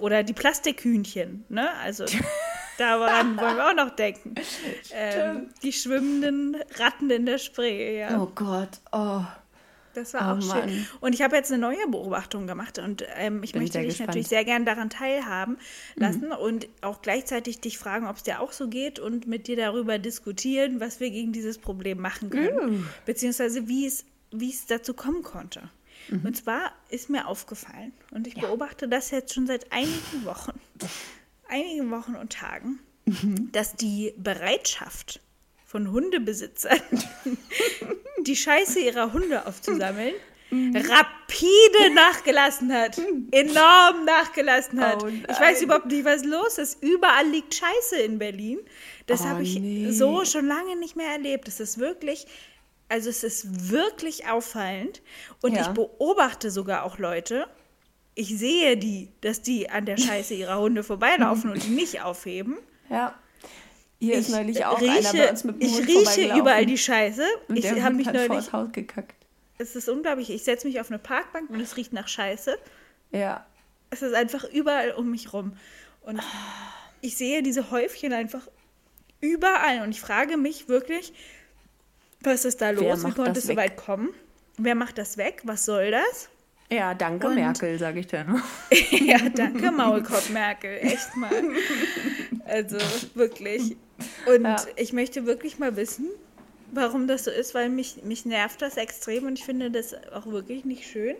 oder 0.00 0.22
die 0.22 0.34
Plastikhühnchen, 0.34 1.44
ne? 1.48 1.70
Also 1.82 2.04
Daran 2.78 3.36
wollen 3.36 3.56
wir 3.56 3.68
auch 3.68 3.74
noch 3.74 3.90
denken. 3.90 4.34
Ähm, 4.94 5.50
die 5.62 5.72
schwimmenden 5.72 6.56
Ratten 6.78 7.10
in 7.10 7.26
der 7.26 7.36
Spree, 7.36 7.98
ja. 8.00 8.18
Oh 8.18 8.30
Gott, 8.34 8.80
oh. 8.92 9.20
Das 9.92 10.14
war 10.14 10.34
Oh 10.34 10.38
auch 10.38 10.40
schön. 10.40 10.48
Mann. 10.76 10.86
Und 11.00 11.14
ich 11.14 11.20
habe 11.20 11.36
jetzt 11.36 11.50
eine 11.52 11.60
neue 11.60 11.86
Beobachtung 11.88 12.46
gemacht 12.46 12.78
und 12.78 13.04
ähm, 13.16 13.42
ich 13.42 13.52
Bin 13.52 13.62
möchte 13.62 13.78
dich 13.80 13.88
gespannt. 13.88 14.00
Mhm. 14.00 14.06
natürlich 14.06 14.28
sehr 14.28 14.44
gern 14.44 14.64
daran 14.64 14.88
teilhaben 14.88 15.58
lassen 15.96 16.32
und 16.32 16.68
auch 16.80 17.02
gleichzeitig 17.02 17.60
dich 17.60 17.76
fragen, 17.76 18.06
ob 18.06 18.16
es 18.16 18.22
dir 18.22 18.40
auch 18.40 18.52
so 18.52 18.68
geht 18.68 18.98
und 18.98 19.26
mit 19.26 19.46
dir 19.48 19.56
darüber 19.56 19.98
diskutieren, 19.98 20.80
was 20.80 21.00
wir 21.00 21.10
gegen 21.10 21.32
dieses 21.32 21.58
Problem 21.58 22.00
machen 22.00 22.30
können, 22.30 22.88
beziehungsweise 23.04 23.66
wie 23.68 23.84
es, 23.86 24.04
wie 24.30 24.50
es 24.50 24.66
dazu 24.66 24.94
kommen 24.94 25.22
konnte. 25.22 25.68
Mhm. 26.08 26.26
Und 26.26 26.36
zwar 26.36 26.72
ist 26.88 27.10
mir 27.10 27.26
aufgefallen 27.26 27.92
und 28.10 28.26
ich 28.26 28.34
beobachte 28.34 28.88
das 28.88 29.10
jetzt 29.10 29.34
schon 29.34 29.46
seit 29.46 29.70
einigen 29.72 30.24
Wochen, 30.24 30.58
einigen 31.48 31.90
Wochen 31.90 32.14
und 32.16 32.32
Tagen, 32.32 32.78
Mhm. 33.06 33.50
dass 33.52 33.74
die 33.76 34.12
Bereitschaft 34.18 35.20
von 35.66 35.90
Hundebesitzern, 35.90 36.80
die 38.26 38.36
Scheiße 38.36 38.78
ihrer 38.80 39.12
Hunde 39.12 39.46
aufzusammeln, 39.46 40.14
Mhm. 40.52 40.74
rapide 40.76 41.94
nachgelassen 41.94 42.72
hat. 42.72 42.98
Enorm 43.30 44.04
nachgelassen 44.04 44.80
hat. 44.80 45.04
Oh 45.04 45.06
ich 45.06 45.40
weiß 45.40 45.62
überhaupt 45.62 45.86
nicht, 45.86 46.04
was 46.04 46.24
los 46.24 46.58
ist. 46.58 46.82
Überall 46.82 47.28
liegt 47.28 47.54
Scheiße 47.54 47.96
in 48.02 48.18
Berlin. 48.18 48.58
Das 49.06 49.20
Oh 49.20 49.26
habe 49.26 49.44
ich 49.44 49.60
nee. 49.60 49.92
so 49.92 50.24
schon 50.24 50.48
lange 50.48 50.74
nicht 50.74 50.96
mehr 50.96 51.06
erlebt. 51.12 51.46
Es 51.46 51.60
ist 51.60 51.78
wirklich, 51.78 52.26
also 52.90 53.08
es 53.08 53.24
ist 53.24 53.70
wirklich 53.70 54.26
auffallend. 54.26 55.00
Und 55.40 55.54
Ja. 55.54 55.62
ich 55.62 55.68
beobachte 55.68 56.50
sogar 56.50 56.82
auch 56.84 56.98
Leute. 56.98 57.46
Ich 58.14 58.36
sehe 58.38 58.76
die, 58.76 59.08
dass 59.22 59.40
die 59.40 59.70
an 59.70 59.86
der 59.86 59.96
Scheiße 59.96 60.34
ihrer 60.34 60.58
Hunde 60.58 60.82
vorbeilaufen 60.82 61.50
und 61.52 61.62
die 61.64 61.70
nicht 61.70 62.02
aufheben. 62.02 62.58
Ja. 62.90 63.14
Hier 64.00 64.14
ist 64.16 64.28
Ich 64.28 64.34
neulich 64.34 64.64
auch 64.66 64.78
einer 64.80 64.94
rieche, 64.98 65.16
bei 65.16 65.30
uns 65.30 65.44
mit 65.44 65.62
dem 65.62 65.68
ich 65.68 65.74
Hund 65.76 65.88
rieche 65.88 66.34
überall 66.36 66.66
die 66.66 66.78
Scheiße. 66.78 67.24
Und 67.48 67.56
Ich 67.56 67.70
habe 67.70 67.94
mich 67.94 68.06
hat 68.08 68.16
vor 68.16 68.26
neulich, 68.28 68.44
das 68.46 68.52
Haus 68.52 68.72
gekackt. 68.72 69.14
es 69.58 69.76
ist 69.76 69.88
unglaublich, 69.88 70.30
ich 70.30 70.42
setze 70.42 70.66
mich 70.66 70.80
auf 70.80 70.90
eine 70.90 70.98
Parkbank 70.98 71.48
und 71.50 71.60
es 71.60 71.76
riecht 71.76 71.92
nach 71.92 72.08
Scheiße. 72.08 72.58
Ja. 73.12 73.46
Es 73.90 74.02
ist 74.02 74.14
einfach 74.14 74.44
überall 74.44 74.92
um 74.92 75.10
mich 75.10 75.32
rum. 75.32 75.52
Und 76.02 76.20
ich 77.02 77.16
sehe 77.16 77.42
diese 77.42 77.70
Häufchen 77.70 78.12
einfach 78.12 78.48
überall. 79.20 79.82
Und 79.82 79.90
ich 79.90 80.00
frage 80.00 80.36
mich 80.36 80.68
wirklich, 80.68 81.12
was 82.22 82.44
ist 82.44 82.60
da 82.60 82.70
los? 82.70 83.04
Wie 83.06 83.12
konnte 83.12 83.38
es 83.40 83.46
so 83.46 83.56
weit 83.56 83.76
kommen? 83.76 84.10
Wer 84.58 84.74
macht 84.74 84.98
das 84.98 85.16
weg? 85.16 85.40
Was 85.44 85.64
soll 85.64 85.90
das? 85.90 86.28
Ja, 86.70 86.94
danke 86.94 87.26
Und- 87.28 87.34
Merkel, 87.34 87.78
sage 87.78 88.00
ich 88.00 88.06
dann. 88.06 88.42
ja, 88.90 89.18
danke, 89.34 89.70
Maulkorb 89.72 90.30
Merkel. 90.30 90.78
Echt 90.80 91.16
mal. 91.16 91.30
Also 92.46 92.78
wirklich. 93.14 93.76
Und 94.26 94.44
Ja. 94.44 94.56
ich 94.76 94.92
möchte 94.92 95.26
wirklich 95.26 95.58
mal 95.58 95.74
wissen, 95.76 96.08
warum 96.72 97.08
das 97.08 97.24
so 97.24 97.30
ist, 97.30 97.54
weil 97.54 97.68
mich, 97.70 98.04
mich 98.04 98.24
nervt 98.24 98.62
das 98.62 98.76
extrem 98.76 99.26
und 99.26 99.38
ich 99.38 99.44
finde 99.44 99.70
das 99.70 99.94
auch 100.12 100.26
wirklich 100.26 100.64
nicht 100.64 100.86
schön. 100.88 101.16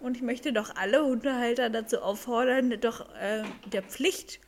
Und 0.00 0.16
ich 0.16 0.22
möchte 0.22 0.52
doch 0.52 0.74
alle 0.76 1.04
Hundehalter 1.04 1.70
dazu 1.70 2.00
auffordern, 2.00 2.74
doch 2.80 3.00
äh, 3.20 3.42
der 3.72 3.82
Pflicht, 3.82 4.40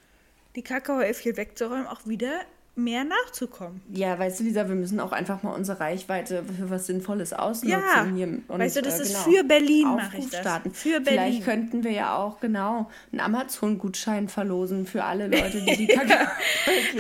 die 0.57 0.63
Kackerhäufchen 0.63 1.37
wegzuräumen, 1.37 1.87
auch 1.87 2.07
wieder 2.07 2.41
mehr 2.83 3.05
nachzukommen. 3.05 3.81
Ja, 3.93 4.19
weißt 4.19 4.41
du, 4.41 4.45
Lisa, 4.45 4.69
wir 4.69 4.75
müssen 4.75 5.01
auch 5.01 5.13
einfach 5.13 5.43
mal 5.43 5.53
unsere 5.53 5.81
Reichweite 5.81 6.45
für 6.45 6.71
was 6.71 6.87
Sinnvolles 6.87 7.33
ausnutzen. 7.33 7.71
Ja, 7.71 8.05
hier 8.05 8.27
und, 8.27 8.59
weißt 8.59 8.77
du, 8.77 8.83
das 8.83 8.99
äh, 8.99 9.03
ist 9.03 9.25
genau, 9.25 9.37
für 9.39 9.45
Berlin, 9.45 9.89
mache 9.89 10.17
ich 10.19 10.31
das. 10.31 10.41
starten. 10.41 10.73
Für 10.73 11.01
Berlin. 11.01 11.21
Vielleicht 11.21 11.45
könnten 11.45 11.85
wir 11.85 11.93
ja 11.93 12.17
auch, 12.17 12.41
genau, 12.41 12.91
einen 13.13 13.21
Amazon-Gutschein 13.21 14.29
verlosen 14.29 14.87
für 14.87 15.05
alle 15.05 15.27
Leute, 15.29 15.61
die 15.63 15.77
die 15.77 15.87
Kacke 15.87 16.31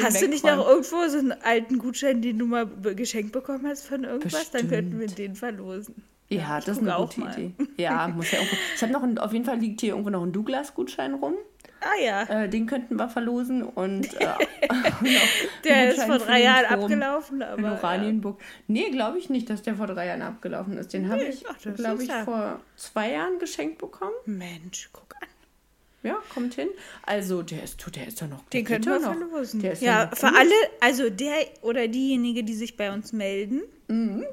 Hast 0.02 0.22
du 0.22 0.28
nicht 0.28 0.44
noch 0.44 0.66
irgendwo 0.66 1.08
so 1.08 1.18
einen 1.18 1.32
alten 1.32 1.78
Gutschein, 1.78 2.22
den 2.22 2.38
du 2.38 2.46
mal 2.46 2.66
geschenkt 2.94 3.32
bekommen 3.32 3.66
hast 3.66 3.86
von 3.86 4.04
irgendwas? 4.04 4.50
Dann 4.50 4.68
könnten 4.68 4.98
wir 4.98 5.06
den 5.06 5.34
verlosen. 5.34 5.94
Ja, 6.28 6.58
ich 6.58 6.64
das 6.64 6.78
ist 6.78 6.88
eine 6.88 6.96
gute. 6.96 7.20
Idee. 7.22 7.54
Ja, 7.76 8.06
muss 8.08 8.30
ja 8.30 8.38
irgendwo. 8.38 8.56
Ich 8.74 8.82
habe 8.82 8.92
noch, 8.92 9.02
ein, 9.02 9.18
auf 9.18 9.32
jeden 9.32 9.44
Fall 9.44 9.58
liegt 9.58 9.80
hier 9.80 9.90
irgendwo 9.90 10.10
noch 10.10 10.22
ein 10.22 10.32
Douglas-Gutschein 10.32 11.14
rum. 11.14 11.34
Ah 11.80 12.02
ja, 12.04 12.22
Äh, 12.44 12.48
den 12.48 12.66
könnten 12.66 12.96
wir 12.96 13.08
verlosen 13.08 13.62
und 13.62 14.12
äh, 14.20 14.26
der 15.64 15.90
ist 15.94 16.02
vor 16.04 16.18
drei 16.18 16.42
Jahren 16.42 16.66
abgelaufen, 16.66 17.36
In 17.38 17.42
aber 17.42 17.62
ja. 17.62 17.72
Oranienburg. 17.72 18.40
Nee, 18.66 18.90
glaube 18.90 19.18
ich 19.18 19.30
nicht, 19.30 19.48
dass 19.50 19.62
der 19.62 19.74
vor 19.76 19.86
drei 19.86 20.06
Jahren 20.06 20.22
abgelaufen 20.22 20.76
ist. 20.76 20.92
Den 20.92 21.08
habe 21.08 21.22
Nee, 21.22 21.30
ich, 21.30 21.48
ach, 21.48 21.56
das 21.62 21.74
glaube 21.76 22.02
ich, 22.02 22.08
ja- 22.08 22.24
vor 22.24 22.60
zwei 22.76 23.12
Jahren 23.12 23.38
geschenkt 23.38 23.78
bekommen. 23.78 24.12
Mensch, 24.26 24.90
guck 24.92 25.14
an. 25.20 25.28
Ja, 26.02 26.16
kommt 26.32 26.54
hin. 26.54 26.68
Also, 27.04 27.42
der 27.42 27.62
ist, 27.62 27.84
der 27.94 28.06
ist 28.06 28.20
ja 28.22 28.26
noch. 28.26 28.42
Den 28.48 28.64
könnten 28.64 28.86
wir 28.88 29.00
ja 29.00 29.12
noch. 29.12 29.12
verlosen. 29.18 29.60
Der 29.60 29.72
ist 29.72 29.82
Ja, 29.82 30.06
noch 30.06 30.16
für 30.16 30.28
gut. 30.28 30.36
alle, 30.38 30.54
also 30.80 31.10
der 31.10 31.34
oder 31.62 31.88
diejenige, 31.88 32.42
die 32.42 32.54
sich 32.54 32.76
bei 32.78 32.90
uns 32.92 33.12
melden, 33.12 33.62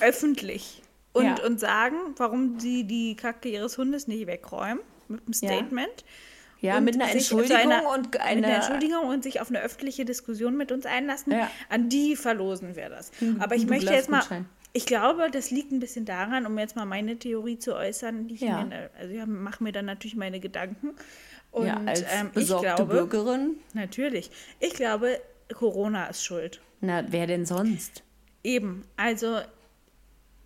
öffentlich 0.00 0.82
und, 1.12 1.22
Mhm. 1.24 1.28
Ja. 1.38 1.44
und 1.46 1.60
sagen, 1.60 1.96
warum 2.16 2.58
sie 2.58 2.84
die 2.84 3.14
Kacke 3.16 3.48
ihres 3.48 3.78
Hundes 3.78 4.06
nicht 4.08 4.26
wegräumen, 4.26 4.80
mit 5.08 5.20
einem 5.20 5.32
Ja. 5.32 5.48
Statement. 5.48 5.94
Ja, 5.98 6.04
und 6.72 6.84
mit 6.84 6.94
einer 6.94 7.10
Entschuldigung 7.10 7.56
einer- 7.72 7.88
und 7.94 8.12
mit 8.12 8.20
einer. 8.20 8.48
Entschuldigung 8.48 9.06
und 9.08 9.22
sich 9.22 9.40
auf 9.40 9.48
eine 9.50 9.60
öffentliche 9.60 10.04
Diskussion 10.04 10.56
mit 10.56 10.72
uns 10.72 10.86
einlassen. 10.86 11.32
Ja. 11.32 11.50
An 11.68 11.88
die 11.88 12.16
verlosen 12.16 12.76
wir 12.76 12.88
das. 12.88 13.10
Ein- 13.20 13.40
Aber 13.40 13.54
ich 13.54 13.66
möchte 13.66 13.92
jetzt 13.92 14.08
mal, 14.08 14.22
ich 14.72 14.86
glaube, 14.86 15.30
das 15.30 15.50
liegt 15.50 15.70
ein 15.72 15.80
bisschen 15.80 16.04
daran, 16.04 16.46
um 16.46 16.58
jetzt 16.58 16.74
mal 16.76 16.84
meine 16.86 17.16
Theorie 17.18 17.58
zu 17.58 17.74
äußern, 17.76 18.26
die 18.28 18.34
ich 18.34 18.40
Ja. 18.40 18.64
mir, 18.64 18.90
also 18.98 19.14
ich 19.14 19.24
mache 19.26 19.62
mir 19.62 19.72
dann 19.72 19.84
natürlich 19.84 20.16
meine 20.16 20.40
Gedanken. 20.40 20.94
Und 21.52 21.66
ja, 21.66 21.80
als 21.86 22.00
ähm, 22.02 22.30
ich 22.34 22.48
glaube, 22.48 22.84
Bürgerin. 22.86 23.56
natürlich, 23.74 24.30
ich 24.58 24.72
glaube, 24.74 25.20
Corona 25.54 26.06
ist 26.06 26.24
schuld. 26.24 26.60
Na, 26.80 27.04
wer 27.08 27.26
denn 27.28 27.46
sonst? 27.46 28.02
Eben, 28.42 28.82
also 28.96 29.38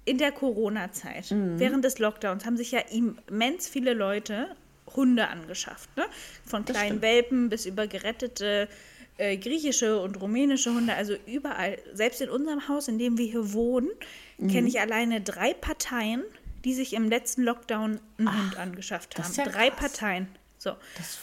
in 0.04 0.18
der 0.18 0.32
Corona-Zeit, 0.32 1.30
Mhm. 1.30 1.58
während 1.58 1.84
des 1.84 1.98
Lockdowns, 1.98 2.44
haben 2.44 2.56
sich 2.56 2.72
ja 2.72 2.80
immens 2.80 3.68
viele 3.68 3.94
Leute 3.94 4.54
Hunde 4.96 5.28
angeschafft. 5.28 5.94
Ne? 5.96 6.04
Von 6.46 6.64
kleinen. 6.64 7.00
Welpen 7.02 7.48
bis 7.48 7.66
über 7.66 7.86
gerettete 7.86 8.68
äh, 9.16 9.36
griechische 9.36 10.00
und 10.00 10.20
rumänische 10.20 10.72
Hunde, 10.72 10.94
also 10.94 11.14
überall. 11.26 11.78
Selbst 11.92 12.20
in 12.20 12.30
unserem 12.30 12.68
Haus, 12.68 12.86
in 12.88 12.98
dem 12.98 13.18
wir 13.18 13.26
hier 13.26 13.52
wohnen, 13.52 13.90
Mhm. 14.38 14.48
kenne 14.48 14.68
ich 14.68 14.78
alleine 14.80 15.20
drei 15.20 15.52
Parteien, 15.54 16.22
die 16.64 16.72
sich 16.74 16.92
im 16.92 17.08
letzten 17.08 17.42
Lockdown 17.42 17.98
einen 18.18 18.42
Hund 18.44 18.56
angeschafft 18.56 19.18
haben. 19.18 19.32
ja 19.34 19.44
drei 19.44 19.70
krass. 19.70 19.80
Parteien. 19.80 20.28
So. 20.60 20.72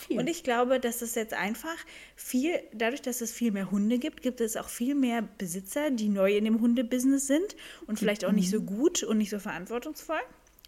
Und 0.09 0.27
ich 0.29 0.43
glaube, 0.43 0.79
dass 0.79 1.01
es 1.01 1.15
jetzt 1.15 1.33
einfach 1.33 1.75
viel, 2.15 2.57
dadurch, 2.73 3.01
dass 3.01 3.19
es 3.21 3.31
viel 3.33 3.51
mehr 3.51 3.69
Hunde 3.71 3.97
gibt, 3.99 4.21
gibt 4.21 4.39
es 4.41 4.55
auch 4.57 4.69
viel 4.69 4.95
mehr 4.95 5.21
Besitzer, 5.37 5.91
die 5.91 6.07
neu 6.09 6.35
in 6.37 6.45
dem 6.45 6.61
Hundebusiness 6.61 7.27
sind 7.27 7.55
und 7.85 7.99
vielleicht 7.99 8.23
auch 8.25 8.31
nicht 8.31 8.49
so 8.49 8.61
gut 8.61 9.03
und 9.03 9.17
nicht 9.17 9.29
so 9.29 9.39
verantwortungsvoll. 9.39 10.19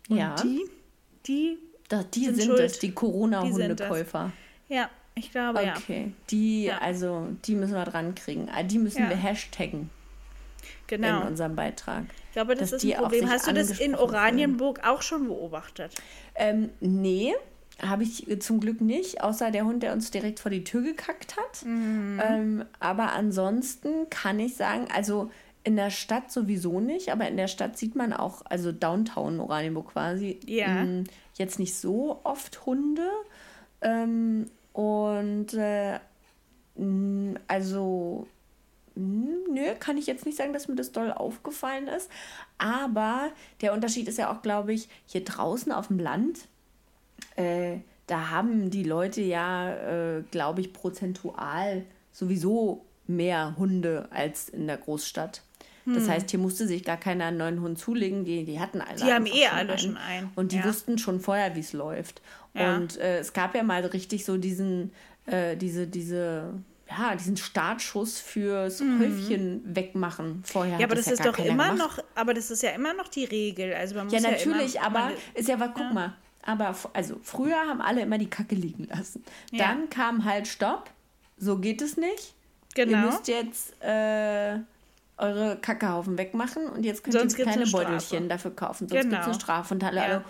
Und 0.09 0.15
Mhm. 0.15 0.17
Ja. 0.19 0.35
die, 0.35 0.65
die, 1.27 1.57
Da, 1.89 2.03
die 2.03 2.25
sind 2.25 2.35
sind, 2.41 2.51
es, 2.59 2.79
die 2.79 2.87
sind 2.87 2.95
Corona-Hundekäufer. 2.95 4.31
ja, 4.67 4.89
ich 5.15 5.31
glaube, 5.31 5.63
ja. 5.63 5.75
Okay. 5.77 6.13
Die, 6.29 6.65
Ja. 6.65 6.77
also, 6.79 7.27
die 7.45 7.55
müssen 7.55 7.73
wir 7.73 7.85
dran 7.85 8.13
kriegen. 8.15 8.49
Ah, 8.53 8.61
Die 8.63 8.77
müssen 8.77 9.03
Ja. 9.03 9.09
wir 9.09 9.15
hashtaggen 9.17 9.89
Genau. 10.87 11.21
in 11.21 11.27
unserem 11.29 11.55
Beitrag. 11.55 12.03
Ich 12.27 12.33
glaube, 12.33 12.53
das 12.55 12.71
dass 12.71 12.77
ist 12.77 12.83
ein 12.83 12.87
die 12.87 12.97
auch 12.97 13.01
Problem. 13.03 13.29
Hast 13.29 13.47
du 13.47 13.53
das 13.53 13.79
in 13.79 13.95
Oranienburg 13.95 14.81
auch 14.85 15.01
schon 15.01 15.27
beobachtet? 15.27 15.93
Ähm, 16.35 16.69
nee, 16.81 17.33
habe 17.81 18.03
ich 18.03 18.29
äh, 18.29 18.37
zum 18.39 18.59
Glück 18.59 18.79
nicht, 18.81 19.21
außer 19.21 19.49
der 19.51 19.65
Hund, 19.65 19.81
der 19.83 19.93
uns 19.93 20.11
direkt 20.11 20.39
vor 20.39 20.51
die 20.51 20.63
Tür 20.63 20.81
gekackt 20.81 21.35
hat. 21.37 21.65
Mhm. 21.65 22.21
Ähm, 22.23 22.65
aber 22.79 23.11
ansonsten 23.13 24.09
kann 24.09 24.39
ich 24.39 24.55
sagen, 24.55 24.87
also 24.93 25.31
in 25.67 25.75
der 25.75 25.89
Stadt 25.89 26.31
sowieso 26.31 26.79
nicht, 26.79 27.11
aber 27.11 27.27
in 27.27 27.35
der 27.35 27.49
Stadt 27.49 27.77
sieht 27.77 27.93
man 27.93 28.13
auch, 28.13 28.41
also 28.45 28.71
Downtown 28.71 29.41
Oranienburg 29.41 29.91
quasi, 29.91 30.39
Ja. 30.45 30.69
mh, 30.85 31.03
jetzt 31.33 31.59
nicht 31.59 31.75
so 31.75 32.21
oft 32.23 32.65
Hunde. 32.65 33.09
Ähm, 33.81 34.45
und 34.71 35.53
äh, 35.55 35.99
mh, 36.77 37.37
also 37.49 38.27
hm, 38.95 39.43
Nö, 39.51 39.75
kann 39.77 39.97
ich 39.97 40.07
jetzt 40.07 40.25
nicht 40.25 40.37
sagen, 40.37 40.53
dass 40.53 40.69
mir 40.69 40.75
das 40.77 40.93
doll 40.93 41.11
aufgefallen 41.11 41.89
ist. 41.89 42.09
Aber 42.57 43.29
der 43.59 43.73
Unterschied 43.73 44.07
ist 44.07 44.17
ja 44.17 44.31
auch, 44.33 44.41
glaube 44.41 44.71
ich, 44.71 44.87
hier 45.05 45.25
draußen 45.25 45.73
auf 45.73 45.87
dem 45.87 45.99
Land, 45.99 46.47
äh, 47.35 47.79
da 48.07 48.29
haben 48.29 48.69
die 48.69 48.83
Leute 48.83 49.21
ja, 49.21 49.73
äh, 49.73 50.23
glaube 50.31 50.61
ich, 50.61 50.71
prozentual 50.71 51.83
sowieso 52.13 52.85
mehr 53.05 53.55
Hunde 53.57 54.07
als 54.11 54.47
in 54.47 54.65
der 54.65 54.77
Großstadt. 54.77 55.41
Das 55.93 56.09
heißt, 56.09 56.29
hier 56.31 56.39
musste 56.39 56.67
sich 56.67 56.83
gar 56.83 56.97
keiner 56.97 57.25
einen 57.25 57.37
neuen 57.37 57.61
Hund 57.61 57.79
zulegen. 57.79 58.25
Die, 58.25 58.43
die 58.43 58.59
hatten 58.59 58.81
alle. 58.81 58.97
Die 58.97 59.11
haben 59.13 59.25
eh 59.25 59.47
alle 59.47 59.77
schon 59.79 59.95
einen. 59.97 60.25
einen, 60.25 60.31
Und 60.35 60.51
die 60.51 60.57
ja. 60.57 60.65
wussten 60.65 60.97
schon 60.97 61.19
vorher, 61.21 61.55
wie 61.55 61.61
es 61.61 61.71
läuft. 61.73 62.21
Ja. 62.53 62.75
Und 62.75 62.97
äh, 62.97 63.19
es 63.19 63.31
gab 63.33 63.55
ja 63.55 63.63
mal 63.63 63.85
richtig 63.85 64.25
so 64.25 64.37
diesen, 64.37 64.91
äh, 65.27 65.55
diese, 65.55 65.87
diese, 65.87 66.53
ja, 66.89 67.15
diesen 67.15 67.37
Startschuss 67.37 68.19
fürs 68.19 68.81
Häufchen 68.81 69.61
wegmachen 69.65 70.43
vorher. 70.45 70.75
Mhm. 70.75 70.79
Ja, 70.81 70.87
aber 70.87 70.95
das, 70.95 71.05
ja 71.05 71.13
ist 71.13 71.25
doch 71.25 71.37
immer 71.39 71.71
gemacht. 71.71 71.77
noch, 71.77 72.03
aber 72.15 72.33
das 72.33 72.51
ist 72.51 72.63
ja 72.63 72.71
immer 72.71 72.93
noch 72.93 73.07
die 73.07 73.25
Regel. 73.25 73.73
Also 73.73 73.95
man 73.95 74.05
muss 74.05 74.13
Ja, 74.13 74.19
ja, 74.19 74.31
natürlich, 74.31 74.75
immer, 74.75 74.85
aber 74.85 75.11
ist 75.35 75.47
ja 75.47 75.59
was, 75.59 75.69
guck 75.73 75.93
mal. 75.93 76.13
Aber 76.43 76.75
also 76.93 77.19
früher 77.23 77.57
haben 77.57 77.81
alle 77.81 78.01
immer 78.01 78.17
die 78.17 78.29
Kacke 78.29 78.55
liegen 78.55 78.85
lassen. 78.85 79.23
Ja. 79.51 79.67
Dann 79.67 79.89
kam 79.89 80.23
halt 80.25 80.47
Stopp, 80.47 80.89
so 81.37 81.57
geht 81.59 81.81
es 81.81 81.97
nicht. 81.97 82.33
Ihr 82.75 82.85
Genau. 82.85 83.07
müsst 83.07 83.27
jetzt 83.27 83.73
äh, 83.83 84.59
eure 85.17 85.57
Kackehaufen 85.57 86.17
wegmachen 86.17 86.67
und 86.69 86.83
jetzt 86.85 87.03
könnt 87.03 87.13
Sonst 87.15 87.37
ihr 87.39 87.45
kleine. 87.45 87.65
Beutelchen 87.65 88.29
dafür 88.29 88.51
kaufen. 88.51 88.87
Sonst 88.87 89.01
Genau. 89.03 89.09
gibt 89.15 89.21
es 89.21 89.27
eine 89.27 89.33
Strafe. 89.39 89.73
Und 89.73 89.83
alle, 89.83 89.97
Ja. 89.97 90.03
alle 90.03 90.23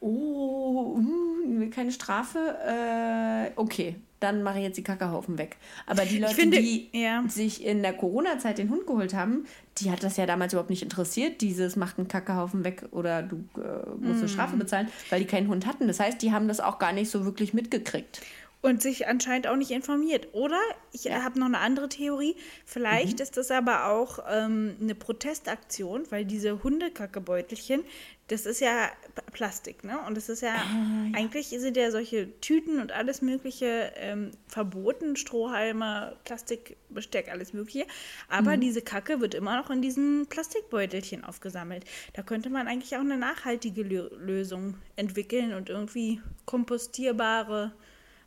oh, 0.00 0.98
uh, 0.98 1.70
keine 1.70 1.92
Strafe. 1.92 2.38
Äh, 2.66 3.50
okay, 3.56 3.96
dann 4.20 4.42
mache 4.42 4.58
ich 4.58 4.64
jetzt 4.64 4.76
die 4.76 4.82
Kackehaufen 4.84 5.36
weg. 5.38 5.56
Aber 5.86 6.04
die 6.04 6.18
Leute, 6.18 6.34
finde, 6.34 6.58
die 6.60 6.88
ja. 6.92 7.24
sich 7.28 7.64
in 7.64 7.82
der 7.82 7.92
Corona-Zeit 7.92 8.58
den 8.58 8.70
Hund 8.70 8.86
geholt 8.86 9.14
haben, 9.14 9.46
die 9.78 9.90
hat 9.90 10.02
das 10.04 10.16
ja 10.16 10.26
damals 10.26 10.52
überhaupt 10.52 10.70
nicht 10.70 10.82
interessiert, 10.82 11.40
dieses 11.40 11.76
macht 11.76 11.98
einen 11.98 12.08
Kackehaufen 12.08 12.64
weg 12.64 12.84
oder 12.92 13.22
du 13.22 13.36
äh, 13.56 13.60
musst 13.98 14.14
eine 14.20 14.22
Mhm. 14.22 14.28
Strafe 14.28 14.56
bezahlen, 14.56 14.88
weil 15.10 15.20
die 15.20 15.26
keinen 15.26 15.48
Hund 15.48 15.66
hatten. 15.66 15.88
Das 15.88 15.98
heißt, 15.98 16.22
die 16.22 16.32
haben 16.32 16.46
das 16.46 16.60
auch 16.60 16.78
gar 16.78 16.92
nicht 16.92 17.10
so 17.10 17.24
wirklich 17.24 17.52
mitgekriegt. 17.54 18.20
Und 18.64 18.80
sich 18.80 19.08
anscheinend 19.08 19.48
auch 19.48 19.56
nicht 19.56 19.72
informiert. 19.72 20.28
Oder 20.34 20.60
ich 20.92 21.10
habe 21.10 21.38
noch 21.40 21.46
eine 21.46 21.58
andere 21.58 21.88
Theorie. 21.88 22.36
Vielleicht 22.64 23.18
Mhm. 23.18 23.22
ist 23.24 23.36
das 23.36 23.50
aber 23.50 23.86
auch 23.88 24.20
ähm, 24.30 24.76
eine 24.80 24.94
Protestaktion, 24.94 26.04
weil 26.10 26.24
diese 26.24 26.62
Hundekackebeutelchen, 26.62 27.82
das 28.28 28.46
ist 28.46 28.60
ja 28.60 28.88
Plastik, 29.32 29.82
ne? 29.82 29.98
Und 30.06 30.16
das 30.16 30.28
ist 30.28 30.42
ja, 30.42 30.54
Ah, 30.54 31.06
eigentlich 31.12 31.48
sind 31.48 31.76
ja 31.76 31.90
solche 31.90 32.38
Tüten 32.40 32.78
und 32.80 32.92
alles 32.92 33.20
Mögliche 33.20 33.92
ähm, 33.96 34.30
verboten, 34.46 35.16
Strohhalme, 35.16 36.16
Plastikbesteck, 36.24 37.30
alles 37.32 37.52
Mögliche. 37.52 37.86
Aber 38.28 38.56
Mhm. 38.56 38.60
diese 38.60 38.80
Kacke 38.82 39.20
wird 39.20 39.34
immer 39.34 39.56
noch 39.56 39.70
in 39.70 39.82
diesen 39.82 40.28
Plastikbeutelchen 40.28 41.24
aufgesammelt. 41.24 41.84
Da 42.12 42.22
könnte 42.22 42.48
man 42.48 42.68
eigentlich 42.68 42.94
auch 42.94 43.00
eine 43.00 43.18
nachhaltige 43.18 43.82
Lö 43.82 44.08
Lösung 44.18 44.76
entwickeln 44.94 45.52
und 45.52 45.68
irgendwie 45.68 46.20
kompostierbare 46.46 47.72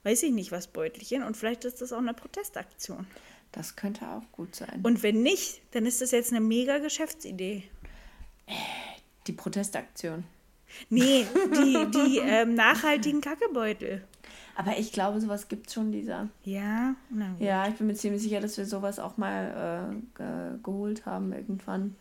weiß 0.06 0.24
ich 0.24 0.32
nicht 0.32 0.52
was 0.52 0.68
Beutelchen 0.68 1.24
und 1.24 1.36
vielleicht 1.36 1.66
ist 1.66 1.82
das 1.82 1.92
auch 1.92 2.00
eine 2.00 2.14
Protestaktion. 2.14 3.08
Das 3.52 3.76
könnte 3.76 4.08
auch 4.08 4.32
gut 4.32 4.56
sein. 4.56 4.82
Und 4.84 5.02
wenn 5.02 5.24
nicht, 5.24 5.62
dann 5.72 5.86
ist 5.86 6.02
das 6.02 6.12
jetzt 6.12 6.32
eine 6.32 6.42
mega 6.42 6.78
Geschäftsidee. 6.80 7.64
die 9.28 9.34
Protestaktion. 9.34 10.26
Nee, 10.90 11.26
die, 11.56 11.88
die 11.92 12.20
ähm, 12.20 12.56
nachhaltigen 12.56 13.22
Kackebeutel. 13.22 14.04
Aber 14.56 14.78
ich 14.78 14.92
glaube, 14.92 15.20
sowas 15.20 15.48
gibt 15.48 15.68
es 15.68 15.74
schon, 15.74 15.92
Lisa. 15.92 16.30
Ja, 16.44 16.96
na 17.10 17.30
gut. 17.32 17.42
Ja, 17.42 17.68
ich 17.68 17.76
bin 17.76 17.88
mir 17.88 17.96
ziemlich 17.96 18.22
sicher, 18.22 18.40
dass 18.40 18.58
wir 18.58 18.66
sowas 18.66 19.00
auch 19.00 19.18
mal 19.18 19.92
äh, 19.92 20.18
ge 20.18 20.60
geholt 20.64 21.06
haben 21.06 21.34
irgendwann. 21.34 21.96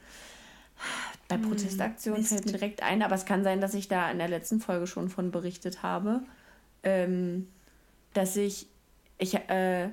Bei 1.28 1.36
Protestaktionen 1.36 2.20
Mist. 2.20 2.32
fällt 2.32 2.46
mir 2.46 2.52
direkt 2.52 2.82
ein, 2.82 3.02
aber 3.02 3.14
es 3.14 3.24
kann 3.24 3.44
sein, 3.44 3.60
dass 3.60 3.74
ich 3.74 3.88
da 3.88 4.10
in 4.10 4.18
der 4.18 4.28
letzten 4.28 4.60
Folge 4.60 4.86
schon 4.86 5.08
von 5.08 5.30
berichtet 5.30 5.82
habe, 5.82 6.22
ähm, 6.82 7.48
dass 8.14 8.36
ich, 8.36 8.66
ich, 9.18 9.34
äh, 9.34 9.90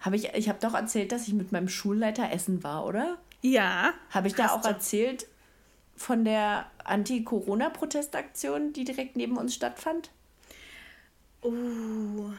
habe 0.00 0.16
ich, 0.16 0.32
ich 0.34 0.48
habe 0.48 0.58
doch 0.60 0.74
erzählt, 0.74 1.12
dass 1.12 1.28
ich 1.28 1.34
mit 1.34 1.52
meinem 1.52 1.68
Schulleiter 1.68 2.32
essen 2.32 2.62
war, 2.64 2.86
oder? 2.86 3.18
Ja. 3.42 3.92
Habe 4.10 4.28
ich 4.28 4.34
da 4.34 4.48
auch 4.54 4.62
du. 4.62 4.68
erzählt 4.68 5.26
von 5.96 6.24
der 6.24 6.66
Anti-Corona-Protestaktion, 6.84 8.72
die 8.72 8.84
direkt 8.84 9.16
neben 9.16 9.36
uns 9.36 9.54
stattfand? 9.54 10.10
Uh, 11.42 12.32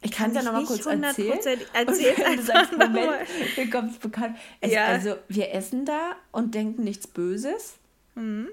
Ich 0.00 0.12
kann 0.12 0.30
es 0.30 0.34
ja 0.36 0.40
ich 0.40 0.46
noch 0.46 0.52
mal 0.52 0.58
nicht 0.60 0.68
kurz 0.68 0.86
erzählen. 0.86 1.38
hundertprozentig- 1.38 2.30
Und 2.30 2.38
du 2.38 2.42
sagst, 2.42 2.72
Moment, 2.72 3.26
mir 3.56 3.70
kommt 3.70 3.92
es 3.92 3.98
bekannt. 3.98 4.36
Es, 4.60 4.72
Ja. 4.72 4.84
Also 4.86 5.16
wir 5.28 5.52
essen 5.52 5.84
da 5.84 6.12
und 6.32 6.54
denken 6.54 6.84
nichts 6.84 7.06
Böses. 7.08 7.74
Mhm. 8.14 8.48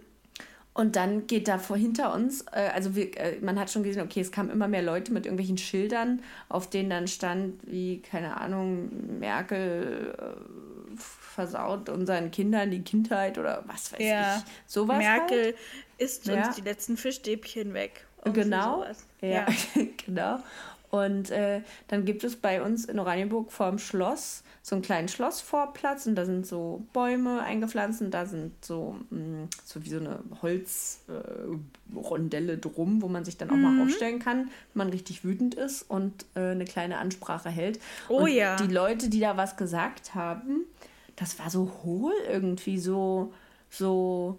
Und 0.76 0.95
dann 0.95 1.28
geht 1.28 1.47
da 1.47 1.59
vor 1.59 1.78
hinter 1.78 2.13
uns, 2.15 2.45
äh, 2.51 2.69
also 2.74 2.95
wir, 2.95 3.15
äh, 3.17 3.38
man 3.41 3.59
hat 3.59 3.69
schon 3.69 3.84
gesehen, 3.84 4.01
okay, 4.01 4.21
es 4.21 4.32
kamen 4.32 4.49
immer 4.49 4.67
mehr 4.67 4.82
Leute 4.82 5.13
mit 5.13 5.26
irgendwelchen 5.26 5.59
Schildern, 5.59 6.24
auf 6.49 6.67
denen 6.69 6.89
dann 6.89 7.07
stand, 7.07 7.59
wie, 7.63 7.99
keine 8.01 8.38
Ahnung, 8.41 9.19
Merkel 9.19 10.15
äh, 10.17 10.95
versaut 10.97 11.89
unseren 11.89 12.32
Kindern 12.32 12.71
die 12.71 12.82
Kindheit 12.82 13.38
oder 13.38 13.63
was 13.67 13.93
weiß 13.93 13.99
Ja. 14.01 14.38
ich. 14.38 14.43
Sowas 14.65 14.97
halt. 14.97 15.30
Merkel 15.30 15.55
isst 15.99 16.26
Ja. 16.26 16.47
uns 16.47 16.55
die 16.55 16.61
letzten 16.61 16.97
Fischstäbchen 16.97 17.74
weg. 17.74 18.05
Genau. 18.34 18.78
sowas. 18.82 19.05
Ja, 19.21 19.45
genau. 20.05 20.39
Und 20.94 21.32
äh, 21.32 21.62
dann 21.88 22.06
gibt 22.06 22.24
es 22.24 22.36
bei 22.36 22.62
uns 22.62 22.86
in 22.86 23.00
Oranienburg 23.00 23.52
vorm 23.52 23.80
Schloss 23.80 24.44
so 24.62 24.76
einen 24.76 24.84
kleinen 24.84 25.08
Schlossvorplatz 25.08 26.06
und 26.06 26.14
da 26.14 26.24
sind 26.24 26.46
so 26.46 26.86
Bäume 26.94 27.41
eingepflanzt 27.41 28.00
und 28.04 28.12
da 28.12 28.28
sind 28.28 28.64
so, 28.64 28.98
mh, 29.10 29.48
so 29.66 29.84
wie 29.84 29.89
so 29.89 29.98
eine 29.98 30.20
Holzrondelle 30.44 32.54
äh, 32.54 32.58
drum, 32.58 33.02
wo 33.02 33.08
man 33.08 33.26
sich 33.26 33.38
dann 33.38 33.50
auch 33.50 33.56
Mhm. 33.56 33.78
mal 33.78 33.84
aufstellen 33.86 34.20
kann, 34.20 34.52
wenn 34.74 34.76
man 34.76 34.89
richtig 34.89 35.26
wütend 35.26 35.56
ist 35.56 35.82
und 35.89 36.28
äh, 36.36 36.52
eine 36.52 36.66
kleine 36.66 37.00
Ansprache 37.00 37.50
hält. 37.50 37.80
Oh 38.08 38.26
und 38.26 38.32
ja. 38.32 38.56
Die 38.58 38.72
Leute, 38.72 39.10
die 39.10 39.20
da 39.20 39.36
was 39.36 39.58
gesagt 39.58 40.14
haben, 40.14 40.66
das 41.16 41.39
war 41.39 41.50
so 41.50 41.72
hohl 41.84 42.14
irgendwie, 42.30 42.78
so, 42.78 43.34
so, 43.72 44.38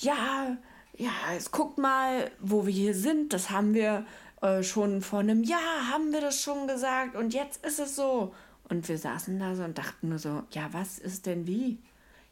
ja, 0.00 0.58
ja, 0.98 1.12
jetzt 1.32 1.50
guckt 1.52 1.78
mal, 1.78 2.30
wo 2.40 2.66
wir 2.66 2.74
hier 2.74 2.94
sind. 2.94 3.32
Das 3.32 3.48
haben 3.50 3.72
wir 3.72 4.04
äh, 4.42 4.62
schon 4.62 5.02
vor 5.02 5.20
einem 5.20 5.42
Jahr, 5.42 5.90
haben 5.92 6.12
wir 6.12 6.20
das 6.20 6.40
schon 6.40 6.66
gesagt. 6.66 7.16
Und 7.16 7.34
jetzt 7.34 7.64
ist 7.64 7.78
es 7.78 7.96
so. 7.96 8.34
Und 8.68 8.88
wir 8.88 8.98
saßen 8.98 9.38
da 9.38 9.54
so 9.54 9.64
und 9.64 9.78
dachten 9.78 10.10
nur 10.10 10.18
so, 10.18 10.42
ja, 10.50 10.68
was 10.72 10.98
ist 10.98 11.26
denn 11.26 11.46
wie? 11.46 11.78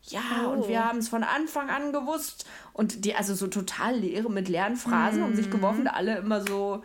Ja, 0.03 0.47
und 0.47 0.61
Oh. 0.65 0.69
wir 0.69 0.85
haben 0.87 0.99
es 0.99 1.09
von 1.09 1.25
Anfang 1.25 1.71
an 1.71 1.93
gewusst. 1.93 2.47
Und 2.73 3.05
die, 3.05 3.15
also 3.15 3.35
so 3.35 3.47
total 3.49 3.97
leere 3.97 4.31
mit 4.31 4.49
leeren 4.49 4.77
Phrasen 4.77 5.23
um 5.23 5.35
sich 5.35 5.51
geworfen, 5.51 5.89
alle 5.89 6.19
immer 6.19 6.43
so, 6.47 6.85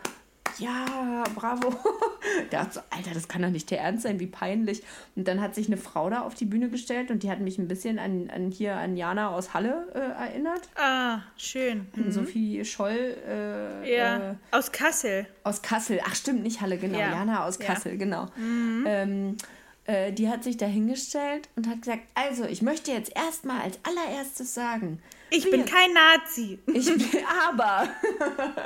ja, 0.58 1.24
bravo. 1.34 1.74
Der 2.50 2.62
hat 2.62 2.72
so, 2.74 2.80
Alter, 2.90 3.10
das 3.14 3.28
kann 3.28 3.42
doch 3.42 3.50
nicht 3.50 3.70
der 3.70 3.80
Ernst 3.80 4.04
sein, 4.04 4.18
wie 4.20 4.26
peinlich. 4.26 4.82
Und 5.16 5.26
dann 5.28 5.40
hat 5.40 5.54
sich 5.54 5.66
eine 5.66 5.76
Frau 5.76 6.08
da 6.08 6.22
auf 6.22 6.34
die 6.34 6.44
Bühne 6.44 6.68
gestellt 6.70 7.10
und 7.10 7.22
die 7.22 7.30
hat 7.30 7.40
mich 7.40 7.58
ein 7.58 7.68
bisschen 7.68 7.98
an, 7.98 8.30
an 8.34 8.50
hier 8.50 8.76
an 8.76 8.96
Jana 8.96 9.30
aus 9.30 9.54
Halle 9.54 9.88
äh, 9.94 9.98
erinnert. 9.98 10.62
Ah, 10.76 11.20
schön. 11.36 11.86
An 11.96 12.10
Sophie 12.12 12.64
Scholl 12.64 13.16
äh, 13.28 13.96
Ja, 13.96 14.30
äh, 14.32 14.34
aus 14.50 14.72
Kassel. 14.72 15.26
aus 15.44 15.62
Kassel. 15.62 16.00
Ach 16.06 16.14
stimmt, 16.14 16.42
nicht 16.42 16.60
Halle, 16.60 16.78
genau. 16.78 16.98
Ja. 16.98 17.10
Jana 17.10 17.44
aus 17.46 17.58
Ja. 17.58 17.66
Kassel, 17.66 17.98
genau. 17.98 18.28
Ähm, 18.38 19.36
äh, 19.84 20.12
die 20.12 20.28
hat 20.28 20.44
sich 20.44 20.56
da 20.56 20.66
hingestellt 20.66 21.48
und 21.56 21.68
hat 21.68 21.82
gesagt, 21.82 22.02
also 22.14 22.44
ich 22.44 22.62
möchte 22.62 22.92
jetzt 22.92 23.14
erstmal 23.16 23.60
als 23.62 23.78
allererstes 23.82 24.54
sagen, 24.54 25.00
Ich 25.34 25.44
wir- 25.44 25.52
bin 25.52 25.64
kein 25.64 25.92
Nazi. 25.92 26.58
ich 26.66 26.84
bin 26.86 27.04
aber 27.48 27.88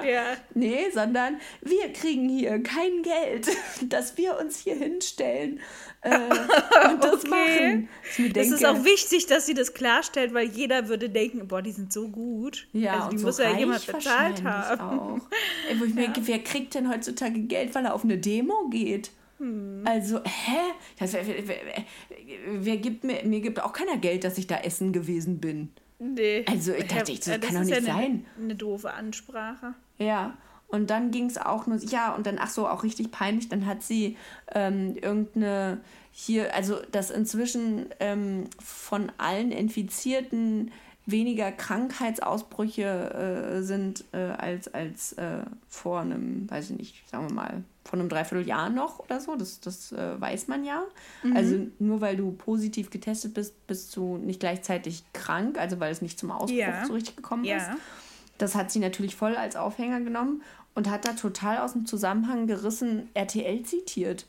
ja. 0.06 0.36
Nee, 0.54 0.90
sondern 0.92 1.40
wir 1.62 1.92
kriegen 1.92 2.28
hier 2.28 2.62
kein 2.62 3.02
Geld, 3.02 3.48
dass 3.88 4.16
wir 4.16 4.38
uns 4.38 4.58
hier 4.60 4.74
hinstellen 4.76 5.60
äh, 6.02 6.10
und 6.90 7.02
das 7.04 7.24
Okay. 7.24 7.28
machen. 7.28 7.88
Mir 8.18 8.26
Es 8.26 8.32
denke, 8.32 8.54
ist 8.56 8.64
auch 8.66 8.84
wichtig, 8.84 9.26
dass 9.26 9.46
sie 9.46 9.54
das 9.54 9.74
klarstellt, 9.74 10.34
weil 10.34 10.46
jeder 10.48 10.88
würde 10.88 11.08
denken, 11.08 11.46
boah, 11.48 11.62
die 11.62 11.72
sind 11.72 11.92
so 11.92 12.08
gut. 12.08 12.66
Ja, 12.72 12.94
also 12.94 13.08
die 13.10 13.14
und 13.16 13.20
so 13.20 13.26
muss 13.26 13.38
ja 13.38 13.46
reich 13.50 13.58
jemand 13.58 13.86
bezahlt 13.86 14.44
haben. 14.44 14.80
Auch. 14.98 15.20
Ey, 15.70 15.80
wo 15.80 15.84
ich 15.84 15.94
mir 15.94 16.02
denke, 16.02 16.20
wer 16.26 16.38
kriegt 16.40 16.74
denn 16.74 16.88
heutzutage 16.90 17.40
Geld, 17.40 17.74
weil 17.74 17.84
er 17.86 17.94
auf 17.94 18.04
eine 18.04 18.18
Demo 18.18 18.68
geht? 18.70 19.10
Hm. 19.38 19.82
Also, 19.84 20.20
hä? 20.24 20.58
Das, 20.98 21.12
wer, 21.12 21.26
wer, 21.26 21.44
wer, 21.46 21.84
wer 22.48 22.76
gibt 22.78 23.04
mir, 23.04 23.22
mir 23.24 23.40
gibt 23.40 23.60
auch 23.62 23.72
keiner 23.72 23.98
Geld, 23.98 24.24
dass 24.24 24.38
ich 24.38 24.46
da 24.46 24.56
essen 24.58 24.92
gewesen 24.92 25.40
bin. 25.40 25.70
Nee. 25.98 26.44
Also, 26.48 26.72
ich 26.72 26.86
dachte, 26.86 27.12
ich, 27.12 27.20
das 27.20 27.28
Ja, 27.28 27.38
kann 27.38 27.54
doch 27.54 27.60
nicht 27.60 27.70
ja 27.70 27.76
eine, 27.76 27.86
sein. 27.86 28.26
Eine 28.40 28.54
doofe 28.54 28.92
Ansprache. 28.92 29.74
Ja, 29.98 30.36
und 30.68 30.90
dann 30.90 31.10
ging 31.10 31.26
es 31.26 31.38
auch 31.38 31.66
nur, 31.66 31.78
ja, 31.78 32.14
und 32.14 32.26
dann, 32.26 32.38
ach 32.40 32.50
so, 32.50 32.68
auch 32.68 32.82
richtig 32.82 33.10
peinlich, 33.10 33.48
dann 33.48 33.66
hat 33.66 33.82
sie 33.82 34.16
ähm, 34.52 34.96
irgendeine 35.00 35.80
hier, 36.10 36.54
also 36.54 36.78
dass 36.92 37.10
inzwischen 37.10 37.86
ähm, 38.00 38.44
von 38.58 39.12
allen 39.18 39.52
Infizierten 39.52 40.72
weniger 41.06 41.52
Krankheitsausbrüche 41.52 43.58
äh, 43.58 43.62
sind 43.62 44.04
äh, 44.12 44.16
als, 44.18 44.72
als 44.72 45.12
äh, 45.14 45.40
vor 45.68 46.00
einem, 46.00 46.50
weiß 46.50 46.70
ich 46.70 46.76
nicht, 46.76 47.08
sagen 47.08 47.28
wir 47.28 47.34
mal, 47.34 47.62
vor 47.84 47.98
einem 47.98 48.08
Dreivierteljahr 48.08 48.70
noch 48.70 48.98
oder 48.98 49.20
so. 49.20 49.36
Das, 49.36 49.60
das 49.60 49.92
äh, 49.92 50.20
weiß 50.20 50.48
man 50.48 50.64
ja. 50.64 50.82
Also 51.34 51.66
nur 51.78 52.00
weil 52.00 52.16
du 52.16 52.32
positiv 52.32 52.90
getestet 52.90 53.34
bist, 53.34 53.66
bist 53.68 53.94
du 53.96 54.16
nicht 54.16 54.40
gleichzeitig 54.40 55.04
krank, 55.12 55.58
also 55.58 55.78
weil 55.78 55.92
es 55.92 56.02
nicht 56.02 56.18
zum 56.18 56.32
Ausbruch 56.32 56.56
Ja. 56.56 56.84
so 56.84 56.94
richtig 56.94 57.16
gekommen 57.16 57.44
ist. 57.44 57.50
Ja. 57.50 57.76
Das 58.38 58.54
hat 58.54 58.70
sie 58.70 58.80
natürlich 58.80 59.16
voll 59.16 59.36
als 59.36 59.56
Aufhänger 59.56 60.00
genommen 60.00 60.42
und 60.74 60.90
hat 60.90 61.06
da 61.06 61.12
total 61.12 61.58
aus 61.58 61.72
dem 61.72 61.86
Zusammenhang 61.86 62.46
gerissen 62.46 63.08
RTL 63.14 63.62
zitiert. 63.62 64.26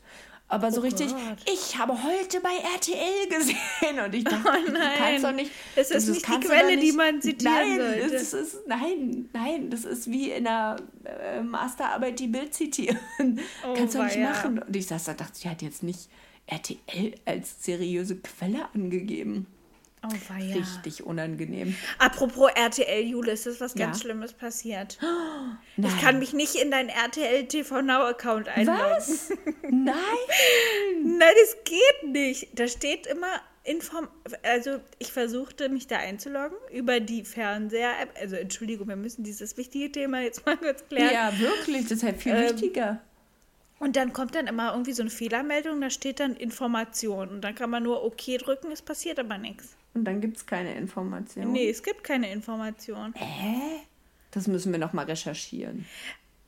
Aber 0.50 0.72
so 0.72 0.80
Oh 0.80 0.84
richtig, 0.84 1.08
Gott. 1.08 1.36
ich 1.52 1.76
habe 1.76 1.92
heute 2.02 2.40
bei 2.40 2.54
RTL 2.74 3.28
gesehen 3.28 4.00
und 4.04 4.14
ich 4.14 4.24
dachte, 4.24 4.48
Oh 4.50 4.66
du 4.66 4.72
nein. 4.72 4.92
kannst 4.96 5.24
doch 5.24 5.32
nicht. 5.32 5.50
Es 5.76 5.90
ist 5.90 6.08
nicht 6.08 6.26
die 6.26 6.40
Quelle, 6.40 6.74
doch 6.74 6.80
die 6.82 6.92
man 6.92 7.20
zitieren 7.20 7.54
nein, 7.54 7.78
sollte. 8.00 8.16
Es 8.16 8.32
ist, 8.32 8.56
nein, 8.66 9.28
nein, 9.34 9.68
das 9.70 9.84
ist 9.84 10.10
wie 10.10 10.30
in 10.30 10.46
einer 10.46 10.76
äh, 11.04 11.42
Masterarbeit 11.42 12.18
die 12.18 12.28
Bild 12.28 12.54
zitieren. 12.54 12.98
Oh, 13.66 13.74
kannst 13.74 13.94
du 13.94 14.02
nicht 14.02 14.18
machen. 14.18 14.58
Und 14.60 14.74
ich 14.74 14.86
saß 14.86 15.04
da 15.04 15.14
dachte, 15.14 15.38
sie 15.38 15.48
hat 15.50 15.60
jetzt 15.60 15.82
nicht 15.82 16.08
RTL 16.46 17.14
als 17.26 17.62
seriöse 17.62 18.16
Quelle 18.16 18.68
angegeben. 18.74 19.46
Oh, 20.04 20.32
weia. 20.32 20.56
Richtig 20.56 21.04
unangenehm. 21.04 21.74
Apropos 21.98 22.50
RTL, 22.54 23.02
Jule, 23.04 23.32
ist 23.32 23.46
das 23.46 23.60
was 23.60 23.74
ganz 23.74 23.98
Ja. 23.98 24.02
Schlimmes 24.02 24.32
passiert? 24.32 24.98
Nein. 25.00 25.58
Ich 25.94 26.00
kann 26.00 26.18
mich 26.18 26.32
nicht 26.32 26.56
in 26.56 26.70
dein 26.70 26.88
RTL 26.88 27.46
TV 27.46 27.82
Now 27.82 28.02
Account 28.06 28.48
einloggen. 28.48 28.80
Was? 28.80 29.30
Nein! 29.62 29.94
Nein, 31.02 31.34
das 31.40 31.56
geht 31.64 32.10
nicht. 32.12 32.48
Da 32.58 32.66
steht 32.68 33.06
immer 33.06 33.28
Inform 33.64 34.08
also 34.42 34.78
ich 34.98 35.12
versuchte 35.12 35.68
mich 35.68 35.86
da 35.86 35.98
einzuloggen 35.98 36.56
über 36.72 37.00
die 37.00 37.24
Fernseher-App. 37.24 38.16
Also 38.18 38.36
Entschuldigung, 38.36 38.88
wir 38.88 38.96
müssen 38.96 39.24
dieses 39.24 39.56
wichtige 39.56 39.92
Thema 39.92 40.22
jetzt 40.22 40.46
mal 40.46 40.56
kurz 40.56 40.86
klären. 40.88 41.12
Ja, 41.12 41.38
wirklich, 41.38 41.82
das 41.82 41.98
ist 41.98 42.02
halt 42.02 42.16
viel 42.22 42.34
Ähm, 42.34 42.54
wichtiger. 42.54 43.00
Und 43.78 43.94
dann 43.96 44.12
kommt 44.12 44.34
dann 44.34 44.46
immer 44.46 44.72
irgendwie 44.72 44.92
so 44.92 45.02
eine 45.02 45.10
Fehlermeldung, 45.10 45.80
da 45.80 45.90
steht 45.90 46.18
dann 46.18 46.34
Information. 46.34 47.28
Und 47.28 47.42
dann 47.42 47.54
kann 47.54 47.70
man 47.70 47.82
nur 47.82 48.02
OK 48.04 48.38
drücken, 48.38 48.72
es 48.72 48.82
passiert 48.82 49.18
aber 49.18 49.38
nichts. 49.38 49.76
Und 49.94 50.04
dann 50.04 50.20
gibt 50.20 50.36
es 50.36 50.46
keine 50.46 50.74
Informationen. 50.76 51.52
Nee, 51.52 51.68
es 51.70 51.82
gibt 51.82 52.04
keine 52.04 52.30
Information. 52.32 53.14
Das 54.30 54.46
müssen 54.46 54.72
wir 54.72 54.78
nochmal 54.78 55.06
recherchieren. 55.06 55.86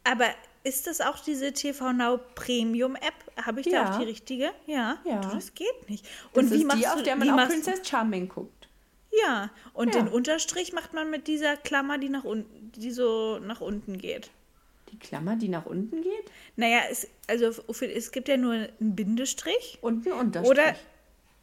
Aber 0.05 0.27
ist 0.65 0.87
das 0.87 1.01
auch 1.01 1.19
diese 1.21 1.53
TV 1.53 1.93
Now 1.93 2.21
Premium 2.35 2.97
App? 2.97 3.45
Habe 3.45 3.61
ich 3.61 3.67
da 3.67 3.73
Ja. 3.73 3.91
auch 3.95 3.99
die 3.99 4.05
richtige? 4.05 4.51
Ja. 4.67 4.99
Ja. 5.05 5.21
Du, 5.21 5.29
Das 5.31 5.55
geht 5.55 5.89
nicht. 5.89 6.05
Das 6.33 6.45
Und 6.45 6.51
wie 6.51 6.57
ist 6.57 6.65
machst 6.67 6.79
die, 6.81 6.85
du 6.85 6.93
auf 6.93 7.03
der 7.03 7.17
man 7.17 7.31
auch 7.31 7.49
Princess 7.49 7.87
Charming 7.89 8.29
guckt. 8.29 8.69
Ja, 9.25 9.51
und 9.73 9.95
Ja. 9.95 10.03
den 10.03 10.09
Unterstrich 10.09 10.73
macht 10.73 10.93
man 10.95 11.11
mit 11.11 11.27
dieser 11.27 11.57
Klammer, 11.57 11.99
die 11.99 12.09
nach 12.09 12.25
unten, 12.25 12.71
die 12.73 12.91
so 12.93 13.39
nach 13.41 13.61
unten 13.61 13.99
geht. 13.99 14.31
Die 14.93 14.99
Klammer, 14.99 15.37
die 15.37 15.49
nach 15.49 15.67
unten 15.67 16.03
geht 16.03 16.31
Naja, 16.57 16.81
es, 16.91 17.09
also 17.29 17.53
es 17.81 18.13
gibt 18.13 18.29
ja 18.29 18.37
nur 18.37 18.53
einen 18.55 18.95
Bindestrich 18.97 19.79
und 19.83 20.07
ein 20.07 20.13
Unterstrich. 20.13 20.51
oder, 20.51 20.75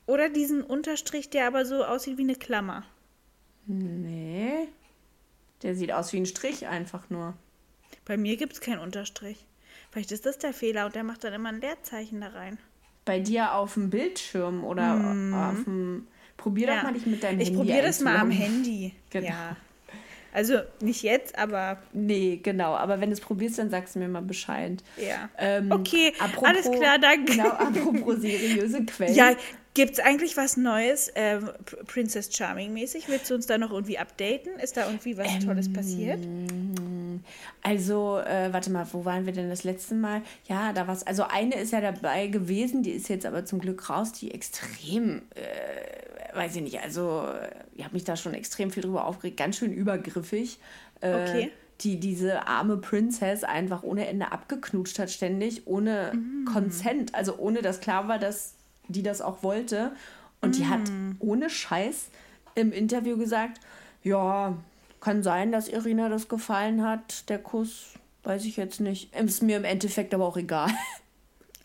oder 0.08 0.30
diesen 0.30 0.64
Unterstrich, 0.64 1.30
der 1.30 1.46
aber 1.48 1.66
so 1.66 1.84
aussieht 1.86 2.18
wie 2.18 2.24
eine 2.24 2.36
Klammer. 2.36 2.84
Nee. 3.68 4.68
Der 5.64 5.76
sieht 5.76 5.92
aus 5.92 6.14
wie 6.14 6.18
ein 6.18 6.26
Strich 6.26 6.68
einfach 6.68 7.10
nur. 7.10 7.34
Bei 8.06 8.18
mir 8.18 8.38
gibt 8.38 8.54
es 8.54 8.62
keinen 8.62 8.80
Unterstrich. 8.80 9.46
Vielleicht 9.92 10.12
ist 10.12 10.26
das 10.26 10.38
der 10.38 10.54
Fehler 10.54 10.86
und 10.86 10.96
der 10.96 11.04
macht 11.04 11.24
dann 11.24 11.34
immer 11.34 11.50
ein 11.50 11.62
Leerzeichen 11.62 12.22
da 12.22 12.28
rein. 12.30 12.58
Bei 13.06 13.20
dir 13.20 13.54
auf 13.54 13.74
dem 13.74 13.90
Bildschirm 13.90 14.64
oder 14.64 14.94
auf 14.94 15.64
dem. 15.64 16.08
Probier 16.36 16.68
doch 16.68 16.84
mal 16.84 16.94
dich 16.94 17.06
mit 17.08 17.24
deinem 17.24 17.40
ich 17.40 17.48
Handy 17.48 17.58
probiere 17.58 17.82
das 17.82 18.00
mal 18.02 18.18
am. 18.18 18.30
Handy. 18.32 18.94
Genau. 19.10 19.28
Ja. 19.28 19.56
Also 20.34 20.60
nicht 20.82 21.02
jetzt, 21.02 21.36
aber 21.38 21.82
Nee, 21.94 22.40
genau. 22.44 22.76
Aber 22.76 23.00
wenn 23.00 23.10
du 23.10 23.14
es 23.14 23.22
probierst, 23.22 23.58
dann 23.58 23.72
sagst 23.72 23.96
du 23.96 24.00
mir 24.00 24.08
mal 24.08 24.22
Bescheid. 24.22 24.84
ja. 24.98 25.30
Ähm, 25.40 25.72
okay, 25.72 26.14
apropos- 26.20 26.44
alles 26.48 26.70
klar, 26.70 27.00
danke. 27.00 27.32
Genau, 27.32 27.50
apropos 27.50 28.18
seriöse 28.22 28.84
Quellen. 28.86 29.16
Ja, 29.16 29.32
gibt 29.78 29.94
es 29.94 30.00
eigentlich 30.00 30.36
was 30.38 30.58
Neues, 30.58 31.08
äh, 31.10 31.40
Princess 31.86 32.36
Charming 32.36 32.74
mäßig? 32.74 33.08
Willst 33.10 33.30
du 33.30 33.36
uns 33.36 33.46
da 33.46 33.60
noch 33.60 33.72
irgendwie 33.72 34.00
updaten? 34.00 34.58
Ist 34.60 34.76
da 34.76 34.88
irgendwie 34.88 35.18
was 35.20 35.28
Ähm, 35.28 35.40
Tolles 35.42 35.72
passiert? 35.72 36.20
Also, 37.62 38.18
äh, 38.18 38.52
warte 38.52 38.72
mal, 38.72 38.88
wo 38.92 39.06
waren 39.06 39.28
wir 39.28 39.34
denn 39.34 39.50
das 39.50 39.64
letzte 39.64 39.94
Mal? 39.94 40.24
Ja, 40.48 40.74
da 40.74 40.88
war's. 40.88 41.06
Also, 41.06 41.24
eine 41.24 41.56
ist 41.56 41.74
ja 41.74 41.82
dabei 41.82 42.26
gewesen, 42.26 42.82
die 42.82 42.90
ist 42.90 43.08
jetzt 43.08 43.28
aber 43.28 43.46
zum 43.46 43.60
Glück 43.60 43.88
raus, 43.90 44.14
die 44.14 44.34
extrem, 44.34 45.22
äh, 45.36 46.36
weiß 46.36 46.56
ich 46.56 46.64
nicht, 46.64 46.82
also, 46.82 47.28
ich 47.76 47.84
habe 47.84 47.94
mich 47.94 48.04
da 48.04 48.16
schon 48.16 48.34
extrem 48.34 48.72
viel 48.72 48.82
drüber 48.82 49.06
aufgeregt, 49.06 49.38
ganz 49.38 49.58
schön 49.58 49.72
übergriffig. 49.72 50.58
Äh, 51.02 51.14
Okay. 51.14 51.52
Die 51.82 52.00
diese 52.00 52.48
arme 52.48 52.78
Princess 52.78 53.44
einfach 53.44 53.84
ohne 53.84 54.08
Ende 54.08 54.32
abgeknutscht 54.32 54.98
hat, 54.98 55.12
ständig, 55.12 55.68
ohne 55.68 56.12
Consent, 56.52 57.14
also 57.14 57.38
ohne 57.38 57.62
dass 57.62 57.82
klar 57.82 58.08
war, 58.08 58.18
dass 58.18 58.57
die 58.88 59.04
das 59.04 59.22
auch 59.22 59.44
wollte. 59.44 59.92
Und 60.42 60.58
die 60.58 60.68
hat 60.68 60.82
ohne 61.20 61.50
Scheiß 61.50 62.10
im 62.56 62.72
Interview 62.72 63.18
gesagt, 63.18 63.60
ja, 64.04 64.56
kann 65.00 65.24
sein, 65.24 65.52
dass 65.52 65.68
Irina 65.68 66.10
das 66.10 66.28
gefallen 66.28 66.84
hat, 66.84 67.30
der 67.30 67.40
Kuss, 67.40 67.94
weiß 68.24 68.46
ich 68.46 68.58
jetzt 68.58 68.80
nicht. 68.80 69.14
Ist 69.16 69.44
mir 69.44 69.58
im 69.58 69.64
Endeffekt 69.64 70.14
aber 70.14 70.26
auch 70.26 70.38
egal. 70.38 70.70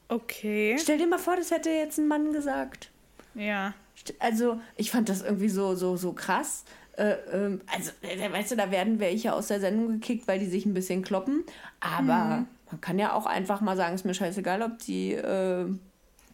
Okay. 0.09 0.77
Stell 0.79 0.99
dir 0.99 1.07
mal 1.07 1.19
vor, 1.19 1.37
das 1.37 1.51
hätte 1.51 1.71
jetzt 1.71 1.97
ein 1.97 2.07
Mann 2.07 2.35
gesagt. 2.35 2.91
Ja. 3.35 3.73
Also, 4.19 4.61
ich 4.77 4.91
fand 4.91 5.09
das 5.09 5.23
irgendwie 5.23 5.49
so, 5.49 5.75
so, 5.75 5.97
so 5.97 6.13
krass. 6.13 6.65
Äh, 6.99 7.15
ähm, 7.33 7.63
also, 7.75 7.93
äh, 8.03 8.31
weißt 8.31 8.53
du, 8.53 8.57
da 8.57 8.71
werden 8.71 9.01
welche 9.01 9.33
aus 9.33 9.47
der 9.47 9.61
Sendung 9.61 9.89
gekickt, 9.89 10.29
weil 10.29 10.39
die 10.39 10.51
sich 10.51 10.67
ein 10.67 10.75
bisschen 10.75 11.03
kloppen. 11.03 11.45
Aber 11.81 12.45
man 12.71 12.81
kann 12.83 12.99
ja 12.99 13.15
auch 13.15 13.25
einfach 13.25 13.63
mal 13.63 13.75
sagen, 13.75 13.95
ist 13.95 14.05
mir 14.05 14.13
scheißegal, 14.13 14.61
ob 14.61 14.81
die 14.81 15.13
äh, 15.15 15.67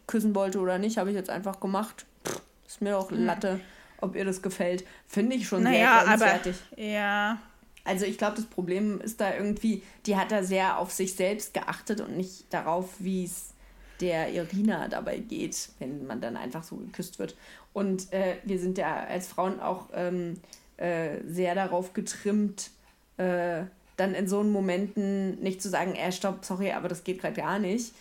küssen 0.09 0.33
wollte 0.33 0.59
oder 0.59 0.79
nicht, 0.79 0.97
habe 0.97 1.11
ich 1.11 1.15
jetzt 1.15 1.29
einfach 1.29 1.59
gemacht. 1.59 2.05
Pff, 2.25 2.41
ist 2.67 2.81
mir 2.81 2.91
doch 2.91 3.11
Latte, 3.11 3.59
ob 4.01 4.15
ihr 4.15 4.25
das 4.25 4.41
gefällt. 4.41 4.83
Finde 5.07 5.35
ich 5.35 5.47
schon 5.47 5.63
Naja, 5.63 5.77
sehr 5.77 5.91
aber. 5.93 6.07
grenzwertig. 6.25 6.55
Ja. 6.75 7.37
Also 7.85 8.05
ich 8.05 8.17
glaube, 8.17 8.35
das 8.35 8.45
Problem 8.45 8.99
ist 9.01 9.21
da 9.21 9.33
irgendwie, 9.33 9.83
die 10.05 10.17
hat 10.17 10.31
da 10.31 10.43
sehr 10.43 10.79
auf 10.79 10.91
sich 10.91 11.15
selbst 11.15 11.53
geachtet 11.53 12.01
und 12.01 12.17
nicht 12.17 12.51
darauf, 12.53 12.95
wie 12.99 13.23
es 13.23 13.53
der 14.01 14.33
Irina 14.33 14.87
dabei 14.87 15.19
geht, 15.19 15.69
wenn 15.79 16.05
man 16.07 16.21
dann 16.21 16.37
einfach 16.37 16.63
so 16.63 16.77
geküsst 16.77 17.19
wird. 17.19 17.35
Und 17.73 18.11
äh, 18.11 18.37
wir 18.43 18.59
sind 18.59 18.77
ja 18.77 19.03
als 19.03 19.27
Frauen 19.27 19.59
auch 19.59 19.89
ähm, 19.93 20.39
äh, 20.77 21.21
sehr 21.27 21.53
darauf 21.55 21.93
getrimmt, 21.93 22.71
äh, 23.17 23.63
dann 23.99 24.13
in 24.13 24.27
so 24.27 24.43
Momenten 24.43 25.39
nicht 25.41 25.61
zu 25.61 25.69
sagen, 25.69 25.95
äh, 25.95 26.11
stopp, 26.11 26.45
sorry, 26.45 26.71
aber 26.71 26.87
das 26.87 27.03
geht 27.03 27.21
gerade 27.21 27.35
gar 27.35 27.59
nicht, 27.59 27.93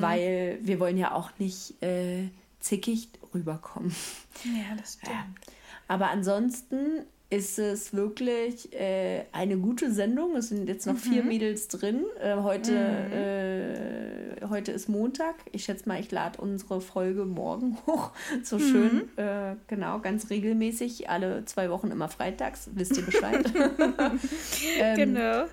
weil 0.00 0.58
wir 0.62 0.80
wollen 0.80 0.96
ja 0.96 1.12
auch 1.12 1.30
nicht 1.38 1.82
äh, 1.82 2.28
zickig 2.60 3.08
rüberkommen. 3.34 3.94
Ja, 4.44 4.76
das 4.76 4.94
stimmt. 4.94 5.14
Aber 5.88 6.10
ansonsten 6.10 7.04
ist 7.30 7.58
es 7.58 7.92
wirklich 7.92 8.72
äh, 8.72 9.24
eine 9.32 9.58
gute 9.58 9.92
Sendung. 9.92 10.34
Es 10.36 10.48
sind 10.48 10.66
jetzt 10.66 10.86
noch 10.86 10.96
vier 10.96 11.22
Mädels 11.22 11.68
drin. 11.68 12.06
Äh, 12.20 12.36
heute, 12.36 12.74
äh, 14.40 14.46
heute 14.48 14.72
ist 14.72 14.88
Montag. 14.88 15.34
Ich 15.52 15.64
schätze 15.64 15.86
mal, 15.86 16.00
ich 16.00 16.10
lade 16.10 16.40
unsere 16.40 16.80
Folge 16.80 17.26
morgen 17.26 17.76
hoch. 17.86 18.12
So 18.42 18.58
schön. 18.58 19.10
Äh, 19.16 19.56
genau, 19.66 19.98
ganz 19.98 20.30
regelmäßig. 20.30 21.10
Alle 21.10 21.44
zwei 21.44 21.68
Wochen 21.68 21.90
immer 21.90 22.08
freitags. 22.08 22.70
Wisst 22.72 22.96
ihr 22.96 23.04
Bescheid? 23.04 23.52
ähm, 24.78 24.96
Genau. 24.96 25.44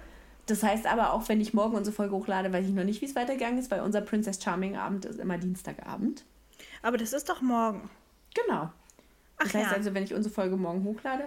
Das 0.45 0.63
heißt 0.63 0.85
aber 0.85 1.11
auch, 1.11 1.27
wenn 1.27 1.41
ich 1.41 1.53
morgen 1.53 1.75
unsere 1.75 1.95
Folge 1.95 2.15
hochlade, 2.15 2.53
weiß 2.53 2.67
ich 2.67 2.73
noch 2.73 2.83
nicht, 2.83 3.01
wie 3.01 3.05
es 3.05 3.15
weitergegangen 3.15 3.57
ist, 3.57 3.71
weil 3.71 3.81
unser 3.81 4.01
Princess 4.01 4.41
Charming 4.41 4.77
Abend 4.77 5.05
ist 5.05 5.19
immer 5.19 5.37
Dienstagabend. 5.37 6.23
Aber 6.83 6.97
das 6.97 7.13
ist 7.13 7.27
doch 7.27 7.41
morgen. 7.41 7.89
Genau. 8.33 8.69
Das 9.39 9.49
Ach 9.49 9.53
heißt 9.55 9.71
ja. 9.71 9.77
also, 9.77 9.93
wenn 9.93 10.03
ich 10.03 10.13
unsere 10.13 10.33
Folge 10.33 10.55
morgen 10.55 10.83
hochlade, 10.83 11.25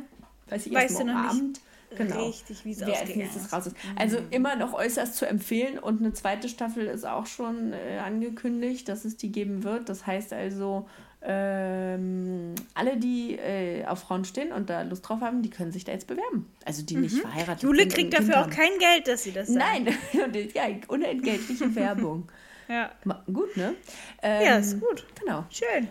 weiß 0.51 0.66
ich 0.66 0.74
Weißt 0.74 0.90
erst 0.90 1.01
du 1.01 1.07
morgen 1.07 1.16
noch 1.16 1.32
nicht 1.32 1.40
Abend. 1.40 1.61
Genau. 1.96 2.26
richtig, 2.26 2.64
wie 2.64 2.72
es 2.72 2.80
Wer 2.80 3.01
als 3.01 3.14
nächstes 3.14 3.53
raus 3.53 3.66
ist. 3.66 3.76
Also 3.96 4.18
immer 4.30 4.57
noch 4.57 4.74
äußerst 4.74 5.16
zu 5.16 5.26
empfehlen 5.26 5.78
und 5.78 6.01
eine 6.01 6.12
zweite 6.12 6.49
Staffel 6.49 6.86
ist 6.86 7.07
auch 7.07 7.26
schon 7.26 7.72
äh, 7.72 7.99
angekündigt, 7.99 8.88
dass 8.88 9.07
es 9.07 9.16
die 9.16 9.32
geben 9.32 9.64
wird. 9.64 9.88
Das 9.88 10.07
heißt 10.07 10.34
also, 10.34 10.86
ähm, 11.22 12.55
alle, 12.74 12.96
die 12.99 13.36
äh, 13.36 13.84
auf 13.86 14.01
Frauen 14.01 14.24
stehen 14.24 14.53
und 14.53 14.70
da 14.70 14.82
Lust 14.82 15.09
drauf 15.09 15.20
haben, 15.20 15.42
die 15.42 15.51
können 15.51 15.72
sich 15.72 15.84
da 15.84 15.92
jetzt 15.92 16.07
bewerben. 16.07 16.46
Also 16.64 16.82
die 16.84 16.96
nicht 16.96 17.16
verheiratet 17.16 17.62
Jule 17.62 17.80
sind. 17.80 17.88
und 17.88 17.94
kriegt 17.94 18.14
dafür 18.14 18.42
auch 18.42 18.51
kein 18.51 18.78
Geld, 18.78 19.09
dass 19.09 19.24
sie 19.24 19.32
das 19.32 19.49
sagt. 19.49 19.59
Nein, 19.59 19.88
ja, 20.55 20.64
unentgeltliche 20.88 21.74
Werbung. 21.74 22.28
Ja. 22.68 22.92
Gut, 23.32 23.57
ne? 23.57 23.74
Ähm, 24.22 24.44
ja, 24.44 24.57
ist 24.59 24.78
gut. 24.78 25.07
Genau. 25.18 25.44
Schön. 25.49 25.88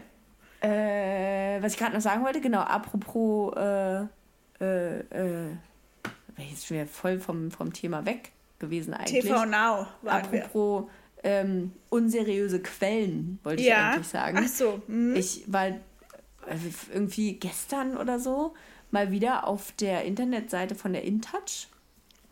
Äh, 0.61 1.61
was 1.61 1.73
ich 1.73 1.79
gerade 1.79 1.93
noch 1.93 2.01
sagen 2.01 2.23
wollte, 2.23 2.39
genau, 2.39 2.59
apropos, 2.59 3.53
äh, 4.61 4.99
äh, 4.99 5.49
jetzt 6.37 6.67
schon 6.67 6.77
wieder 6.77 6.87
voll 6.87 7.19
vom, 7.19 7.51
vom 7.51 7.73
Thema 7.73 8.05
weg 8.05 8.31
gewesen 8.59 8.93
eigentlich. 8.93 9.21
TV 9.23 9.45
Now 9.45 9.87
waren 10.01 10.25
apropos 10.25 10.85
ähm, 11.23 11.71
unseriöse 11.89 12.61
Quellen, 12.61 13.39
wollte 13.43 13.61
ich 13.61 13.67
Ja. 13.69 13.91
eigentlich 13.91 14.07
sagen. 14.07 14.39
Ach 14.43 14.47
so. 14.47 14.81
hm. 14.87 15.15
Ich 15.15 15.43
war 15.51 15.67
äh, 15.67 15.75
irgendwie 16.93 17.33
gestern 17.33 17.97
oder 17.97 18.19
so 18.19 18.53
mal 18.91 19.11
wieder 19.11 19.47
auf 19.47 19.71
der 19.73 20.05
Internetseite 20.05 20.75
von 20.75 20.93
der 20.93 21.03
InTouch 21.03 21.67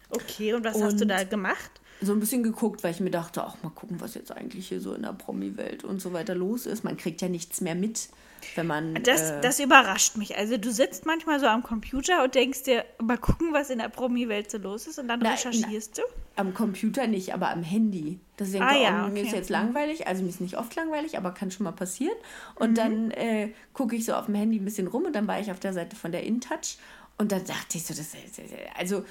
Okay, 0.10 0.54
und 0.54 0.64
was 0.64 0.82
hast 0.82 1.00
du 1.00 1.04
Und- 1.04 1.10
da 1.10 1.24
gemacht? 1.24 1.82
So 2.02 2.12
ein 2.12 2.20
bisschen 2.20 2.44
geguckt, 2.44 2.84
weil 2.84 2.92
ich 2.92 3.00
mir 3.00 3.12
dachte, 3.12 3.46
auch 3.46 3.62
mal 3.64 3.70
gucken, 3.70 4.02
was 4.02 4.16
jetzt 4.16 4.32
eigentlich 4.32 4.68
hier 4.68 4.82
so 4.82 4.94
in 4.94 5.04
der 5.04 5.14
Promi-Welt 5.14 5.84
und 5.84 6.02
so 6.02 6.14
weiter 6.14 6.36
los 6.36 6.66
ist. 6.66 6.84
Man 6.84 6.98
kriegt 6.98 7.22
ja 7.22 7.30
nichts 7.30 7.62
mehr 7.62 7.76
mit, 7.76 8.10
wenn 8.56 8.68
man. 8.68 8.96
Das, 9.04 9.32
äh, 9.32 9.42
das 9.42 9.60
überrascht 9.60 10.18
mich. 10.18 10.38
Also 10.38 10.58
du 10.58 10.72
sitzt 10.72 11.06
manchmal 11.06 11.40
so 11.40 11.48
am 11.48 11.64
Computer 11.64 12.24
und 12.24 12.36
denkst 12.36 12.64
dir, 12.64 12.84
mal 13.02 13.18
gucken, 13.18 13.54
was 13.54 13.70
in 13.70 13.80
der 13.80 13.90
Promi-Welt 13.90 14.52
so 14.52 14.58
los 14.58 14.88
ist 14.88 15.00
und 15.00 15.08
dann 15.08 15.22
Na, 15.22 15.32
recherchierst 15.32 15.98
du. 15.98 16.02
Am 16.36 16.54
Computer 16.54 17.08
nicht, 17.08 17.34
aber 17.34 17.50
am 17.50 17.64
Handy. 17.64 18.20
Das 18.36 18.52
denke 18.52 18.68
Ah 18.68 18.76
ja, 18.76 19.06
oh, 19.06 19.08
mir 19.08 19.20
okay. 19.20 19.28
ist 19.28 19.34
jetzt 19.34 19.50
langweilig. 19.50 20.08
Also 20.08 20.24
mir 20.24 20.30
ist 20.30 20.42
nicht 20.42 20.58
oft 20.58 20.76
langweilig, 20.76 21.18
aber 21.18 21.32
kann 21.32 21.50
schon 21.50 21.64
mal 21.64 21.72
passieren. 21.72 22.16
Und 22.56 22.78
dann 22.78 23.12
äh, 23.12 23.52
gucke 23.74 23.96
ich 23.96 24.04
so 24.04 24.14
auf 24.14 24.26
dem 24.26 24.36
Handy 24.36 24.60
ein 24.60 24.66
bisschen 24.66 24.88
rum 24.88 25.06
und 25.06 25.16
dann 25.16 25.28
war 25.28 25.40
ich 25.40 25.50
auf 25.50 25.60
der 25.60 25.74
Seite 25.74 25.96
von 25.96 26.12
der 26.12 26.24
InTouch 26.24 26.78
und 27.18 27.32
dann 27.32 27.46
dachte 27.46 27.78
ich 27.78 27.86
so, 27.86 27.94
das 27.94 28.14
ist, 28.14 28.42
also 28.78 29.06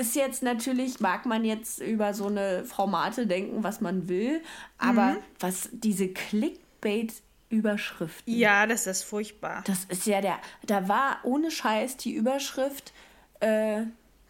ist 0.00 0.14
jetzt 0.14 0.42
natürlich, 0.42 1.00
mag 1.00 1.26
man 1.26 1.44
jetzt 1.44 1.80
über 1.80 2.14
so 2.14 2.26
eine 2.26 2.64
Formate 2.64 3.26
denken, 3.26 3.62
was 3.62 3.80
man 3.80 4.08
will, 4.08 4.42
aber 4.78 5.16
was 5.40 5.68
diese 5.72 6.08
Clickbait 6.08 7.12
Überschriften. 7.50 8.34
Ja, 8.34 8.66
das 8.66 8.86
ist 8.86 9.04
furchtbar. 9.04 9.64
Das 9.66 9.86
ist 9.86 10.06
ja 10.06 10.20
der. 10.20 10.38
Da 10.66 10.86
war 10.88 11.18
ohne 11.22 11.50
Scheiß 11.50 11.96
die 11.96 12.12
Überschrift 12.12 12.92
äh, 13.40 13.84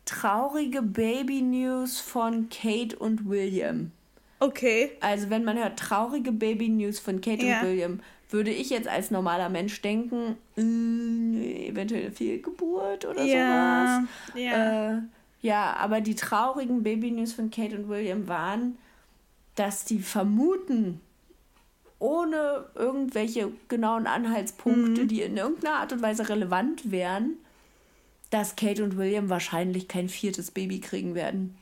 traurige 0.05 0.83
Baby 0.83 1.43
News 1.43 1.99
von 1.99 2.49
Kate 2.49 2.97
und 2.97 3.29
William. 3.29 3.91
Okay. 4.39 4.93
Also 5.01 5.31
wenn 5.31 5.43
man 5.43 5.59
hört 5.59 5.79
traurige 5.81 6.31
Baby 6.31 6.69
News 6.69 7.01
von 7.01 7.21
Kate 7.21 7.45
Ja. 7.45 7.61
und 7.61 7.67
William, 7.67 8.01
würde 8.31 8.51
ich 8.51 8.71
jetzt 8.71 8.89
als 8.89 9.11
normaler 9.11 9.49
Mensch 9.49 9.81
denken, 9.81 10.37
äh, 10.57 11.69
eventuell 11.69 12.03
eine 12.07 12.13
Fehlgeburt 12.13 13.05
oder 13.07 13.23
Ja, 13.25 14.05
sowas. 14.33 14.43
ja. 14.43 14.93
Äh, 14.97 15.03
ja, 15.41 15.77
aber 15.77 16.01
die 16.01 16.15
traurigen 16.17 16.83
Baby 16.83 17.11
News 17.13 17.33
von 17.33 17.51
Kate 17.51 17.77
und 17.77 17.89
William 17.89 18.27
waren, 18.29 18.77
dass 19.55 19.85
die 19.85 20.01
vermuten, 20.01 21.01
ohne 22.01 22.67
irgendwelche 22.75 23.51
genauen 23.69 24.07
Anhaltspunkte, 24.07 25.03
Mhm. 25.03 25.09
die 25.09 25.23
in 25.23 25.37
irgendeiner 25.37 25.77
Art 25.77 25.93
und 25.93 26.03
Weise 26.03 26.29
relevant 26.29 26.91
wären, 26.91 27.37
dass 28.31 28.57
Kate 28.57 28.85
und 28.85 28.97
William 28.99 29.31
wahrscheinlich 29.31 29.89
kein 29.89 30.09
viertes 30.09 30.51
Baby 30.51 30.81
kriegen 30.81 31.15
werden. 31.15 31.57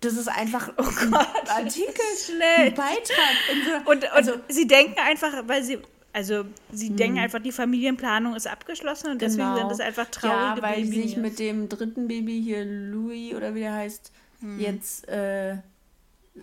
Das 0.00 0.14
ist 0.14 0.28
einfach 0.28 0.68
ein 0.78 1.14
Artikel, 1.14 1.94
Oh 1.98 2.14
ist 2.14 2.30
ein 2.30 2.36
schlecht. 2.36 2.76
Beitrag. 2.76 3.36
In 3.52 3.62
so, 3.64 3.90
Und, 3.90 4.04
und 4.04 4.12
also, 4.12 4.32
sie 4.48 4.66
denken 4.66 4.98
einfach, 5.00 5.32
weil 5.46 5.62
sie, 5.64 5.78
also 6.14 6.44
sie 6.72 6.88
Hm. 6.88 6.96
denken 6.96 7.18
einfach, 7.18 7.40
die 7.40 7.52
Familienplanung 7.52 8.34
ist 8.34 8.46
abgeschlossen 8.46 9.10
und 9.10 9.20
deswegen 9.20 9.54
sind 9.56 9.70
es 9.70 9.80
einfach 9.80 10.06
traurige 10.10 10.54
Genau. 10.54 10.56
Ja, 10.56 10.62
weil 10.62 10.84
sie 10.86 11.02
sich 11.02 11.16
mit 11.18 11.38
dem 11.38 11.68
dritten 11.68 12.08
Baby 12.08 12.40
hier, 12.42 12.64
Louis 12.64 13.34
oder 13.34 13.54
wie 13.54 13.60
der 13.60 13.74
heißt, 13.74 14.10
Hm. 14.40 14.58
jetzt, 14.58 15.06
äh, 15.08 15.58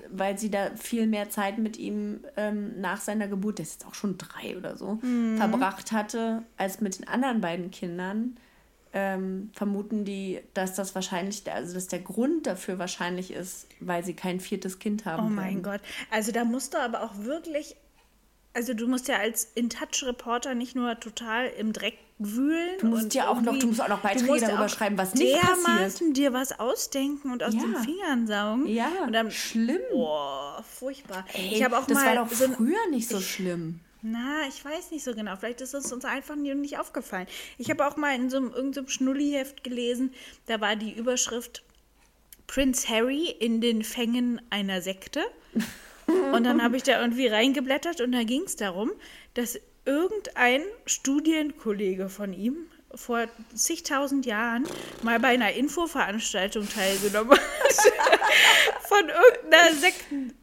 weil 0.09 0.37
sie 0.37 0.49
da 0.49 0.71
viel 0.77 1.05
mehr 1.07 1.29
Zeit 1.29 1.57
mit 1.57 1.77
ihm 1.77 2.21
ähm, 2.37 2.79
nach 2.79 3.01
seiner 3.01 3.27
Geburt, 3.27 3.57
der 3.57 3.63
ist 3.63 3.73
jetzt 3.81 3.85
auch 3.87 3.93
schon 3.95 4.17
drei 4.17 4.55
oder 4.57 4.77
so, 4.77 4.99
Hm. 5.01 5.37
verbracht 5.37 5.91
hatte, 5.91 6.43
als 6.57 6.79
mit 6.79 6.99
den 6.99 7.07
anderen 7.07 7.41
beiden 7.41 7.71
Kindern. 7.71 8.37
Ähm, 8.93 9.51
vermuten 9.53 10.03
die, 10.03 10.41
dass 10.53 10.75
das 10.75 10.95
wahrscheinlich, 10.95 11.45
der- 11.45 11.55
also 11.55 11.73
dass 11.73 11.87
der 11.87 11.99
Grund 11.99 12.45
dafür 12.45 12.77
wahrscheinlich 12.77 13.31
ist, 13.31 13.67
weil 13.79 14.03
sie 14.03 14.13
kein 14.13 14.41
viertes 14.41 14.79
Kind 14.79 15.05
haben. 15.05 15.27
Oh 15.27 15.29
mein 15.29 15.45
werden. 15.55 15.63
Gott. 15.63 15.81
Also 16.09 16.33
da 16.33 16.43
musst 16.43 16.73
du 16.73 16.77
aber 16.77 17.01
auch 17.03 17.17
wirklich, 17.19 17.77
also 18.53 18.73
du 18.73 18.87
musst 18.87 19.07
ja 19.07 19.17
als 19.17 19.45
In-Touch-Reporter 19.55 20.55
nicht 20.55 20.75
nur 20.75 20.99
total 20.99 21.47
im 21.57 21.73
Dreck 21.73 21.97
wühlen. 22.19 22.77
Du 22.79 22.87
musst 22.87 23.13
ja 23.15 23.27
auch 23.29 23.41
noch- 23.41 23.57
du 23.57 23.67
musst 23.67 23.81
auch 23.81 23.87
noch 23.87 24.01
Beiträge 24.01 24.39
darüber 24.41 24.69
schreiben, 24.69 24.97
was 24.97 25.13
nicht 25.15 25.35
dermaßen 25.35 26.13
dir 26.13 26.33
was 26.33 26.59
ausdenken 26.59 27.31
und 27.31 27.43
aus 27.43 27.53
Ja. 27.55 27.61
den 27.61 27.75
Fingern 27.77 28.27
saugen. 28.27 28.67
Ja, 28.67 28.89
und 29.05 29.13
dann, 29.13 29.31
schlimm. 29.31 29.79
Boah, 29.91 30.63
furchtbar. 30.67 31.25
Ey, 31.33 31.55
ich 31.55 31.63
habe 31.63 31.77
auch 31.77 31.85
das 31.87 31.97
mal 31.97 32.15
war 32.15 32.25
doch 32.25 32.31
so 32.31 32.47
früher 32.49 32.87
nicht 32.91 33.07
so 33.09 33.19
schlimm. 33.19 33.79
Na, 34.03 34.47
ich 34.47 34.63
weiß 34.65 34.91
nicht 34.91 35.03
so 35.03 35.13
genau. 35.13 35.35
Vielleicht 35.35 35.61
ist 35.61 35.73
es 35.75 35.91
uns 35.91 36.05
einfach 36.05 36.35
nie- 36.35 36.53
nicht 36.55 36.77
aufgefallen. 36.79 37.27
Ich 37.59 37.69
habe 37.69 37.87
auch 37.87 37.97
mal 37.97 38.15
in 38.15 38.29
so 38.31 38.37
einem 38.37 38.51
irgendeinem 38.51 38.87
Schnulliheft 38.87 39.63
gelesen, 39.63 40.13
da 40.47 40.59
war 40.59 40.75
die 40.75 40.91
Überschrift 40.91 41.63
Prince 42.47 42.87
Harry 42.89 43.27
in 43.39 43.61
den 43.61 43.83
Fängen 43.83 44.41
einer 44.49 44.81
Sekte. 44.81 45.21
Und 46.33 46.43
dann 46.43 46.63
habe 46.63 46.77
ich 46.77 46.83
da 46.83 47.01
irgendwie 47.01 47.27
reingeblättert 47.27 48.01
und 48.01 48.11
da 48.11 48.23
ging 48.23 48.43
es 48.43 48.55
darum, 48.55 48.91
dass 49.33 49.59
irgendein 49.85 50.61
Studienkollege 50.85 52.09
von 52.09 52.33
ihm 52.33 52.67
vor 52.93 53.27
zigtausend 53.55 54.25
Jahren 54.25 54.67
mal 55.01 55.19
bei 55.19 55.29
einer 55.29 55.53
Infoveranstaltung 55.53 56.67
teilgenommen 56.67 57.37
hat. 57.37 57.91
von 58.83 59.09
irgendeiner 59.09 59.73
Sekten. 59.75 60.33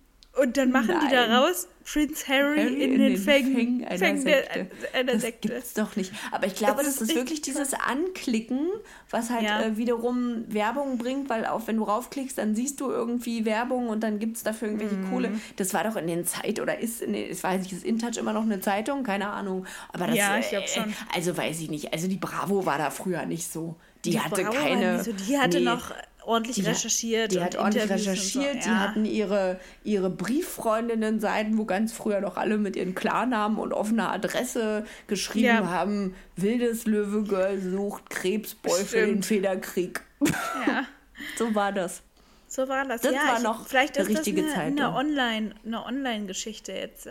Und 0.40 0.56
dann 0.56 0.70
machen 0.70 0.88
die 1.00 1.14
Nein. 1.14 1.30
daraus 1.30 1.68
Prince 1.90 2.28
Harry, 2.28 2.58
Harry 2.58 2.82
in, 2.84 2.98
den 2.98 3.16
Fängen, 3.16 3.84
einer 3.86 3.98
Fängen 3.98 4.24
der, 4.24 4.42
Sekte. 4.42 4.66
einer 4.92 5.12
das 5.14 5.22
Sekte. 5.22 5.48
gibt's 5.48 5.72
doch 5.72 5.96
nicht. 5.96 6.12
Aber 6.30 6.46
ich 6.46 6.54
glaube, 6.54 6.82
Das 6.84 6.96
das, 6.96 7.08
ist 7.08 7.14
wirklich 7.14 7.40
dieses 7.40 7.72
Anklicken, 7.72 8.68
was 9.10 9.30
halt 9.30 9.44
Ja. 9.44 9.62
äh, 9.62 9.76
wiederum 9.78 10.44
Werbung 10.48 10.98
bringt, 10.98 11.30
weil 11.30 11.46
auch 11.46 11.66
wenn 11.66 11.76
du 11.76 11.84
raufklickst, 11.84 12.36
dann 12.36 12.54
siehst 12.54 12.80
du 12.80 12.90
irgendwie 12.90 13.44
Werbung 13.46 13.88
und 13.88 14.02
dann 14.02 14.18
gibt 14.18 14.36
es 14.36 14.42
dafür 14.42 14.68
irgendwelche 14.68 14.96
Mhm. 14.96 15.10
Kohle. 15.10 15.32
Das 15.56 15.72
war 15.72 15.82
doch 15.84 15.96
in 15.96 16.06
den 16.06 16.26
Zeit 16.26 16.60
oder 16.60 16.78
ist 16.78 17.00
in 17.00 17.14
den, 17.14 17.30
ich 17.30 17.42
weiß 17.42 17.62
nicht, 17.62 17.72
ist 17.72 17.84
InTouch 17.84 18.18
immer 18.18 18.34
noch 18.34 18.42
eine 18.42 18.60
Zeitung? 18.60 19.02
Keine 19.02 19.30
Ahnung. 19.30 19.64
Aber 19.92 20.06
das, 20.08 20.16
Ja, 20.16 20.36
ich 20.38 20.46
äh, 20.46 20.50
glaub 20.50 20.68
schon. 20.68 20.94
Also 21.14 21.36
weiß 21.36 21.58
ich 21.60 21.70
nicht. 21.70 21.92
Also 21.94 22.06
die 22.06 22.16
Bravo 22.16 22.66
war 22.66 22.76
da 22.76 22.90
früher 22.90 23.24
nicht 23.24 23.50
so. 23.50 23.76
Die, 24.04 24.10
Die 24.10 24.20
hatte 24.20 24.44
war 24.44 24.52
keine. 24.52 25.02
so, 25.02 25.12
die 25.12 25.38
hatte 25.38 25.58
nee. 25.58 25.64
noch 25.64 25.92
ordentlich 26.24 26.56
Die 26.56 26.62
recherchiert. 26.62 27.32
Die 27.32 27.40
hat 27.40 27.56
ordentlich 27.56 27.84
Interviews 27.84 28.06
recherchiert. 28.06 28.62
So. 28.62 28.68
Die 28.68 28.74
ja. 28.74 28.80
hatten 28.80 29.04
ihre, 29.04 29.58
ihre 29.82 30.10
Brieffreundinnen-Seiten, 30.10 31.58
wo 31.58 31.64
ganz 31.64 31.92
früher 31.92 32.20
noch 32.20 32.36
alle 32.36 32.58
mit 32.58 32.76
ihren 32.76 32.94
Klarnamen 32.94 33.58
und 33.58 33.72
offener 33.72 34.12
Adresse 34.12 34.84
geschrieben 35.06 35.46
Ja. 35.46 35.70
haben: 35.70 36.14
Wildes 36.36 36.86
Löwegirl 36.86 37.60
sucht 37.60 38.10
Krebsboy 38.10 38.84
für 38.84 39.06
den. 39.06 39.22
Federkrieg. 39.22 40.02
ja. 40.20 40.84
so 41.38 41.54
war 41.54 41.72
das. 41.72 42.02
So 42.46 42.68
war 42.68 42.84
das. 42.84 43.02
Das 43.02 43.12
ja, 43.12 43.26
war 43.26 43.36
ich, 43.38 43.42
noch 43.42 43.66
vielleicht 43.66 43.98
eine 43.98 44.08
ist 44.08 44.16
richtige 44.16 44.42
das 44.42 44.52
eine, 44.52 44.76
Zeitung. 44.76 44.78
eine 44.78 44.94
Online, 44.94 45.54
eine 45.66 45.84
Online-Geschichte 45.84 46.72
jetzt. 46.72 47.08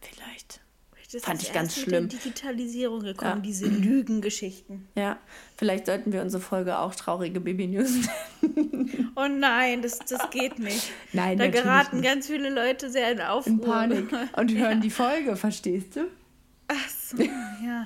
Vielleicht. 0.00 0.61
Ist 1.14 1.26
Fand 1.26 1.40
das 1.40 1.48
ich 1.48 1.54
ganz 1.54 1.74
schlimm. 1.78 2.04
Mit 2.04 2.12
der 2.12 2.20
Digitalisierung 2.20 3.00
gekommen, 3.02 3.36
Ja. 3.36 3.40
diese 3.40 3.66
Lügengeschichten. 3.66 4.88
Ja, 4.94 5.18
vielleicht 5.56 5.84
sollten 5.86 6.12
wir 6.12 6.22
unsere 6.22 6.42
Folge 6.42 6.78
auch 6.78 6.94
traurige 6.94 7.38
Baby-News 7.40 8.08
Oh 9.14 9.28
nein, 9.28 9.82
das, 9.82 9.98
das 9.98 10.30
geht 10.30 10.58
nicht. 10.58 10.90
Nein, 11.12 11.36
da 11.38 11.48
geraten 11.48 11.96
nicht. 12.00 12.08
ganz 12.08 12.26
viele 12.28 12.48
Leute 12.48 12.90
sehr 12.90 13.12
in 13.12 13.20
Aufruhr. 13.20 13.52
in 13.52 13.60
Panik 13.60 14.12
und 14.36 14.52
hören 14.56 14.80
die 14.80 14.90
Folge, 14.90 15.36
verstehst 15.36 15.96
du? 15.96 16.06
Ach 16.68 16.88
so, 16.88 17.16
ja. 17.22 17.84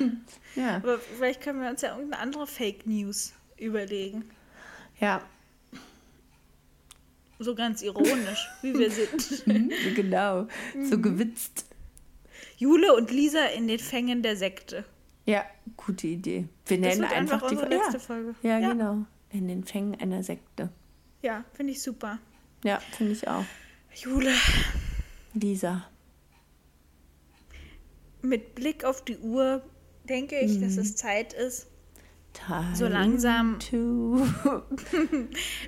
Ja. 0.54 0.76
Aber 0.76 0.98
vielleicht 0.98 1.40
können 1.42 1.60
wir 1.60 1.68
uns 1.68 1.82
ja 1.82 1.94
irgendeine 1.96 2.22
andere 2.22 2.46
Fake 2.46 2.86
News 2.86 3.32
überlegen. 3.58 4.24
Ja, 5.00 5.20
So 7.38 7.54
ganz 7.54 7.82
ironisch, 7.82 8.48
wie 8.62 8.78
wir 8.78 8.90
sind. 8.90 9.44
genau. 9.96 10.46
Mhm. 10.74 10.86
So 10.90 10.98
gewitzt. 11.00 11.66
Jule 12.56 12.94
und 12.94 13.10
Lisa 13.10 13.44
in 13.46 13.68
den 13.68 13.78
Fängen 13.78 14.22
der 14.22 14.36
Sekte. 14.36 14.84
Ja, 15.26 15.44
gute 15.76 16.06
Idee. 16.06 16.48
Wir 16.66 16.80
Das 16.80 16.86
nennen 16.88 17.02
wird 17.02 17.12
einfach, 17.12 17.34
einfach 17.34 17.48
die 17.48 17.54
unsere 17.56 17.72
ja. 17.74 17.78
letzte 17.82 18.00
Folge. 18.00 18.34
Ja, 18.42 18.58
Ja. 18.58 18.70
genau. 18.72 19.04
In 19.30 19.48
den 19.48 19.64
Fängen 19.64 20.00
einer 20.00 20.22
Sekte. 20.22 20.70
Ja, 21.22 21.44
finde 21.52 21.72
ich 21.72 21.82
super. 21.82 22.18
Ja, 22.64 22.78
finde 22.96 23.12
ich 23.12 23.26
auch. 23.28 23.44
Jule, 23.94 24.32
Lisa. 25.34 25.86
mit 28.22 28.54
Blick 28.56 28.84
auf 28.84 29.04
die 29.04 29.18
Uhr 29.18 29.62
denke 30.08 30.38
ich, 30.40 30.56
Mhm. 30.56 30.62
dass 30.62 30.76
es 30.76 30.96
Zeit 30.96 31.32
ist. 31.32 31.68
Time 32.32 32.74
So 32.74 32.86
langsam. 32.86 33.58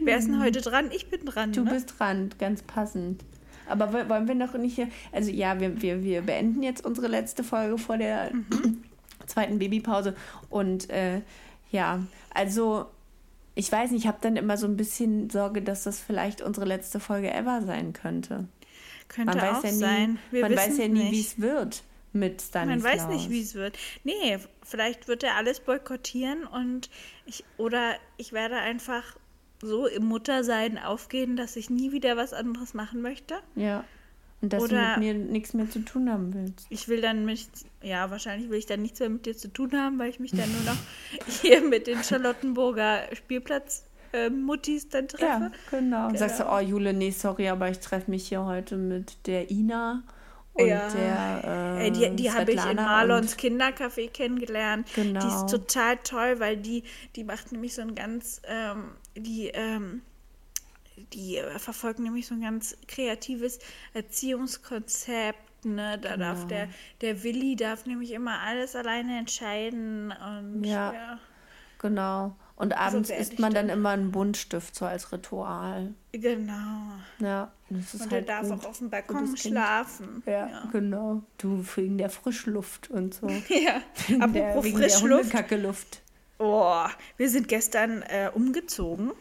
Wer 0.02 0.18
ist 0.18 0.26
denn 0.26 0.42
heute 0.42 0.60
dran? 0.60 0.90
Ich 0.92 1.08
bin 1.08 1.24
dran. 1.24 1.52
Du 1.52 1.62
ne? 1.64 1.70
bist 1.72 1.94
dran, 1.98 2.30
ganz 2.38 2.62
passend. 2.62 3.24
Aber 3.68 3.92
wo- 3.92 4.08
wollen 4.08 4.26
wir 4.28 4.34
noch 4.34 4.54
nicht 4.54 4.74
hier. 4.76 4.88
Also, 5.12 5.30
ja, 5.30 5.58
wir, 5.60 5.80
wir, 5.82 6.02
wir 6.02 6.22
beenden 6.22 6.62
jetzt 6.62 6.84
unsere 6.84 7.08
letzte 7.08 7.44
Folge 7.44 7.78
vor 7.78 7.96
der 7.98 8.32
Mhm. 8.32 8.82
zweiten 9.26 9.58
Babypause. 9.58 10.14
Und 10.50 10.90
äh, 10.90 11.20
ja, 11.70 12.00
also. 12.32 12.86
Ich 13.54 13.72
weiß 13.72 13.90
nicht, 13.90 14.02
ich 14.02 14.06
habe 14.06 14.18
dann 14.20 14.36
immer 14.36 14.56
so 14.56 14.68
ein 14.68 14.76
bisschen 14.76 15.30
Sorge, 15.30 15.62
dass 15.62 15.82
das 15.82 15.98
vielleicht 15.98 16.42
unsere 16.42 16.64
letzte 16.64 17.00
Folge 17.00 17.34
ever 17.34 17.60
sein 17.62 17.92
könnte. 17.92 18.46
Könnte 19.08 19.34
Man 19.36 19.42
weiß 19.44 19.56
auch 19.58 19.64
ja 19.64 19.70
nie, 19.72 19.76
sein. 19.78 20.18
Wir 20.30 20.42
man 20.42 20.54
weiß 20.54 20.78
ja 20.78 20.86
nie, 20.86 21.10
wie 21.10 21.20
es 21.20 21.40
wird 21.40 21.82
mit 22.12 22.40
Stanislaus. 22.40 22.84
Man 22.84 22.92
weiß 23.00 23.08
nicht, 23.08 23.30
wie 23.30 23.40
es 23.42 23.56
wird. 23.56 23.76
Nee, 24.04 24.38
vielleicht 24.62 25.08
wird 25.08 25.24
er 25.24 25.34
alles 25.34 25.58
boykottieren 25.58 26.44
und 26.46 26.88
ich 27.26 27.42
oder 27.56 27.94
ich 28.16 28.32
werde 28.32 28.58
einfach 28.58 29.16
so 29.62 29.86
im 29.86 30.04
Muttersein 30.04 30.78
aufgehen, 30.78 31.36
dass 31.36 31.56
ich 31.56 31.68
nie 31.70 31.92
wieder 31.92 32.16
was 32.16 32.32
anderes 32.32 32.74
machen 32.74 33.02
möchte. 33.02 33.34
Ja. 33.56 33.84
Und 34.40 34.52
dass 34.52 34.62
Oder- 34.62 34.94
du 34.94 35.00
mit 35.00 35.14
mir 35.14 35.14
nichts 35.32 35.52
mehr 35.52 35.68
zu 35.68 35.80
tun 35.80 36.08
haben 36.08 36.32
willst. 36.32 36.66
Ich 36.70 36.86
will 36.86 37.00
dann 37.00 37.24
mit, 37.24 37.48
ja, 37.82 38.08
wahrscheinlich 38.10 38.48
will 38.50 38.58
ich 38.58 38.66
dann 38.66 38.82
nichts 38.82 39.00
mehr 39.00 39.08
mit 39.08 39.26
dir 39.26 39.36
zu 39.36 39.48
tun 39.52 39.72
haben, 39.72 39.98
weil 39.98 40.10
ich 40.10 40.20
mich 40.20 40.30
dann 40.30 40.48
nur 40.52 40.62
noch 40.62 40.78
hier 41.42 41.60
mit 41.60 41.88
den 41.88 42.04
Charlottenburger 42.04 43.00
Spielplatz-Muttis 44.12 44.88
dann 44.90 45.08
treffe. 45.08 45.24
Ja, 45.24 45.50
genau. 45.70 46.06
Genau. 46.08 46.18
Sagst 46.18 46.40
du, 46.40 46.44
oh 46.50 46.58
Jule, 46.60 46.92
nee, 46.92 47.10
sorry, 47.10 47.48
aber 47.48 47.68
ich 47.70 47.80
treffe 47.80 48.10
mich 48.10 48.28
hier 48.28 48.44
heute 48.44 48.76
mit 48.76 49.26
der 49.26 49.50
Ina 49.50 50.02
und 50.54 50.66
Ja. 50.66 50.88
der 50.88 51.76
äh, 51.78 51.84
Ey, 51.84 51.90
die 51.92 52.10
die 52.16 52.30
habe 52.32 52.52
ich 52.52 52.64
in 52.64 52.76
Marlons 52.76 53.32
und- 53.34 53.40
Kindercafé 53.40 54.10
kennengelernt. 54.10 54.88
Die 54.96 55.02
Genau. 55.02 55.26
ist 55.26 55.50
total 55.50 55.96
toll, 55.98 56.36
weil 56.40 56.56
die, 56.56 56.84
die 57.16 57.24
macht 57.24 57.52
nämlich 57.52 57.74
so 57.74 57.82
ein 57.82 57.94
ganz, 57.94 58.40
ähm, 58.46 58.90
die, 59.18 59.48
ähm, 59.48 60.02
die 61.12 61.36
äh, 61.36 61.58
verfolgt 61.58 61.98
nämlich 62.00 62.26
so 62.26 62.34
ein 62.34 62.40
ganz 62.40 62.76
kreatives 62.86 63.58
Erziehungskonzept. 63.94 65.64
Ne? 65.64 65.98
Da 66.00 66.16
darf 66.16 66.38
Genau. 66.38 66.48
der, 66.48 66.68
der 67.00 67.22
Willi 67.24 67.56
darf 67.56 67.86
nämlich 67.86 68.12
immer 68.12 68.40
alles 68.40 68.76
alleine 68.76 69.18
entscheiden 69.18 70.12
und 70.12 70.64
Ja. 70.64 70.92
ja. 70.92 71.18
Genau. 71.80 72.36
Und 72.56 72.76
abends 72.76 73.08
werd 73.08 73.20
isst 73.20 73.38
man 73.38 73.54
dann 73.54 73.68
immer 73.68 73.90
einen 73.90 74.10
Buntstift, 74.10 74.74
so 74.74 74.84
als 74.84 75.12
Ritual. 75.12 75.94
Genau. 76.10 76.90
Ja, 77.20 77.52
das 77.70 77.94
ist 77.94 78.02
Und 78.02 78.10
halt 78.10 78.28
er 78.28 78.40
darf 78.42 78.48
gut. 78.50 78.64
auch 78.64 78.70
auf 78.70 78.78
dem 78.78 78.90
Balkon 78.90 79.36
schlafen. 79.36 80.22
Ja, 80.26 80.64
genau. 80.72 81.22
Du, 81.38 81.64
wegen 81.76 81.98
der 81.98 82.10
Frischluft 82.10 82.90
und 82.90 83.14
so. 83.14 83.28
ja. 83.48 83.80
Wegen 84.08 84.32
der, 84.32 84.48
Apropos 84.48 84.64
wegen 84.64 84.80
der 84.80 84.90
Frischluft. 84.90 85.22
Hundekacke-Luft. 85.24 86.02
Oh, 86.38 86.84
wir 87.16 87.28
sind 87.28 87.48
gestern 87.48 88.02
äh, 88.02 88.30
umgezogen. 88.32 89.12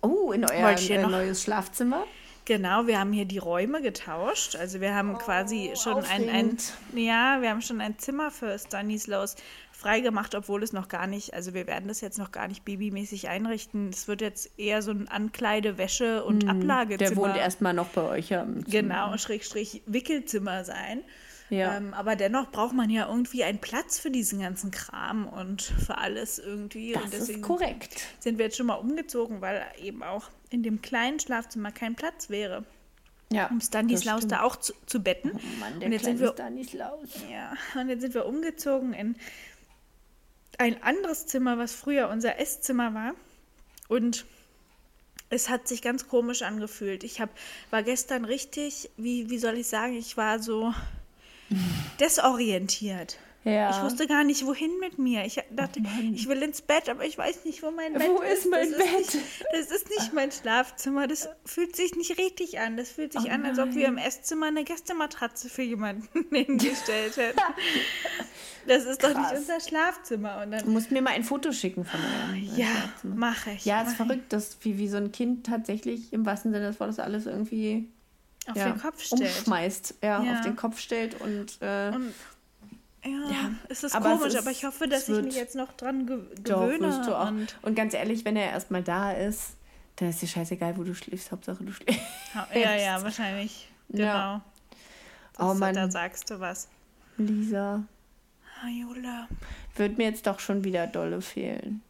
Oh, 0.00 0.32
in 0.32 0.44
euer 0.44 0.70
äh, 0.70 1.06
neues 1.06 1.42
Schlafzimmer? 1.42 2.04
Genau, 2.44 2.88
wir 2.88 2.98
haben 2.98 3.12
hier 3.12 3.24
die 3.24 3.38
Räume 3.38 3.82
getauscht. 3.82 4.56
Also 4.56 4.80
wir 4.80 4.96
haben 4.96 5.16
quasi 5.16 5.74
schon 5.80 6.04
ein, 6.04 6.28
ein, 6.28 6.56
ja, 6.92 7.40
wir 7.40 7.50
haben 7.50 7.62
schon 7.62 7.80
ein 7.80 7.98
Zimmer 7.98 8.32
für 8.32 8.58
Stanislaus 8.58 9.36
freigemacht, 9.70 10.34
obwohl 10.34 10.64
es 10.64 10.72
noch 10.72 10.88
gar 10.88 11.06
nicht, 11.06 11.34
also 11.34 11.54
wir 11.54 11.68
werden 11.68 11.86
das 11.86 12.00
jetzt 12.00 12.18
noch 12.18 12.32
gar 12.32 12.48
nicht 12.48 12.64
babymäßig 12.64 13.28
einrichten. 13.28 13.90
Es 13.90 14.08
wird 14.08 14.20
jetzt 14.20 14.58
eher 14.58 14.82
so 14.82 14.90
ein 14.90 15.06
Ankleide, 15.06 15.78
Wäsche 15.78 16.24
und 16.24 16.48
Ablagezimmer. 16.48 17.10
Der 17.10 17.16
wohnt 17.16 17.36
erstmal 17.36 17.74
noch 17.74 17.88
bei 17.88 18.02
euch 18.02 18.30
ja. 18.30 18.42
im 18.42 18.66
Zimmer. 18.66 18.70
Genau, 18.70 19.16
Schrägstrich 19.18 19.82
Wickelzimmer 19.86 20.64
sein. 20.64 21.02
Ja. 21.52 21.76
Ähm, 21.76 21.92
aber 21.92 22.16
dennoch 22.16 22.50
braucht 22.50 22.74
man 22.74 22.88
ja 22.88 23.06
irgendwie 23.08 23.44
einen 23.44 23.58
Platz 23.58 23.98
für 23.98 24.10
diesen 24.10 24.40
ganzen 24.40 24.70
Kram 24.70 25.28
und 25.28 25.60
für 25.62 25.98
alles 25.98 26.38
irgendwie. 26.38 26.92
das 26.94 27.02
und 27.04 27.12
ist 27.12 27.20
deswegen 27.20 27.42
korrekt. 27.42 28.02
sind 28.20 28.38
wir 28.38 28.46
jetzt 28.46 28.56
schon 28.56 28.66
mal 28.66 28.76
umgezogen, 28.76 29.42
weil 29.42 29.62
eben 29.80 30.02
auch 30.02 30.30
in 30.48 30.62
dem 30.62 30.80
kleinen 30.80 31.20
Schlafzimmer 31.20 31.70
kein 31.70 31.94
Platz 31.94 32.30
wäre, 32.30 32.64
Ja, 33.30 33.48
um 33.48 33.60
Stanislaus 33.60 34.26
da 34.26 34.42
auch 34.42 34.56
zu, 34.56 34.72
zu 34.86 35.02
betten. 35.02 35.38
stimmt. 35.38 35.60
Mann, 35.60 35.78
der 35.80 35.86
und 35.88 35.92
jetzt 35.92 36.04
sind 36.06 36.20
wir 36.20 36.32
Stanislaus. 36.32 37.08
ja, 37.30 37.52
und 37.78 37.88
jetzt 37.90 38.00
sind 38.00 38.14
wir 38.14 38.24
umgezogen 38.24 38.94
in 38.94 39.16
ein 40.58 40.82
anderes 40.82 41.26
Zimmer, 41.26 41.58
was 41.58 41.74
früher 41.74 42.08
unser 42.08 42.38
Esszimmer 42.40 42.94
war. 42.94 43.12
Und 43.88 44.24
es 45.28 45.50
hat 45.50 45.68
sich 45.68 45.82
ganz 45.82 46.08
komisch 46.08 46.40
angefühlt. 46.42 47.04
Ich 47.04 47.20
hab, 47.20 47.28
war 47.70 47.82
gestern 47.82 48.24
richtig, 48.24 48.88
wie, 48.96 49.28
wie 49.28 49.38
soll 49.38 49.58
ich 49.58 49.66
sagen, 49.66 49.94
ich 49.94 50.16
war 50.16 50.38
so 50.38 50.72
desorientiert. 52.00 53.18
Ja. 53.44 53.70
Ich 53.70 53.82
wusste 53.82 54.06
gar 54.06 54.22
nicht, 54.22 54.46
wohin 54.46 54.70
mit 54.78 54.98
mir. 54.98 55.24
Ich 55.24 55.40
dachte, 55.50 55.80
ich 56.14 56.28
will 56.28 56.40
ins 56.42 56.62
Bett, 56.62 56.88
aber 56.88 57.04
ich 57.04 57.18
weiß 57.18 57.44
nicht, 57.44 57.60
wo 57.64 57.72
mein 57.72 57.94
Bett 57.94 58.08
Wo 58.08 58.22
ist. 58.22 58.44
ist 58.44 58.50
mein 58.52 58.70
das 58.70 58.78
Bett? 58.78 59.00
Ist 59.00 59.14
nicht, 59.16 59.44
das 59.52 59.70
ist 59.72 59.88
nicht 59.90 60.12
mein 60.12 60.30
Schlafzimmer. 60.30 61.08
Das 61.08 61.28
fühlt 61.44 61.74
sich 61.74 61.96
nicht 61.96 62.18
richtig 62.18 62.60
an. 62.60 62.76
Das 62.76 62.90
fühlt 62.92 63.12
sich 63.14 63.22
Oh 63.26 63.30
an, 63.30 63.44
als 63.44 63.58
ob 63.58 63.74
wir 63.74 63.88
im 63.88 63.98
Esszimmer 63.98 64.46
eine 64.46 64.62
Gästematratze 64.62 65.48
für 65.48 65.62
jemanden 65.62 66.08
hingestellt 66.34 67.16
hätten. 67.16 67.38
Das 68.64 68.84
ist 68.84 69.02
doch 69.02 69.10
Krass. 69.12 69.32
nicht 69.32 69.40
unser 69.40 69.58
Schlafzimmer. 69.58 70.40
Und 70.40 70.52
Du 70.52 70.58
dann, 70.58 70.72
musst 70.72 70.92
mir 70.92 71.02
mal 71.02 71.10
ein 71.14 71.24
Foto 71.24 71.50
schicken 71.50 71.84
von 71.84 71.98
eurem 71.98 72.36
äh, 72.36 72.60
ja, 72.60 72.68
mache 73.02 73.50
ich. 73.50 73.64
Ja, 73.64 73.82
es 73.82 73.88
ist 73.88 73.96
verrückt, 73.96 74.32
dass 74.32 74.56
wie, 74.60 74.78
wie 74.78 74.86
so 74.86 74.98
ein 74.98 75.10
Kind 75.10 75.44
tatsächlich 75.46 76.12
im 76.12 76.24
wahrsten 76.24 76.52
Sinne 76.52 76.68
des 76.68 76.78
Wortes 76.78 77.00
alles 77.00 77.26
irgendwie. 77.26 77.88
Auf 78.48 78.56
ja, 78.56 78.70
den 78.70 78.80
Kopf 78.80 79.00
stellt. 79.02 79.20
umschmeißt, 79.22 79.94
ja, 80.02 80.22
Ja. 80.22 80.34
auf 80.34 80.40
den 80.42 80.56
Kopf 80.56 80.78
stellt 80.80 81.20
und, 81.20 81.60
äh, 81.62 81.90
Und 81.94 82.12
ja, 83.04 83.10
Ja, 83.30 83.50
es 83.68 83.82
ist 83.84 83.94
aber 83.94 84.12
es 84.14 84.18
komisch, 84.18 84.34
ist- 84.34 84.40
aber 84.40 84.50
ich 84.50 84.64
hoffe, 84.64 84.86
dass 84.88 85.08
es 85.08 85.18
ich 85.18 85.24
mich 85.24 85.34
jetzt 85.36 85.54
noch 85.56 85.72
dran 85.72 86.06
ge 86.06 86.18
doch, 86.42 86.60
gewöhne. 86.62 86.88
wirst 86.88 87.06
du 87.08 87.14
auch. 87.16 87.28
Und, 87.28 87.56
Und, 87.62 87.74
ganz 87.74 87.94
ehrlich, 87.94 88.24
wenn 88.24 88.36
er 88.36 88.50
erstmal 88.50 88.82
da 88.82 89.12
ist, 89.12 89.56
dann 89.96 90.08
ist 90.08 90.22
dir 90.22 90.26
scheißegal, 90.28 90.76
wo 90.76 90.84
du 90.84 90.94
schläfst, 90.94 91.30
Hauptsache 91.32 91.62
du 91.64 91.72
schläfst. 91.72 92.00
ja, 92.54 92.74
ja, 92.74 93.02
wahrscheinlich. 93.02 93.68
Genau. 93.88 94.04
Ja. 94.04 94.40
Das, 95.36 95.46
Oh 95.50 95.54
Mann. 95.54 95.74
Da 95.74 95.90
sagst 95.90 96.30
du 96.30 96.38
was. 96.40 96.68
Lisa, 97.18 97.82
Jule. 98.70 99.26
wird 99.76 99.98
mir 99.98 100.04
jetzt 100.04 100.26
doch 100.26 100.38
schon 100.40 100.64
wieder 100.64 100.86
dolle 100.86 101.20
fehlen. 101.22 101.82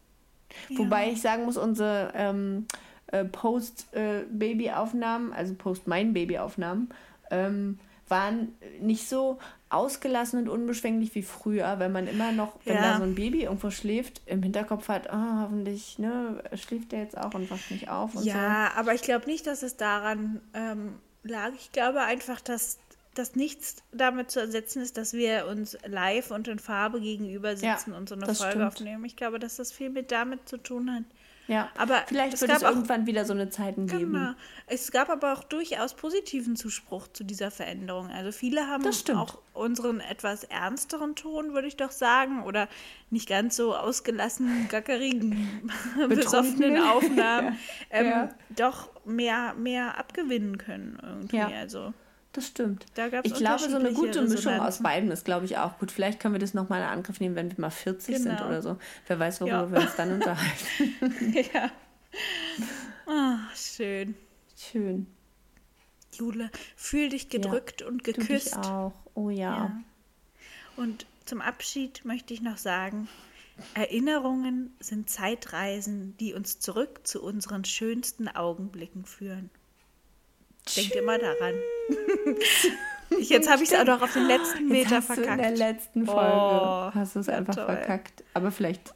Wobei 0.77 1.11
ich 1.11 1.21
sagen 1.23 1.45
muss, 1.45 1.57
unsere 1.57 2.13
ähm, 2.15 2.67
äh, 3.13 3.25
Post-Baby-Aufnahmen, 3.25 5.33
also 5.33 5.55
Post-Mein-Baby-Aufnahmen, 5.55 6.91
ähm, 7.31 7.79
waren 8.09 8.49
nicht 8.81 9.09
so 9.09 9.39
ausgelassen 9.71 10.41
und 10.41 10.49
unbeschwänglich 10.51 11.15
wie 11.15 11.23
früher, 11.23 11.79
wenn 11.79 11.93
man 11.93 12.07
immer 12.07 12.31
noch, 12.33 12.59
wenn 12.67 12.77
Ja. 12.77 12.93
da 12.93 12.97
so 12.99 13.05
ein 13.05 13.15
Baby 13.15 13.45
irgendwo 13.45 13.71
schläft, 13.71 14.21
im 14.27 14.43
Hinterkopf 14.43 14.89
hat, 14.89 15.09
ah, 15.11 15.45
hoffentlich 15.45 15.99
ne, 15.99 16.43
schläft 16.55 16.93
der 16.93 17.01
jetzt 17.01 17.17
auch 17.17 17.33
und 17.33 17.51
wacht 17.51 17.71
nicht 17.71 17.89
auf 17.89 18.15
und 18.15 18.25
Ja, 18.25 18.73
aber 18.77 18.93
ich 18.95 19.01
glaube 19.03 19.25
nicht, 19.27 19.47
dass 19.47 19.63
es 19.63 19.79
daran 19.79 20.43
ähm, 20.53 20.97
lag. 21.23 21.53
Ich 21.55 21.73
glaube 21.73 22.03
einfach, 22.03 22.43
dass, 22.43 22.79
dass 23.15 23.35
nichts 23.35 23.77
damit 23.93 24.31
zu 24.31 24.41
ersetzen 24.41 24.83
ist, 24.83 24.99
dass 24.99 25.15
wir 25.15 25.47
uns 25.47 25.79
live 25.87 26.33
und 26.33 26.49
in 26.49 26.59
Farbe 26.59 27.01
gegenüber 27.01 27.57
sitzen 27.57 27.93
Ja, 27.93 27.97
und 27.97 28.11
so 28.11 28.15
eine 28.15 28.27
Folge 28.27 28.51
stimmt. 28.53 28.65
aufnehmen. 28.67 29.07
Ich 29.07 29.17
glaube, 29.17 29.39
dass 29.39 29.57
das 29.57 29.73
viel 29.73 29.89
mit 29.89 30.13
damit 30.13 30.47
zu 30.47 30.59
tun 30.59 30.93
hat. 30.93 31.05
Ja, 31.49 31.69
Aber 31.77 32.03
vielleicht 32.07 32.41
wird 32.41 32.51
es 32.53 32.63
auch- 32.63 32.71
irgendwann 32.71 33.07
wieder 33.07 33.25
so 33.25 33.33
eine 33.33 33.51
Zeiten 33.51 33.87
geben. 33.89 34.13
Genau. 34.13 34.33
Es 34.69 34.93
gab 34.93 35.11
aber 35.11 35.33
auch 35.33 35.43
durchaus 35.45 35.95
positiven 35.95 36.55
Zuspruch 36.57 37.09
zu 37.09 37.25
dieser 37.25 37.51
Veränderung. 37.51 38.11
Also 38.11 38.31
viele 38.31 38.69
haben 38.69 38.85
auch 39.17 39.39
unseren 39.53 40.01
etwas 40.01 40.45
ernsteren 40.45 41.17
Ton, 41.17 41.53
würde 41.53 41.67
ich 41.67 41.77
doch 41.77 41.91
sagen, 41.91 42.45
oder 42.45 42.69
nicht 43.11 43.29
ganz 43.29 43.57
so 43.57 43.75
ausgelassenen, 43.77 44.69
gackerigen, 44.69 45.71
besoffenen 46.09 46.81
Aufnahmen 46.81 47.59
ähm, 47.91 48.07
Ja. 48.07 48.29
doch 48.51 48.89
mehr, 49.05 49.55
mehr 49.55 49.99
abgewinnen 49.99 50.59
können 50.59 50.99
irgendwie. 51.03 51.37
Ja. 51.39 51.49
Also 51.49 51.93
Das 52.33 52.47
stimmt. 52.47 52.87
Da 52.95 53.09
gab's 53.11 53.29
ich 53.29 53.35
glaube, 53.35 53.69
so 53.69 53.77
eine 53.77 53.93
gute 53.93 54.23
Mischung 54.23 54.55
aus 54.59 54.83
beiden 54.83 55.11
ist, 55.11 55.25
glaube 55.27 55.45
ich, 55.45 55.59
auch 55.59 55.79
gut. 55.79 55.91
Vielleicht 55.93 56.19
können 56.19 56.35
wir 56.35 56.39
das 56.39 56.55
nochmal 56.55 56.81
in 56.81 56.87
Angriff 56.89 57.21
nehmen, 57.21 57.37
wenn 57.37 57.51
wir 57.51 57.61
mal 57.61 57.71
40 57.71 58.17
sind 58.19 58.37
Genau. 58.37 58.47
oder 58.47 58.63
so. 58.63 58.79
Wer 59.07 59.19
weiß, 59.19 59.43
worüber 59.43 59.57
Ja. 59.65 59.71
wir 59.71 59.81
uns 59.81 59.97
dann 59.97 60.13
unterhalten. 60.13 61.35
ja. 61.53 61.71
Ah, 63.07 63.39
schön. 63.55 64.15
Schön. 64.57 65.07
Jule, 66.15 66.51
fühl 66.77 67.09
dich 67.11 67.29
gedrückt 67.29 67.83
und 67.83 68.07
Du 68.07 68.13
dich 68.13 68.27
geküsst. 68.29 68.57
auch. 68.57 68.93
Oh 69.15 69.29
ja. 69.31 69.37
Ja. 69.57 69.81
Und 70.77 71.07
zum 71.27 71.41
Abschied 71.43 72.05
möchte 72.05 72.33
ich 72.33 72.41
noch 72.41 72.57
sagen, 72.57 73.09
Erinnerungen 73.75 74.75
sind 74.81 75.11
Zeitreisen, 75.11 76.17
die 76.19 76.33
uns 76.35 76.61
zurück 76.61 77.01
zu 77.07 77.23
unseren 77.23 77.65
schönsten 77.65 78.29
Augenblicken 78.29 79.05
führen. 79.05 79.51
Denkt 80.77 80.95
immer 80.97 81.19
daran. 81.19 81.55
jetzt 83.21 83.51
habe 83.51 83.63
ich 83.63 83.73
es 83.73 83.79
auch 83.79 83.85
noch 83.85 84.03
auf 84.03 84.13
den 84.13 84.27
letzten 84.27 84.69
Meter 84.69 85.01
du 85.01 85.13
in 85.15 85.23
der 85.23 85.27
verkackt. 85.27 85.59
letzten 85.59 86.07
Folge 86.07 86.21
Oh, 86.23 86.91
hast 86.95 87.17
du 87.17 87.21
es 87.21 87.29
einfach 87.29 87.55
toll. 87.55 87.67
verkackt. 87.67 88.25
Aber 88.35 88.51
vielleicht 88.51 88.95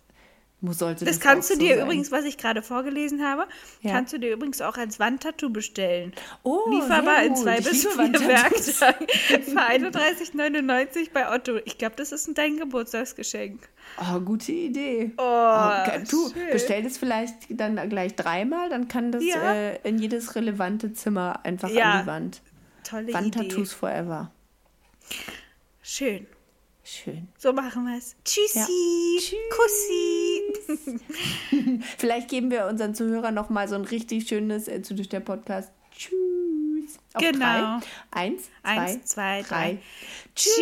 sollte 0.62 1.04
das 1.04 1.16
Das 1.18 1.22
kannst 1.22 1.50
du 1.50 1.54
so 1.54 1.60
dir 1.60 1.76
sein. 1.76 1.84
übrigens, 1.84 2.10
was 2.10 2.24
ich 2.24 2.38
gerade 2.38 2.62
vorgelesen 2.62 3.22
habe, 3.24 3.46
Ja. 3.82 3.92
kannst 3.92 4.12
du 4.12 4.18
dir 4.18 4.32
übrigens 4.32 4.60
auch 4.62 4.76
als 4.78 4.98
Wandtattoo 4.98 5.50
bestellen. 5.50 6.12
Oh, 6.42 6.60
Lieferbar 6.70 7.22
in 7.24 7.36
zwei 7.36 7.60
bis 7.60 7.86
vier. 7.86 7.96
Werktagen 7.98 9.06
für 9.44 9.60
31,99 9.60 11.12
bei 11.12 11.32
Otto. 11.32 11.56
Ich 11.64 11.78
glaube, 11.78 11.94
das 11.96 12.10
ist 12.12 12.28
dein 12.36 12.56
Geburtstagsgeschenk. 12.56 13.68
Oh, 14.00 14.18
gute 14.20 14.52
Idee. 14.52 15.12
Oh, 15.18 15.22
Okay, 15.22 16.02
du, 16.10 16.30
schön. 16.30 16.50
bestell 16.50 16.82
das 16.82 16.98
vielleicht 16.98 17.34
dann 17.50 17.88
gleich 17.88 18.14
dreimal, 18.16 18.68
dann 18.70 18.88
kann 18.88 19.12
das 19.12 19.22
Ja. 19.24 19.54
äh, 19.54 19.78
in 19.88 19.98
jedes 19.98 20.34
relevante 20.34 20.92
Zimmer 20.92 21.40
einfach 21.44 21.68
Ja, 21.70 21.92
an 21.92 22.00
die 22.02 22.06
Wand. 22.06 22.42
Tolle 22.82 23.12
Wandtattoos 23.12 23.52
Idee. 23.72 23.78
forever. 23.78 24.30
Schön. 25.82 26.26
Schön. 26.88 27.26
So 27.36 27.52
machen 27.52 27.84
wir 27.84 27.98
es. 27.98 28.14
Tschüssi. 28.24 29.36
Kussi. 29.50 31.00
Vielleicht 31.98 32.28
geben 32.28 32.48
wir 32.52 32.66
unseren 32.66 32.94
Zuhörern 32.94 33.34
noch 33.34 33.50
mal 33.50 33.66
so 33.66 33.74
ein 33.74 33.84
richtig 33.84 34.28
schönes 34.28 34.68
äh, 34.68 34.82
zu 34.82 34.94
der 34.94 35.18
Podcast. 35.18 35.72
Tschüss. 35.90 36.98
Auf 37.14 37.22
Genau. 37.22 37.38
Drei. 37.38 37.80
Eins, 38.12 38.42
zwei, 38.62 38.78
Eins, 38.78 39.04
zwei, 39.06 39.42
drei. 39.42 39.48
drei. 39.48 39.78
Tschüss. 40.36 40.54